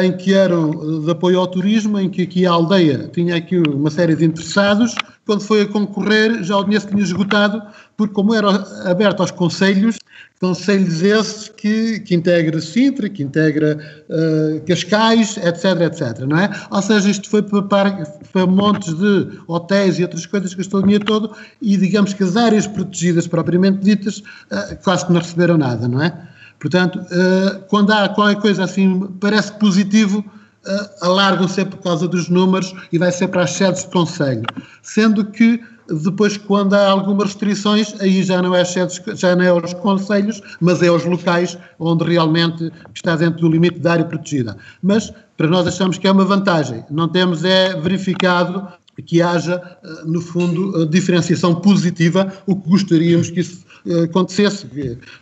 em 0.00 0.16
que 0.16 0.32
eram 0.32 1.02
de 1.02 1.10
apoio 1.10 1.40
ao 1.40 1.46
turismo, 1.46 1.98
em 1.98 2.08
que 2.08 2.22
aqui 2.22 2.46
a 2.46 2.52
aldeia 2.52 3.10
tinha 3.12 3.36
aqui 3.36 3.58
uma 3.58 3.90
série 3.90 4.16
de 4.16 4.24
interessados, 4.24 4.94
quando 5.26 5.42
foi 5.42 5.62
a 5.62 5.66
concorrer 5.66 6.42
já 6.42 6.56
o 6.56 6.64
dinheiro 6.64 6.84
se 6.84 6.90
tinha 6.90 7.02
esgotado, 7.02 7.62
porque 7.96 8.14
como 8.14 8.34
era 8.34 8.48
aberto 8.88 9.20
aos 9.20 9.30
conselhos, 9.30 9.98
conselhos 10.40 11.02
esses 11.02 11.48
que, 11.48 12.00
que 12.00 12.14
integra 12.14 12.60
Sintra, 12.60 13.08
que 13.08 13.22
integra 13.22 13.78
uh, 14.08 14.60
Cascais, 14.66 15.36
etc, 15.36 15.82
etc, 15.82 16.26
não 16.26 16.38
é? 16.38 16.50
Ou 16.70 16.82
seja, 16.82 17.10
isto 17.10 17.28
foi 17.28 17.42
para, 17.42 18.04
para 18.32 18.46
montes 18.46 18.92
de 18.94 19.38
hotéis 19.46 19.98
e 19.98 20.02
outras 20.02 20.26
coisas 20.26 20.50
que 20.50 20.58
gastou 20.58 20.80
o 20.80 20.82
dinheiro 20.82 21.04
todo 21.04 21.32
e 21.60 21.76
digamos 21.76 22.12
que 22.12 22.24
as 22.24 22.36
áreas 22.36 22.66
protegidas 22.66 23.28
propriamente 23.28 23.78
ditas 23.78 24.18
uh, 24.18 24.76
quase 24.82 25.06
que 25.06 25.12
não 25.12 25.20
receberam 25.20 25.56
nada, 25.56 25.86
não 25.86 26.02
é? 26.02 26.31
Portanto, 26.62 27.00
uh, 27.00 27.60
quando 27.66 27.90
há 27.90 28.08
qualquer 28.08 28.40
coisa 28.40 28.62
assim, 28.62 29.00
parece 29.18 29.52
positivo, 29.54 30.20
uh, 30.20 31.04
alargam 31.04 31.48
sempre 31.48 31.76
por 31.76 31.82
causa 31.82 32.06
dos 32.06 32.28
números 32.28 32.72
e 32.92 32.98
vai 32.98 33.10
ser 33.10 33.26
para 33.26 33.42
as 33.42 33.50
sedes 33.50 33.82
de 33.82 33.90
conselho. 33.90 34.44
Sendo 34.80 35.24
que 35.24 35.60
depois, 35.88 36.36
quando 36.36 36.74
há 36.74 36.88
algumas 36.88 37.30
restrições, 37.30 38.00
aí 38.00 38.22
já 38.22 38.40
não 38.40 38.54
é 38.54 38.64
sedes, 38.64 39.02
já 39.16 39.34
não 39.34 39.44
é 39.44 39.48
aos 39.48 39.74
conselhos, 39.74 40.40
mas 40.60 40.80
é 40.80 40.86
aos 40.86 41.04
locais 41.04 41.58
onde 41.80 42.04
realmente 42.04 42.70
está 42.94 43.16
dentro 43.16 43.40
do 43.40 43.48
limite 43.48 43.80
da 43.80 43.94
área 43.94 44.04
protegida. 44.04 44.56
Mas 44.80 45.12
para 45.36 45.48
nós 45.48 45.66
achamos 45.66 45.98
que 45.98 46.06
é 46.06 46.12
uma 46.12 46.24
vantagem. 46.24 46.84
Não 46.88 47.08
temos 47.08 47.44
é 47.44 47.74
verificado 47.74 48.68
que 49.04 49.20
haja, 49.20 49.60
eh, 49.82 49.88
no 50.04 50.20
fundo, 50.20 50.86
diferenciação 50.86 51.56
positiva, 51.56 52.32
o 52.46 52.54
que 52.54 52.68
gostaríamos 52.68 53.30
que 53.30 53.40
isso 53.40 53.64
acontecesse. 54.04 54.66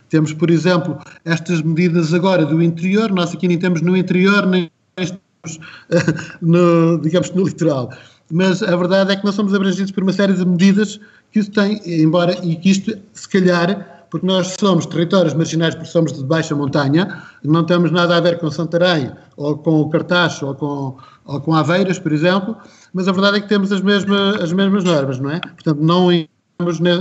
Temos, 0.09 0.33
por 0.33 0.49
exemplo, 0.49 0.97
estas 1.25 1.61
medidas 1.61 2.13
agora 2.13 2.45
do 2.45 2.61
interior, 2.61 3.11
nós 3.11 3.33
aqui 3.33 3.47
nem 3.47 3.57
temos 3.57 3.81
no 3.81 3.95
interior, 3.95 4.45
nem 4.45 4.69
estamos, 4.97 5.59
no, 6.41 6.99
digamos, 6.99 7.31
no 7.31 7.43
litoral. 7.43 7.91
Mas 8.31 8.63
a 8.63 8.75
verdade 8.75 9.11
é 9.11 9.15
que 9.15 9.25
nós 9.25 9.35
somos 9.35 9.53
abrangidos 9.53 9.91
por 9.91 10.03
uma 10.03 10.13
série 10.13 10.33
de 10.33 10.45
medidas 10.45 10.99
que 11.31 11.39
isso 11.39 11.51
tem, 11.51 11.81
embora, 11.85 12.37
e 12.43 12.55
que 12.55 12.69
isto, 12.69 12.97
se 13.13 13.27
calhar, 13.27 14.05
porque 14.09 14.25
nós 14.27 14.55
somos 14.59 14.85
territórios 14.85 15.33
marginais 15.33 15.73
porque 15.73 15.89
somos 15.89 16.13
de 16.13 16.23
baixa 16.23 16.53
montanha, 16.53 17.23
não 17.43 17.65
temos 17.65 17.91
nada 17.91 18.17
a 18.17 18.19
ver 18.19 18.37
com 18.39 18.51
Santarém, 18.51 19.11
ou 19.37 19.57
com 19.57 19.81
o 19.81 19.89
Cartacho, 19.89 20.47
ou 20.47 20.55
com, 20.55 20.97
ou 21.25 21.41
com 21.41 21.53
Aveiras, 21.53 21.97
por 21.97 22.11
exemplo, 22.11 22.55
mas 22.93 23.07
a 23.07 23.11
verdade 23.13 23.37
é 23.37 23.41
que 23.41 23.47
temos 23.47 23.71
as 23.71 23.81
mesmas, 23.81 24.41
as 24.41 24.51
mesmas 24.51 24.83
normas, 24.83 25.17
não 25.19 25.31
é? 25.31 25.39
Portanto, 25.39 25.79
não 25.81 26.11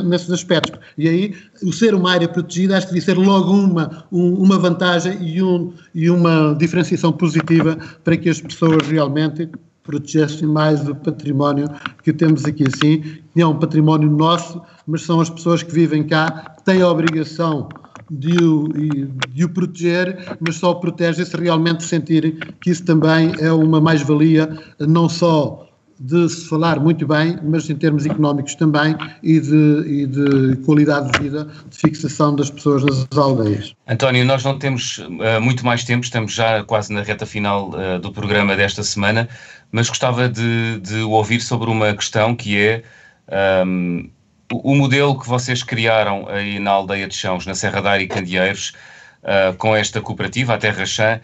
nesses 0.04 0.30
aspectos. 0.30 0.78
E 0.96 1.08
aí, 1.08 1.34
o 1.62 1.72
ser 1.72 1.94
uma 1.94 2.12
área 2.12 2.28
protegida 2.28 2.76
acho 2.76 2.86
que 2.88 2.94
devia 2.94 3.14
ser 3.14 3.18
logo 3.18 3.52
uma, 3.52 4.04
um, 4.10 4.34
uma 4.34 4.58
vantagem 4.58 5.16
e, 5.22 5.42
um, 5.42 5.72
e 5.94 6.10
uma 6.10 6.54
diferenciação 6.58 7.12
positiva 7.12 7.78
para 8.02 8.16
que 8.16 8.28
as 8.28 8.40
pessoas 8.40 8.86
realmente 8.86 9.48
protegessem 9.82 10.46
mais 10.46 10.86
o 10.88 10.94
património 10.94 11.66
que 12.02 12.12
temos 12.12 12.44
aqui 12.44 12.64
que 12.64 13.40
é 13.40 13.46
um 13.46 13.58
património 13.58 14.10
nosso, 14.10 14.60
mas 14.86 15.02
são 15.02 15.20
as 15.20 15.30
pessoas 15.30 15.62
que 15.62 15.72
vivem 15.72 16.04
cá, 16.04 16.54
que 16.58 16.64
têm 16.64 16.82
a 16.82 16.88
obrigação 16.88 17.68
de 18.10 18.36
o, 18.42 18.68
de 19.28 19.44
o 19.44 19.48
proteger, 19.48 20.36
mas 20.40 20.56
só 20.56 20.72
o 20.72 20.80
protege 20.80 21.24
se 21.24 21.36
realmente 21.36 21.84
sentirem 21.84 22.38
que 22.60 22.70
isso 22.70 22.84
também 22.84 23.32
é 23.38 23.52
uma 23.52 23.80
mais-valia, 23.80 24.48
não 24.80 25.08
só 25.08 25.69
de 26.00 26.26
se 26.30 26.48
falar 26.48 26.80
muito 26.80 27.06
bem, 27.06 27.38
mas 27.42 27.68
em 27.68 27.76
termos 27.76 28.06
económicos 28.06 28.54
também 28.54 28.96
e 29.22 29.38
de, 29.38 29.84
e 29.86 30.06
de 30.06 30.56
qualidade 30.64 31.12
de 31.12 31.18
vida, 31.20 31.46
de 31.68 31.76
fixação 31.76 32.34
das 32.34 32.48
pessoas 32.48 32.82
nas 32.82 33.18
aldeias. 33.18 33.74
António, 33.86 34.24
nós 34.24 34.42
não 34.42 34.58
temos 34.58 34.98
uh, 34.98 35.40
muito 35.42 35.64
mais 35.64 35.84
tempo, 35.84 36.02
estamos 36.02 36.32
já 36.32 36.64
quase 36.64 36.90
na 36.90 37.02
reta 37.02 37.26
final 37.26 37.70
uh, 37.70 37.98
do 37.98 38.10
programa 38.10 38.56
desta 38.56 38.82
semana, 38.82 39.28
mas 39.70 39.90
gostava 39.90 40.26
de, 40.26 40.80
de 40.80 41.02
ouvir 41.02 41.42
sobre 41.42 41.68
uma 41.68 41.92
questão 41.94 42.34
que 42.34 42.58
é 42.58 42.82
um, 43.66 44.08
o, 44.50 44.72
o 44.72 44.74
modelo 44.74 45.20
que 45.20 45.28
vocês 45.28 45.62
criaram 45.62 46.26
aí 46.28 46.58
na 46.58 46.70
aldeia 46.70 47.06
de 47.06 47.14
Chãos, 47.14 47.44
na 47.44 47.54
Serra 47.54 47.82
da 47.82 47.90
Área 47.90 48.04
e 48.04 48.08
Candeeiros, 48.08 48.72
uh, 49.22 49.54
com 49.58 49.76
esta 49.76 50.00
cooperativa, 50.00 50.54
a 50.54 50.58
Terra 50.58 50.86
Chã, 50.86 51.20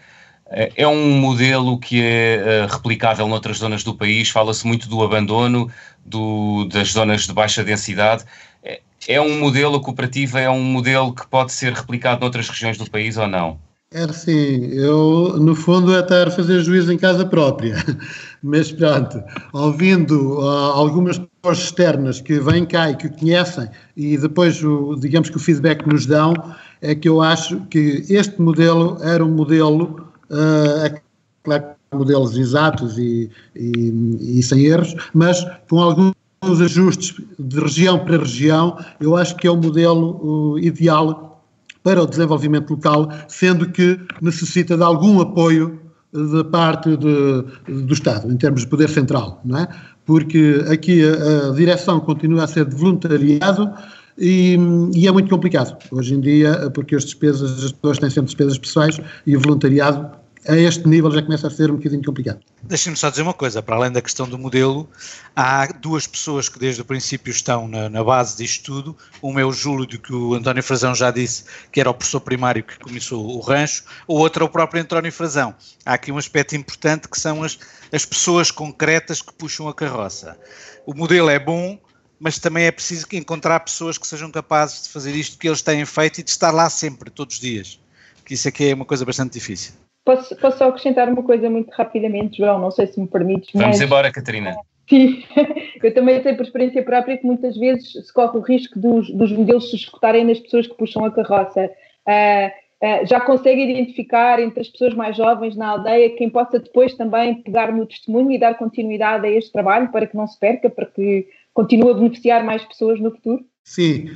é, 0.49 0.71
é 0.75 0.87
um 0.87 1.11
modelo 1.11 1.77
que 1.77 2.01
é 2.01 2.35
eh, 2.35 2.67
replicável 2.69 3.27
noutras 3.27 3.57
zonas 3.57 3.83
do 3.83 3.93
país, 3.93 4.29
fala-se 4.29 4.65
muito 4.65 4.87
do 4.87 5.03
abandono 5.03 5.69
do, 6.05 6.65
das 6.65 6.91
zonas 6.93 7.27
de 7.27 7.33
baixa 7.33 7.63
densidade. 7.63 8.23
É, 8.63 8.81
é 9.07 9.21
um 9.21 9.39
modelo, 9.39 9.75
a 9.75 9.81
cooperativa 9.81 10.39
é 10.39 10.49
um 10.49 10.63
modelo 10.63 11.13
que 11.13 11.27
pode 11.27 11.51
ser 11.51 11.73
replicado 11.73 12.21
noutras 12.21 12.49
regiões 12.49 12.77
do 12.77 12.89
país 12.89 13.17
ou 13.17 13.27
não? 13.27 13.59
É 13.93 14.05
sim, 14.11 14.67
eu 14.73 15.37
no 15.39 15.55
fundo 15.55 15.95
é 15.95 16.01
estar 16.01 16.27
a 16.27 16.31
fazer 16.31 16.61
juízo 16.61 16.91
em 16.91 16.97
casa 16.97 17.25
própria, 17.25 17.75
mas 18.43 18.69
pronto, 18.69 19.23
ouvindo 19.53 20.39
uh, 20.39 20.73
algumas 20.73 21.17
pessoas 21.17 21.59
externas 21.59 22.19
que 22.19 22.37
vêm 22.37 22.65
cá 22.65 22.91
e 22.91 22.97
que 22.97 23.07
conhecem 23.07 23.69
e 23.95 24.17
depois 24.17 24.61
o, 24.61 24.95
digamos 24.95 25.29
que 25.29 25.37
o 25.37 25.39
feedback 25.39 25.87
nos 25.87 26.05
dão, 26.05 26.33
é 26.81 26.93
que 26.93 27.07
eu 27.07 27.21
acho 27.21 27.61
que 27.69 28.03
este 28.09 28.41
modelo 28.41 28.97
era 29.01 29.23
um 29.23 29.31
modelo 29.31 30.06
é 30.29 31.01
claro 31.43 31.77
modelos 31.93 32.37
exatos 32.37 32.97
e, 32.97 33.29
e, 33.55 34.39
e, 34.39 34.43
sem 34.43 34.65
erros, 34.65 34.95
mas 35.13 35.45
com 35.69 35.81
alguns 35.81 36.13
ajustes 36.61 37.15
de 37.39 37.59
região 37.59 37.99
para 37.99 38.17
região, 38.17 38.77
eu 38.99 39.15
acho 39.15 39.35
que 39.37 39.47
é 39.47 39.51
o 39.51 39.55
modelo 39.55 40.53
uh, 40.53 40.59
ideal 40.59 41.43
para 41.83 42.03
o 42.03 42.05
desenvolvimento 42.05 42.71
local, 42.71 43.09
sendo 43.27 43.69
que 43.69 43.99
necessita 44.21 44.75
de 44.75 44.83
algum 44.83 45.21
apoio 45.21 45.79
da 46.11 46.43
parte 46.43 46.97
de, 46.97 47.43
do 47.85 47.93
Estado, 47.93 48.31
em 48.31 48.37
termos 48.37 48.61
de 48.61 48.67
poder 48.67 48.89
central, 48.89 49.41
não 49.45 49.59
é? 49.59 49.67
Porque 50.05 50.65
aqui 50.69 51.01
a, 51.03 51.49
a 51.49 51.53
direção 51.53 51.99
continua 51.99 52.43
a 52.43 52.47
ser 52.47 52.65
de 52.65 52.75
voluntariado 52.75 53.71
e, 54.17 54.57
e, 54.95 55.07
é 55.07 55.11
muito 55.11 55.29
complicado 55.29 55.77
hoje 55.91 56.13
em 56.13 56.19
dia, 56.19 56.69
porque 56.73 56.95
as 56.95 57.05
despesas, 57.05 57.63
as 57.63 57.71
pessoas 57.71 57.99
têm 57.99 58.09
sempre 58.09 58.25
despesas 58.25 58.57
pessoais 58.57 58.99
e 59.25 59.37
o 59.37 59.39
voluntariado 59.39 60.17
a 60.47 60.55
este 60.55 60.87
nível 60.87 61.11
já 61.11 61.21
começa 61.21 61.47
a 61.47 61.49
ser 61.49 61.69
um 61.69 61.75
bocadinho 61.75 62.01
complicado. 62.03 62.39
Deixem-me 62.63 62.97
só 62.97 63.09
dizer 63.09 63.21
uma 63.21 63.33
coisa, 63.33 63.61
para 63.61 63.75
além 63.75 63.91
da 63.91 64.01
questão 64.01 64.27
do 64.27 64.37
modelo, 64.37 64.87
há 65.35 65.67
duas 65.67 66.07
pessoas 66.07 66.47
que 66.47 66.57
desde 66.57 66.81
o 66.81 66.85
princípio 66.85 67.31
estão 67.31 67.67
na, 67.67 67.89
na 67.89 68.03
base 68.03 68.37
disto 68.37 68.63
tudo. 68.63 68.97
Uma 69.21 69.41
é 69.41 69.45
o 69.45 69.51
Júlio, 69.51 69.85
de 69.85 69.97
que 69.97 70.13
o 70.13 70.33
António 70.35 70.63
Frazão 70.63 70.95
já 70.95 71.11
disse, 71.11 71.43
que 71.71 71.81
era 71.81 71.89
o 71.89 71.93
professor 71.93 72.21
primário 72.21 72.63
que 72.63 72.79
começou 72.79 73.25
o 73.25 73.39
rancho, 73.41 73.83
o 74.07 74.15
outro 74.15 74.43
é 74.43 74.47
o 74.47 74.49
próprio 74.49 74.81
António 74.81 75.11
Frazão. 75.11 75.53
Há 75.85 75.93
aqui 75.93 76.11
um 76.11 76.17
aspecto 76.17 76.55
importante 76.55 77.09
que 77.09 77.19
são 77.19 77.43
as, 77.43 77.59
as 77.91 78.05
pessoas 78.05 78.49
concretas 78.49 79.21
que 79.21 79.33
puxam 79.33 79.67
a 79.67 79.73
carroça. 79.73 80.37
O 80.85 80.93
modelo 80.93 81.29
é 81.29 81.37
bom, 81.37 81.77
mas 82.19 82.39
também 82.39 82.65
é 82.65 82.71
preciso 82.71 83.05
encontrar 83.13 83.59
pessoas 83.59 83.97
que 83.97 84.07
sejam 84.07 84.31
capazes 84.31 84.83
de 84.83 84.89
fazer 84.89 85.15
isto 85.15 85.37
que 85.37 85.47
eles 85.47 85.61
têm 85.61 85.85
feito 85.85 86.19
e 86.19 86.23
de 86.23 86.29
estar 86.29 86.51
lá 86.51 86.69
sempre, 86.69 87.09
todos 87.09 87.35
os 87.35 87.41
dias. 87.41 87.79
Que 88.25 88.33
isso 88.33 88.47
aqui 88.47 88.71
é 88.71 88.73
uma 88.73 88.85
coisa 88.85 89.05
bastante 89.05 89.33
difícil. 89.33 89.73
Posso, 90.03 90.35
posso 90.37 90.57
só 90.57 90.69
acrescentar 90.69 91.09
uma 91.09 91.23
coisa 91.23 91.49
muito 91.49 91.69
rapidamente, 91.71 92.37
João, 92.37 92.59
não 92.59 92.71
sei 92.71 92.87
se 92.87 92.99
me 92.99 93.07
permites. 93.07 93.49
Vamos 93.53 93.77
mas... 93.77 93.81
embora, 93.81 94.11
Catarina. 94.11 94.55
Sim, 94.89 95.23
eu 95.83 95.93
também 95.93 96.21
sei 96.23 96.33
por 96.33 96.45
experiência 96.45 96.81
própria 96.81 97.17
que 97.17 97.25
muitas 97.25 97.57
vezes 97.57 97.91
se 97.91 98.13
corre 98.13 98.37
o 98.37 98.41
risco 98.41 98.79
dos, 98.79 99.09
dos 99.11 99.31
modelos 99.31 99.69
se 99.69 99.75
escutarem 99.75 100.25
nas 100.25 100.39
pessoas 100.39 100.65
que 100.65 100.75
puxam 100.75 101.03
a 101.03 101.11
carroça. 101.11 101.69
Uh, 102.07 102.47
uh, 102.85 103.05
já 103.05 103.19
consegue 103.19 103.63
identificar 103.63 104.39
entre 104.39 104.61
as 104.61 104.69
pessoas 104.69 104.93
mais 104.93 105.17
jovens 105.17 105.57
na 105.57 105.67
aldeia 105.67 106.15
quem 106.15 106.29
possa 106.29 106.57
depois 106.57 106.93
também 106.93 107.41
pegar 107.41 107.73
no 107.73 107.85
testemunho 107.85 108.31
e 108.31 108.39
dar 108.39 108.57
continuidade 108.57 109.27
a 109.27 109.29
este 109.29 109.51
trabalho 109.51 109.91
para 109.91 110.07
que 110.07 110.15
não 110.15 110.25
se 110.25 110.39
perca, 110.39 110.69
para 110.69 110.85
que 110.85 111.27
continue 111.57 111.89
a 111.89 111.93
beneficiar 111.95 112.45
mais 112.45 112.63
pessoas 112.65 113.01
no 113.01 113.09
futuro? 113.09 113.43
Sim, 113.63 114.11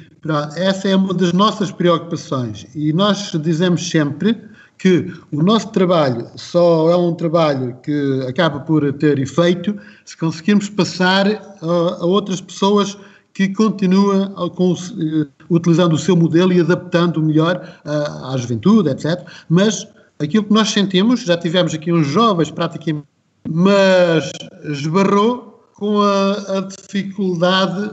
essa 0.55 0.87
é 0.87 0.95
uma 0.95 1.11
das 1.11 1.33
nossas 1.33 1.71
preocupações 1.71 2.67
e 2.75 2.93
nós 2.93 3.31
dizemos 3.41 3.89
sempre 3.89 4.37
que 4.77 5.11
o 5.31 5.41
nosso 5.41 5.71
trabalho 5.71 6.27
só 6.35 6.91
é 6.91 6.95
um 6.95 7.15
trabalho 7.15 7.75
que 7.83 8.25
acaba 8.29 8.59
por 8.59 8.93
ter 8.93 9.17
efeito 9.17 9.75
se 10.05 10.15
conseguirmos 10.15 10.69
passar 10.69 11.27
a, 11.27 11.65
a 12.01 12.05
outras 12.05 12.39
pessoas 12.39 12.95
que 13.33 13.49
continuam 13.49 14.29
com, 14.51 14.73
uh, 14.73 15.27
utilizando 15.49 15.93
o 15.93 15.97
seu 15.97 16.15
modelo 16.15 16.53
e 16.53 16.59
adaptando 16.59 17.23
melhor 17.23 17.55
uh, 17.83 18.33
à 18.33 18.37
juventude, 18.37 18.89
etc. 18.89 19.19
Mas 19.49 19.87
aquilo 20.19 20.43
que 20.43 20.53
nós 20.53 20.69
sentimos, 20.69 21.21
já 21.21 21.35
tivemos 21.35 21.73
aqui 21.73 21.91
uns 21.91 22.05
jovens 22.05 22.51
praticamente, 22.51 23.07
mas 23.49 24.31
esbarrou 24.65 25.50
com 25.81 25.99
a, 25.99 26.59
a 26.59 26.61
dificuldade 26.61 27.89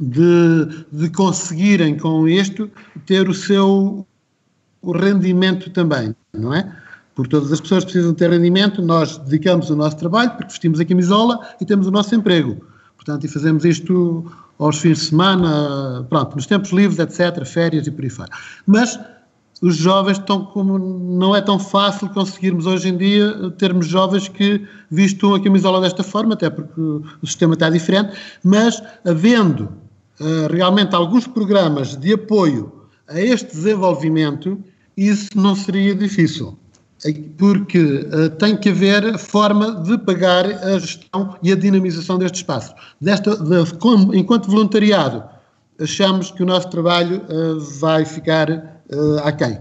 de, 0.00 0.86
de 0.90 1.10
conseguirem 1.10 1.98
com 1.98 2.26
isto 2.26 2.70
ter 3.04 3.28
o 3.28 3.34
seu 3.34 4.06
o 4.80 4.92
rendimento 4.92 5.68
também, 5.68 6.16
não 6.32 6.54
é? 6.54 6.74
Porque 7.14 7.28
todas 7.28 7.52
as 7.52 7.60
pessoas 7.60 7.84
precisam 7.84 8.14
ter 8.14 8.30
rendimento, 8.30 8.80
nós 8.80 9.18
dedicamos 9.18 9.68
o 9.68 9.76
nosso 9.76 9.98
trabalho, 9.98 10.30
porque 10.30 10.46
vestimos 10.46 10.80
a 10.80 10.84
camisola 10.86 11.38
e 11.60 11.66
temos 11.66 11.86
o 11.86 11.90
nosso 11.90 12.14
emprego. 12.14 12.56
Portanto, 12.96 13.26
e 13.26 13.28
fazemos 13.28 13.66
isto 13.66 14.24
aos 14.58 14.78
fins 14.78 15.00
de 15.00 15.04
semana, 15.04 16.06
pronto, 16.08 16.36
nos 16.36 16.46
tempos 16.46 16.70
livres, 16.70 16.98
etc., 16.98 17.44
férias 17.44 17.86
e 17.86 17.90
por 17.90 18.02
aí 18.02 18.08
fora. 18.08 18.30
Mas 18.66 18.98
os 19.60 19.76
jovens 19.76 20.18
estão 20.18 20.44
como 20.44 20.78
não 20.78 21.36
é 21.36 21.40
tão 21.40 21.58
fácil 21.58 22.08
conseguirmos 22.08 22.66
hoje 22.66 22.88
em 22.88 22.96
dia 22.96 23.50
termos 23.58 23.86
jovens 23.86 24.28
que 24.28 24.66
vistam 24.90 25.34
a 25.34 25.42
camisola 25.42 25.80
desta 25.80 26.02
forma, 26.02 26.34
até 26.34 26.48
porque 26.48 26.80
o 26.80 27.26
sistema 27.26 27.54
está 27.54 27.68
diferente, 27.68 28.16
mas 28.42 28.82
havendo 29.04 29.64
uh, 30.20 30.52
realmente 30.52 30.94
alguns 30.94 31.26
programas 31.26 31.96
de 31.96 32.14
apoio 32.14 32.72
a 33.08 33.20
este 33.20 33.54
desenvolvimento, 33.54 34.58
isso 34.96 35.30
não 35.34 35.54
seria 35.54 35.94
difícil. 35.94 36.56
Porque 37.36 37.78
uh, 37.78 38.30
tem 38.38 38.56
que 38.56 38.68
haver 38.68 39.18
forma 39.18 39.82
de 39.82 39.98
pagar 39.98 40.46
a 40.46 40.78
gestão 40.78 41.36
e 41.42 41.50
a 41.52 41.56
dinamização 41.56 42.18
deste 42.18 42.36
espaço. 42.36 42.74
Desta, 43.00 43.36
de, 43.36 43.74
como, 43.78 44.14
enquanto 44.14 44.50
voluntariado, 44.50 45.24
achamos 45.80 46.30
que 46.30 46.42
o 46.42 46.46
nosso 46.46 46.68
trabalho 46.68 47.22
uh, 47.28 47.60
vai 47.78 48.04
ficar 48.04 48.50
uh, 48.50 49.18
aquém, 49.24 49.58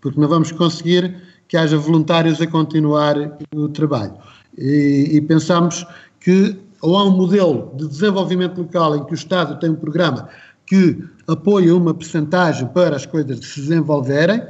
porque 0.00 0.20
não 0.20 0.28
vamos 0.28 0.50
conseguir 0.52 1.16
que 1.46 1.56
haja 1.56 1.78
voluntários 1.78 2.40
a 2.40 2.46
continuar 2.46 3.16
o 3.54 3.68
trabalho. 3.68 4.14
E, 4.56 5.08
e 5.12 5.20
pensamos 5.20 5.86
que 6.20 6.56
ou 6.80 6.96
há 6.96 7.04
um 7.04 7.10
modelo 7.10 7.72
de 7.74 7.88
desenvolvimento 7.88 8.58
local 8.58 8.96
em 8.96 9.04
que 9.04 9.12
o 9.12 9.14
Estado 9.14 9.58
tem 9.58 9.70
um 9.70 9.74
programa 9.74 10.28
que 10.66 11.02
apoia 11.26 11.74
uma 11.74 11.94
percentagem 11.94 12.68
para 12.68 12.96
as 12.96 13.06
coisas 13.06 13.44
se 13.44 13.60
desenvolverem, 13.60 14.42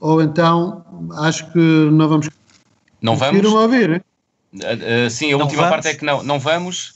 ou 0.00 0.22
então 0.22 0.84
acho 1.18 1.50
que 1.52 1.58
não 1.58 2.08
vamos. 2.08 2.28
Não 3.00 3.16
vamos? 3.16 3.44
ouvir. 3.44 4.02
Uh, 4.54 5.06
uh, 5.06 5.10
sim, 5.10 5.32
a 5.32 5.36
não 5.36 5.44
última 5.44 5.62
vamos? 5.62 5.76
parte 5.76 5.88
é 5.88 5.94
que 5.94 6.04
não, 6.04 6.22
não 6.22 6.40
vamos. 6.40 6.95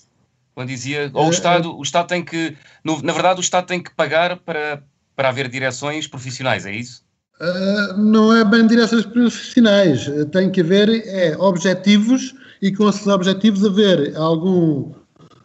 Quando 0.55 0.69
dizia, 0.69 1.11
ou 1.15 1.29
o 1.29 1.31
Estado, 1.31 1.77
o 1.77 1.83
Estado 1.83 2.09
tem 2.09 2.25
que, 2.25 2.57
no, 2.85 3.01
na 3.03 3.13
verdade, 3.13 3.41
o 3.41 3.43
Estado 3.43 3.67
tem 3.67 3.83
que 3.83 3.95
pagar 3.95 4.37
para, 4.37 4.83
para 5.15 5.29
haver 5.29 5.49
direções 5.49 6.07
profissionais, 6.07 6.67
é 6.67 6.73
isso? 6.73 7.03
Uh, 7.41 7.97
não 7.97 8.35
é 8.35 8.45
bem 8.45 8.67
direções 8.67 9.07
profissionais, 9.07 10.11
tem 10.31 10.51
que 10.51 10.61
haver 10.61 10.89
é, 11.07 11.37
objetivos 11.39 12.35
e 12.61 12.71
com 12.71 12.89
esses 12.89 13.07
objetivos 13.07 13.65
haver 13.65 14.15
algum, 14.17 14.93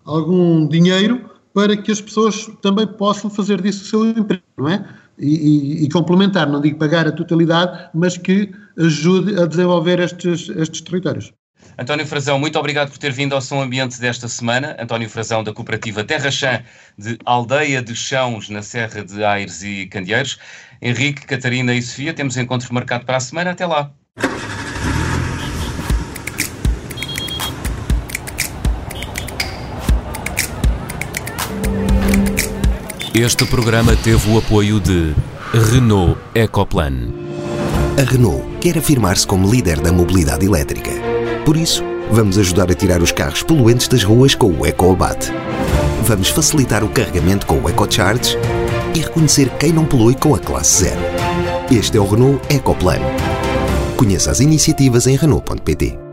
algum 0.03 0.67
dinheiro 0.67 1.29
para 1.53 1.77
que 1.77 1.89
as 1.89 2.01
pessoas 2.01 2.49
também 2.61 2.85
possam 2.85 3.29
fazer 3.29 3.61
disso 3.61 3.83
o 3.83 3.87
seu 3.87 4.09
emprego, 4.09 4.43
não 4.57 4.67
é? 4.67 4.85
E, 5.17 5.27
e, 5.27 5.85
e, 5.85 5.89
complementar, 5.89 6.45
não 6.45 6.59
digo 6.59 6.77
pagar 6.77 7.07
a 7.07 7.11
totalidade, 7.13 7.89
mas 7.93 8.17
que 8.17 8.51
ajude 8.77 9.39
a 9.39 9.45
desenvolver 9.45 10.01
estes, 10.01 10.49
estes 10.49 10.81
territórios. 10.81 11.31
António 11.77 12.07
Frazão, 12.07 12.39
muito 12.39 12.57
obrigado 12.57 12.89
por 12.89 12.97
ter 12.97 13.11
vindo 13.11 13.35
ao 13.35 13.41
Som 13.41 13.61
Ambiente 13.61 13.99
desta 13.99 14.29
semana. 14.29 14.77
António 14.79 15.09
Frazão, 15.09 15.43
da 15.43 15.53
cooperativa 15.53 16.03
Terra 16.03 16.31
Chã, 16.31 16.63
de 16.97 17.17
Aldeia 17.25 17.81
de 17.81 17.93
Chãos, 17.93 18.49
na 18.49 18.61
Serra 18.61 19.03
de 19.03 19.23
Aires 19.23 19.61
e 19.61 19.85
Candeeiros. 19.87 20.39
Henrique, 20.81 21.25
Catarina 21.25 21.73
e 21.73 21.81
Sofia, 21.81 22.13
temos 22.13 22.37
encontro 22.37 22.73
marcado 22.73 23.05
para 23.05 23.17
a 23.17 23.19
semana. 23.19 23.51
Até 23.51 23.65
lá. 23.65 23.91
Este 33.13 33.45
programa 33.45 33.95
teve 33.97 34.29
o 34.29 34.37
apoio 34.37 34.79
de 34.79 35.13
Renault 35.71 36.19
Ecoplan. 36.33 37.09
A 37.97 38.11
Renault 38.11 38.59
quer 38.59 38.77
afirmar-se 38.77 39.25
como 39.25 39.49
líder 39.49 39.79
da 39.79 39.91
mobilidade 39.91 40.45
elétrica. 40.45 41.14
Por 41.45 41.55
isso, 41.55 41.83
vamos 42.11 42.39
ajudar 42.39 42.71
a 42.71 42.73
tirar 42.73 43.03
os 43.03 43.11
carros 43.11 43.43
poluentes 43.43 43.87
das 43.87 44.03
ruas 44.03 44.33
com 44.33 44.51
o 44.51 44.65
EcoAbate. 44.65 45.31
Vamos 46.01 46.29
facilitar 46.29 46.83
o 46.83 46.89
carregamento 46.89 47.45
com 47.45 47.59
o 47.59 47.69
EcoCharge 47.69 48.35
e 48.95 48.99
reconhecer 48.99 49.49
quem 49.59 49.71
não 49.71 49.85
polui 49.85 50.15
com 50.15 50.33
a 50.33 50.39
classe 50.39 50.85
zero. 50.85 51.01
Este 51.71 51.97
é 51.97 52.01
o 52.01 52.07
Renault 52.07 52.41
Ecoplan. 52.53 52.99
Conheça 53.95 54.31
as 54.31 54.39
iniciativas 54.39 55.05
em 55.05 55.15
Renault.pt. 55.15 56.04